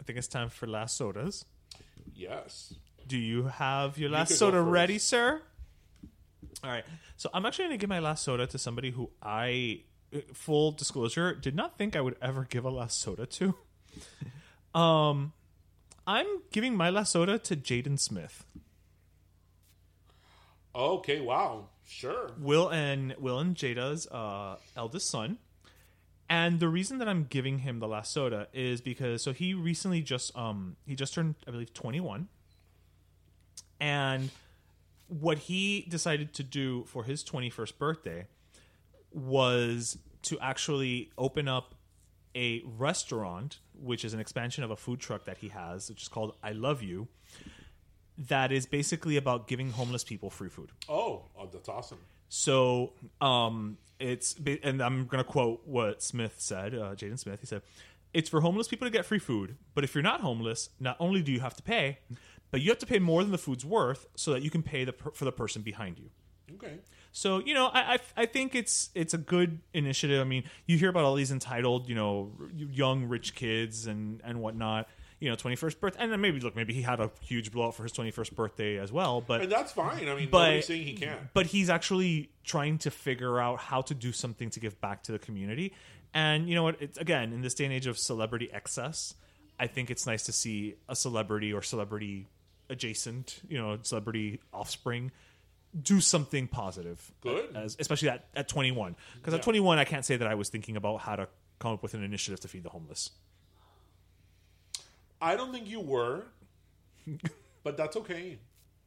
[0.00, 1.44] I think it's time for last sodas.
[2.14, 2.74] Yes.
[3.06, 4.70] Do you have your last could go soda first.
[4.70, 5.42] ready, sir?
[6.64, 6.84] All right.
[7.16, 9.82] So I'm actually going to give my last soda to somebody who I,
[10.14, 13.54] uh, full disclosure, did not think I would ever give a last soda to.
[14.74, 15.32] Um,
[16.08, 18.46] I'm giving my last soda to Jaden Smith.
[20.74, 21.66] Okay, wow.
[21.86, 22.30] Sure.
[22.38, 25.36] Will and Will and Jada's uh, eldest son.
[26.30, 30.00] And the reason that I'm giving him the last soda is because so he recently
[30.00, 32.28] just um he just turned I believe 21.
[33.78, 34.30] And
[35.08, 38.26] what he decided to do for his 21st birthday
[39.12, 41.74] was to actually open up
[42.34, 46.08] a restaurant, which is an expansion of a food truck that he has, which is
[46.08, 47.08] called I Love You,
[48.16, 50.70] that is basically about giving homeless people free food.
[50.88, 51.98] Oh, oh, that's awesome.
[52.28, 57.40] So um, it's and I'm going to quote what Smith said, uh, Jaden Smith.
[57.40, 57.62] He said,
[58.12, 61.22] "It's for homeless people to get free food, but if you're not homeless, not only
[61.22, 61.98] do you have to pay,
[62.50, 64.84] but you have to pay more than the food's worth, so that you can pay
[64.84, 66.10] the per- for the person behind you."
[66.54, 66.78] Okay.
[67.12, 70.20] So you know, I, I I think it's it's a good initiative.
[70.20, 74.40] I mean, you hear about all these entitled, you know, young rich kids and and
[74.40, 74.88] whatnot.
[75.20, 77.74] You know, twenty first birthday, and then maybe look, maybe he had a huge blowout
[77.74, 79.20] for his twenty first birthday as well.
[79.20, 80.08] But And that's fine.
[80.08, 81.20] I mean, but nobody's saying he can't.
[81.34, 85.12] But he's actually trying to figure out how to do something to give back to
[85.12, 85.72] the community.
[86.14, 86.80] And you know what?
[86.80, 89.14] It's again in this day and age of celebrity excess.
[89.58, 92.28] I think it's nice to see a celebrity or celebrity
[92.70, 95.10] adjacent, you know, celebrity offspring
[95.80, 97.12] do something positive.
[97.20, 97.54] Good.
[97.56, 98.96] as, especially at, at 21.
[99.16, 101.28] Because at 21, I can't say that I was thinking about how to
[101.58, 103.10] come up with an initiative to feed the homeless.
[105.20, 106.24] I don't think you were,
[107.62, 108.38] but that's okay.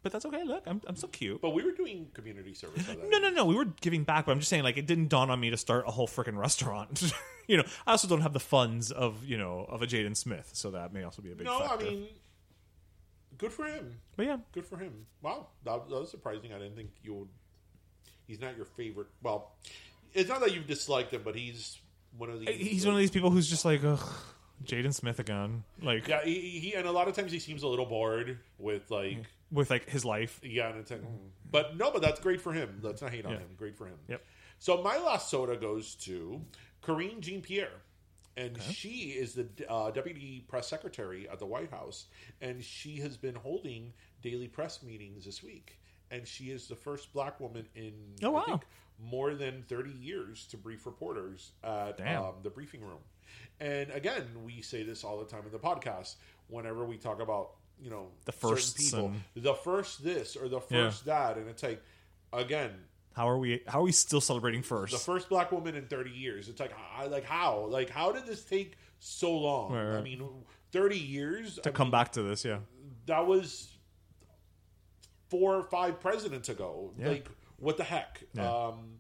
[0.04, 0.44] But that's okay.
[0.44, 1.42] Look, I'm, I'm so cute.
[1.42, 2.88] But we were doing community service.
[3.10, 3.46] No, no, no.
[3.46, 5.58] We were giving back, but I'm just saying, like, it didn't dawn on me to
[5.58, 7.14] start a whole freaking restaurant.
[7.48, 10.50] you know, I also don't have the funds of, you know, of a Jaden Smith,
[10.54, 11.86] so that may also be a big No, factor.
[11.86, 12.08] I mean,
[13.42, 13.98] good for him.
[14.16, 15.06] but yeah, Good for him.
[15.22, 16.54] Wow, that, that was surprising.
[16.54, 17.28] I didn't think you would.
[18.28, 19.08] He's not your favorite.
[19.22, 19.52] Well,
[20.14, 21.80] it's not that you've disliked him, but he's
[22.18, 22.50] one of these.
[22.56, 24.00] he's one of these people who's just like, ugh,
[24.64, 25.64] Jaden Smith again.
[25.82, 28.90] Like, Yeah, he, he and a lot of times he seems a little bored with
[28.92, 29.18] like.
[29.52, 30.40] with like his life.
[30.44, 31.18] Yeah, and it's like, mm.
[31.52, 32.80] but no, but that's great for him.
[32.82, 33.40] Let's not hate on Yeah.
[33.40, 33.50] him.
[33.58, 33.98] Great for him.
[34.08, 34.24] Yep.
[34.60, 36.40] So my last soda goes to
[36.84, 37.82] Karine Jean Pierre,
[38.38, 42.06] and she is the uh, deputy press secretary at the White House,
[42.42, 45.80] and she has been holding daily press meetings this week,
[46.12, 47.94] and she is the first black woman in
[48.24, 48.44] Oh, I wow.
[48.46, 48.62] think,
[49.00, 53.00] more than thirty years to brief reporters at um, the briefing room.
[53.60, 56.16] And again, we say this all the time in the podcast.
[56.48, 57.52] Whenever we talk about
[57.82, 60.86] you know The certain firsts people, and- the first this or the Yeah.
[60.90, 61.82] first that, and it's like
[62.34, 62.72] again
[63.14, 63.62] How are we?
[63.68, 64.94] How are we still celebrating first?
[64.94, 66.50] the first black woman in 30 years.
[66.50, 69.74] It's like I like how like how did this take so long?
[69.74, 69.98] Right, right.
[69.98, 70.28] I mean,
[70.72, 72.60] 30 years to I come mean, back to this, yeah.
[73.08, 73.68] That was
[75.30, 76.94] four or five presidents ago.
[76.98, 77.10] Yeah.
[77.10, 77.28] Like
[77.58, 78.24] what the heck?
[78.34, 78.50] Yeah.
[78.50, 79.00] Um,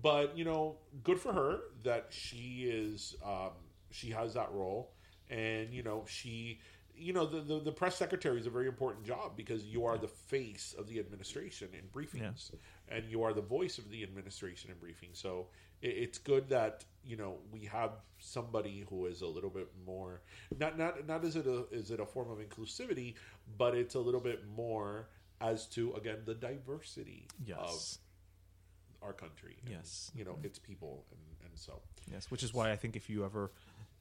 [0.00, 3.50] but you know, good for her that she is um,
[3.90, 4.92] she has that role,
[5.30, 6.60] and you know she.
[6.94, 9.96] You know the, the the press secretary is a very important job because you are
[9.96, 12.52] the face of the administration in briefings,
[12.92, 15.10] and you are the voice of the administration in briefing.
[15.12, 15.46] So
[15.80, 20.20] it, it's good that you know we have somebody who is a little bit more
[20.58, 23.14] not not not is it a is it a form of inclusivity,
[23.58, 25.08] but it's a little bit more
[25.40, 27.58] as to again the diversity Yes.
[27.58, 29.56] of our country.
[29.64, 30.12] and, Yes.
[30.14, 30.46] you know mm-hmm.
[30.46, 33.50] its people, and, and so Yes, which is why I think if you ever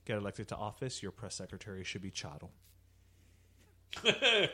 [0.06, 2.52] get elected to office, your press secretary should be Chattel.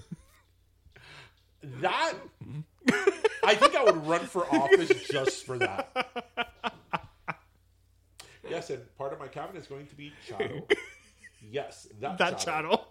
[1.63, 2.13] that
[3.43, 6.07] I think I would run for office just for that.
[8.49, 10.69] Yes, and part of my cabinet is going to be Chado.
[11.49, 12.37] Yes, that, That.
[12.39, 12.85] Chattel.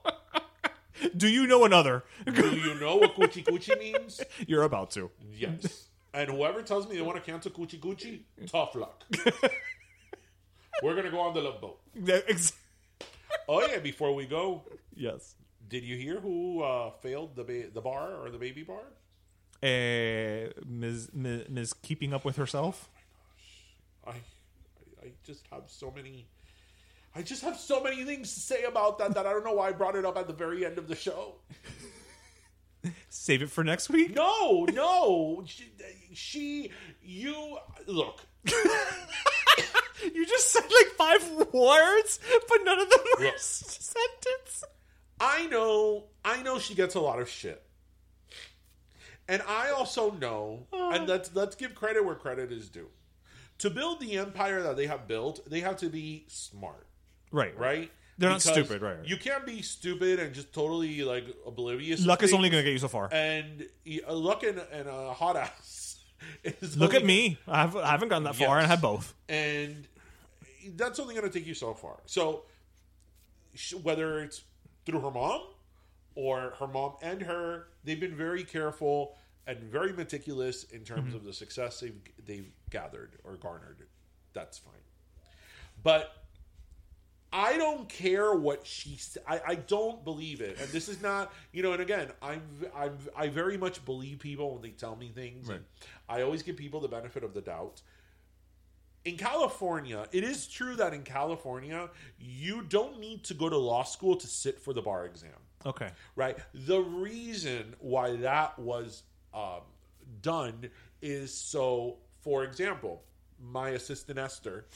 [1.16, 2.04] Do you know another?
[2.26, 4.20] Do you know what coochie coochie means?
[4.46, 5.10] You're about to.
[5.32, 5.86] Yes.
[6.12, 9.04] And whoever tells me they want to cancel coochie coochie, tough luck.
[10.82, 11.78] We're gonna go on the love boat.
[13.48, 14.62] Oh yeah, before we go,
[14.94, 15.34] yes.
[15.70, 18.82] Did you hear who uh, failed the ba- the bar or the baby bar?
[19.62, 21.10] Uh, Ms.
[21.14, 21.48] Ms.
[21.48, 21.72] Ms.
[21.72, 22.90] Keeping up with herself.
[24.06, 24.14] I, I
[25.02, 26.26] I just have so many
[27.14, 29.68] I just have so many things to say about that that I don't know why
[29.68, 31.34] I brought it up at the very end of the show.
[33.08, 34.14] Save it for next week.
[34.14, 35.42] No, no.
[35.46, 35.70] She,
[36.14, 36.70] she
[37.02, 38.20] you look.
[40.14, 43.38] You just said like five words, but none of them were Look.
[43.38, 44.64] sentence.
[45.20, 47.62] I know I know she gets a lot of shit.
[49.28, 51.04] And I also know, and ah.
[51.06, 52.88] let's let's give credit where credit is due.
[53.58, 56.86] To build the empire that they have built, they have to be smart.
[57.30, 57.90] Right, right?
[58.18, 59.06] They're not stupid, right, right.
[59.06, 62.04] You can't be stupid and just totally like oblivious.
[62.04, 63.08] Luck is only going to get you so far.
[63.12, 63.66] And
[64.06, 66.00] a luck and, and a hot ass.
[66.44, 67.38] Is Look at me.
[67.48, 68.70] I, have, I haven't gotten that far, and I Yes.
[68.70, 69.14] had both.
[69.28, 69.86] and
[70.76, 71.98] that's only going to take you so far.
[72.04, 72.42] So
[73.54, 74.42] sh- whether it's
[74.90, 75.42] through her mom
[76.14, 81.16] or her mom and her, they've been very careful and very meticulous in terms Mm-hmm.
[81.16, 81.94] of the success they've
[82.26, 83.86] they've gathered or garnered.
[84.32, 84.74] That's fine,
[85.82, 86.16] but.
[87.32, 88.98] I don't care what she.
[89.24, 91.32] I don't believe it, and this is not.
[91.52, 92.42] You know, and again, I'm.
[92.74, 92.98] I'm.
[93.16, 95.48] I very much believe people when they tell me things.
[95.48, 95.64] and
[96.08, 97.82] I always give people the benefit of the doubt
[99.04, 103.82] in California, it is true that in California, you don't need to go to law
[103.82, 105.30] school to sit for the bar exam
[105.66, 105.90] Okay.
[106.16, 106.36] right?
[106.54, 109.02] The reason why that was
[109.34, 109.62] um,
[110.22, 110.70] done
[111.02, 113.02] is so, for example,
[113.42, 114.66] my assistant Esther,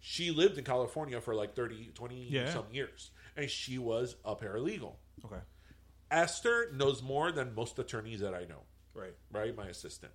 [0.00, 2.52] she lived in California for like 30, 20 Yeah.
[2.52, 4.96] some years, and she was a paralegal.
[5.24, 5.40] Okay.
[6.10, 8.62] Esther knows more than most attorneys that I know
[8.94, 9.14] Right.
[9.30, 9.54] right?
[9.56, 10.12] My assistant.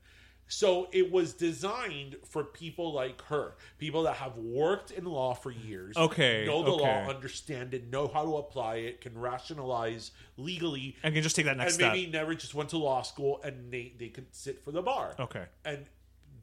[0.47, 5.49] So it was designed for people like her, people that have worked in law for
[5.51, 10.95] years, Okay, know the law, understand it, know how to apply it, can rationalize legally,
[11.01, 11.93] And can just take that next and step.
[11.93, 15.15] maybe never just went to law school and they they could sit for the bar,
[15.19, 15.45] Okay.
[15.65, 15.85] and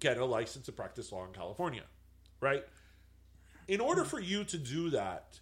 [0.01, 1.85] get a license to practice law in California,
[2.41, 2.65] right?
[3.69, 5.39] In order for you to do that,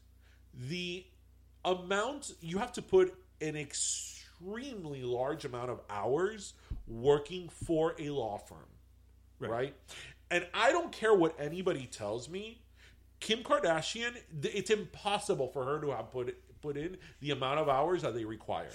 [0.53, 1.07] the
[1.65, 6.55] amount you have to put an extremely large amount of hours
[6.89, 8.67] working for a law firm,
[9.51, 9.75] right?
[10.31, 12.63] And I don't care what anybody tells me.
[13.21, 18.03] Kim Kardashian, it's impossible for her to have put put in the amount of hours
[18.03, 18.71] that they require.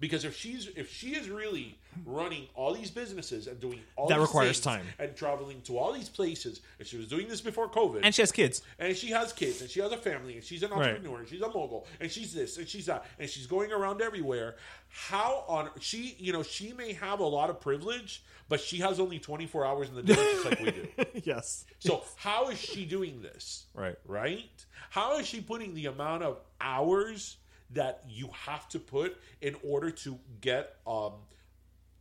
[0.00, 1.76] Because if she's if she is really
[2.06, 4.86] running all these businesses and doing all That these requires things time.
[5.00, 8.22] and traveling to all these places, and she was doing this before COVID, and she
[8.22, 8.62] has kids.
[8.78, 10.90] and she has kids and she has a family and she's an Right.
[10.90, 14.00] entrepreneur and she's a mogul and she's this and she's that and she's going around
[14.00, 14.56] everywhere
[14.88, 18.98] how on she you know she may have a lot of privilege but she has
[19.00, 20.86] only 24 hours in the day just like we do
[21.24, 21.64] yes.
[21.80, 23.96] so how is she doing this Right.
[24.06, 24.48] right
[24.90, 27.36] how is she putting the amount of hours
[27.70, 31.12] that you have to put in order to get um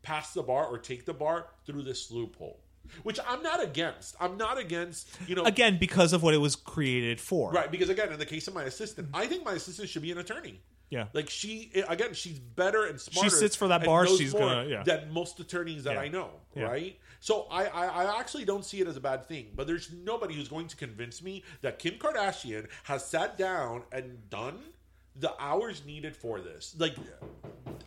[0.01, 2.59] pass the bar or take the bar through this loophole
[3.03, 6.55] which i'm not against i'm not against you know Again, because of what it was
[6.55, 7.51] created for.
[7.51, 10.11] Right, because again, in the case of my assistant, I think my assistant should be
[10.11, 10.61] an attorney.
[10.89, 11.07] Yeah.
[11.11, 13.29] Like she, again, she's better and smarter.
[13.29, 14.83] She sits for that bar, she's more gonna- yeah.
[14.83, 16.01] than most attorneys that Yeah.
[16.01, 16.29] I know.
[16.55, 16.63] Yeah.
[16.63, 16.99] Right.
[17.19, 19.47] So I, I, I actually don't see it as a bad thing.
[19.55, 24.29] But there's nobody who's going to convince me that Kim Kardashian has sat down and
[24.29, 24.59] done
[25.19, 26.75] the hours needed for this.
[26.77, 26.95] Like,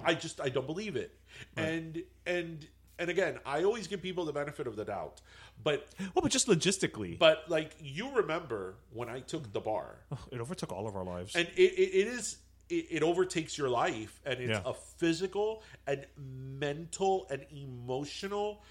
[0.04, 1.16] I just I don't believe it.
[1.56, 2.66] And and
[2.98, 5.20] and again, I always give people the benefit of the doubt.
[5.62, 9.96] But Well, but just logistically, but like you remember when I took the bar
[10.30, 11.34] it overtook all of our lives.
[11.36, 12.38] and it, it, it is
[12.68, 14.62] it, it overtakes your life and it's Yeah.
[14.64, 18.62] a physical and mental and emotional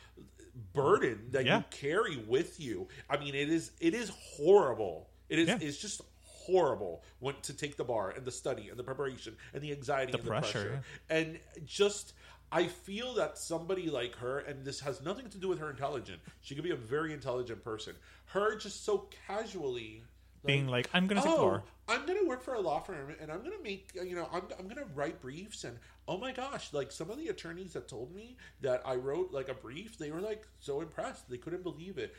[0.74, 1.58] burden that Yeah.
[1.58, 5.58] you carry with you i mean it is it is horrible it is Yeah.
[5.62, 6.02] it's just
[6.50, 10.12] horrible went to take the bar and the study and the preparation and the anxiety
[10.12, 12.14] The and the pressure, pressure and just
[12.52, 16.22] I feel that somebody like her, and this has nothing to do with her intelligence.
[16.42, 17.96] She could be a very intelligent person.
[18.26, 20.04] Her just so casually
[20.46, 23.14] Being like, I'm gonna take the oh, bar." I'm gonna work for a law firm,
[23.20, 25.78] and I'm gonna make uh, you know, I'm, I'm gonna write briefs, and
[26.08, 29.50] oh my gosh, like some of the attorneys that told me that I wrote like
[29.50, 32.16] a brief, they were like so impressed, they couldn't believe it.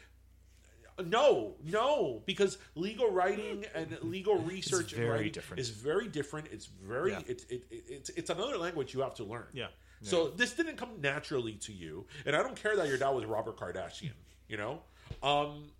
[1.04, 5.60] No, no, because legal writing and legal research and writing different.
[5.60, 6.48] is very different.
[6.52, 7.20] It's very Yeah.
[7.26, 9.46] it's it, it, it's it's another language you have to learn.
[9.52, 9.68] Yeah.
[10.02, 13.26] So this didn't come naturally to you, and I don't care that your dad was
[13.26, 14.12] Robert Kardashian.
[14.48, 14.80] You know,
[15.22, 15.70] um,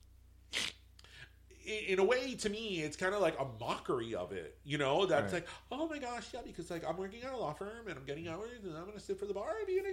[1.66, 4.58] in, in a way, to me, it's kind of like a mockery of it.
[4.64, 5.42] You know, that's Right.
[5.42, 8.04] like, oh my gosh, yeah, because like I'm working at a law firm and I'm
[8.04, 9.84] getting hours and I'm going to sit for the bar and being,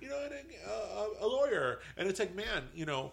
[0.00, 3.12] you know, a, a, a lawyer, and it's like, man, you know,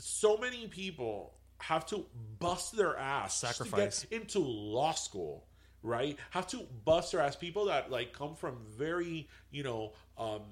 [0.00, 2.06] so many people have to
[2.38, 4.04] bust their ass to Sacrifice.
[4.10, 5.46] into law school
[5.82, 6.18] right?
[6.30, 7.36] Have to bust their ass.
[7.36, 10.42] People that like come from very you know um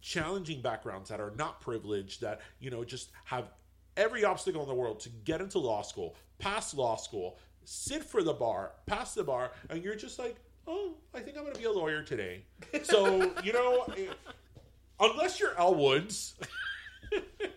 [0.00, 3.48] challenging backgrounds that are not privileged that you know just have
[3.96, 8.22] every obstacle in the world to get into law school pass law school sit for
[8.22, 10.36] the bar pass the bar and you're just like
[10.66, 12.44] oh i think i'm gonna be a lawyer today.
[12.82, 13.86] So you know
[15.00, 16.34] unless you're Elle Woods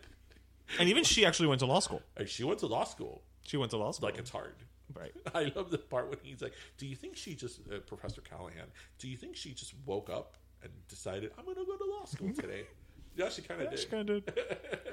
[0.79, 2.01] and even she actually went to law school.
[2.17, 4.09] like, she went to law school She went to law school.
[4.09, 4.55] like it's hard
[4.93, 5.13] right.
[5.35, 8.67] I love the part when he's like, "Do you think she just, uh, Professor Callahan?
[8.99, 12.05] Do you think she just woke up and decided I'm going to go to law
[12.05, 12.63] school today?"
[13.15, 13.79] yeah, she kind of did.
[13.79, 14.39] She kind of did.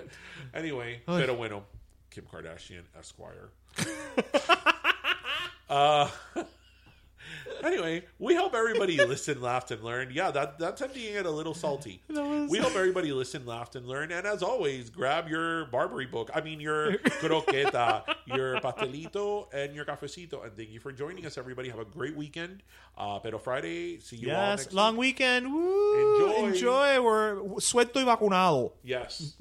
[0.54, 1.62] Anyway, better win him.
[2.10, 3.50] Kim Kardashian, Esquire.
[5.68, 6.08] uh,
[7.64, 10.12] anyway, we hope everybody listened, laughed, and learned.
[10.12, 12.00] Yeah, that that's ending it a little salty.
[12.54, 14.12] We hope everybody listened, laughed, and learned.
[14.12, 16.30] And as always, grab your Barbary book.
[16.34, 16.92] I mean, your
[17.22, 20.44] croqueta, your pastelito, and your cafecito.
[20.44, 21.68] And thank you for joining us, everybody.
[21.70, 22.62] Have a great weekend.
[22.96, 25.16] Uh, pero Friday, see you all Yes, next long week.
[25.18, 25.52] weekend.
[25.52, 26.16] Woo!
[26.20, 26.46] Enjoy.
[26.48, 27.02] Enjoy.
[27.02, 28.72] We're suelto y vacunado.
[28.84, 29.34] Yes.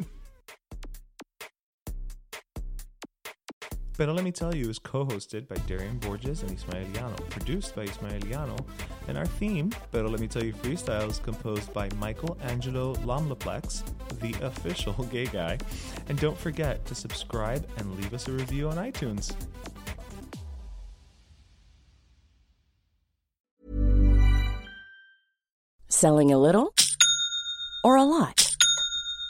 [3.95, 7.85] Pero Let Me Tell You is co hosted by Darian Borges and Ismaeliano, produced by
[7.85, 8.57] Ismaeliano,
[9.07, 13.83] and our theme, Pero Let Me Tell You Freestyle, is composed by Michael Angelo Lomlaplex,
[14.19, 15.59] the official gay guy.
[16.09, 19.35] And don't forget to subscribe and leave us a review on iTunes.
[25.87, 26.73] Selling a little
[27.83, 28.42] or a lot?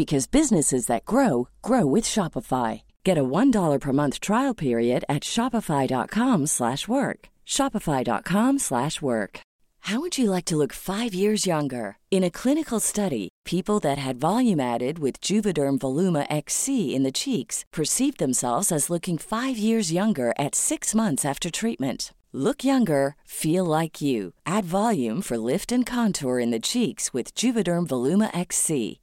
[0.00, 2.80] because businesses that grow grow with Shopify.
[3.04, 7.28] Get a $1 per month trial period at Shopify.com slash work.
[7.46, 9.40] Shopify.com slash work.
[9.80, 11.98] How would you like to look 5 years younger?
[12.10, 17.18] In a clinical study, people that had volume added with Juvederm Voluma XC in the
[17.22, 22.14] cheeks perceived themselves as looking 5 years younger at 6 months after treatment.
[22.32, 24.32] Look younger, feel like you.
[24.46, 29.00] Add volume for lift and contour in the cheeks with Juvederm Voluma XC.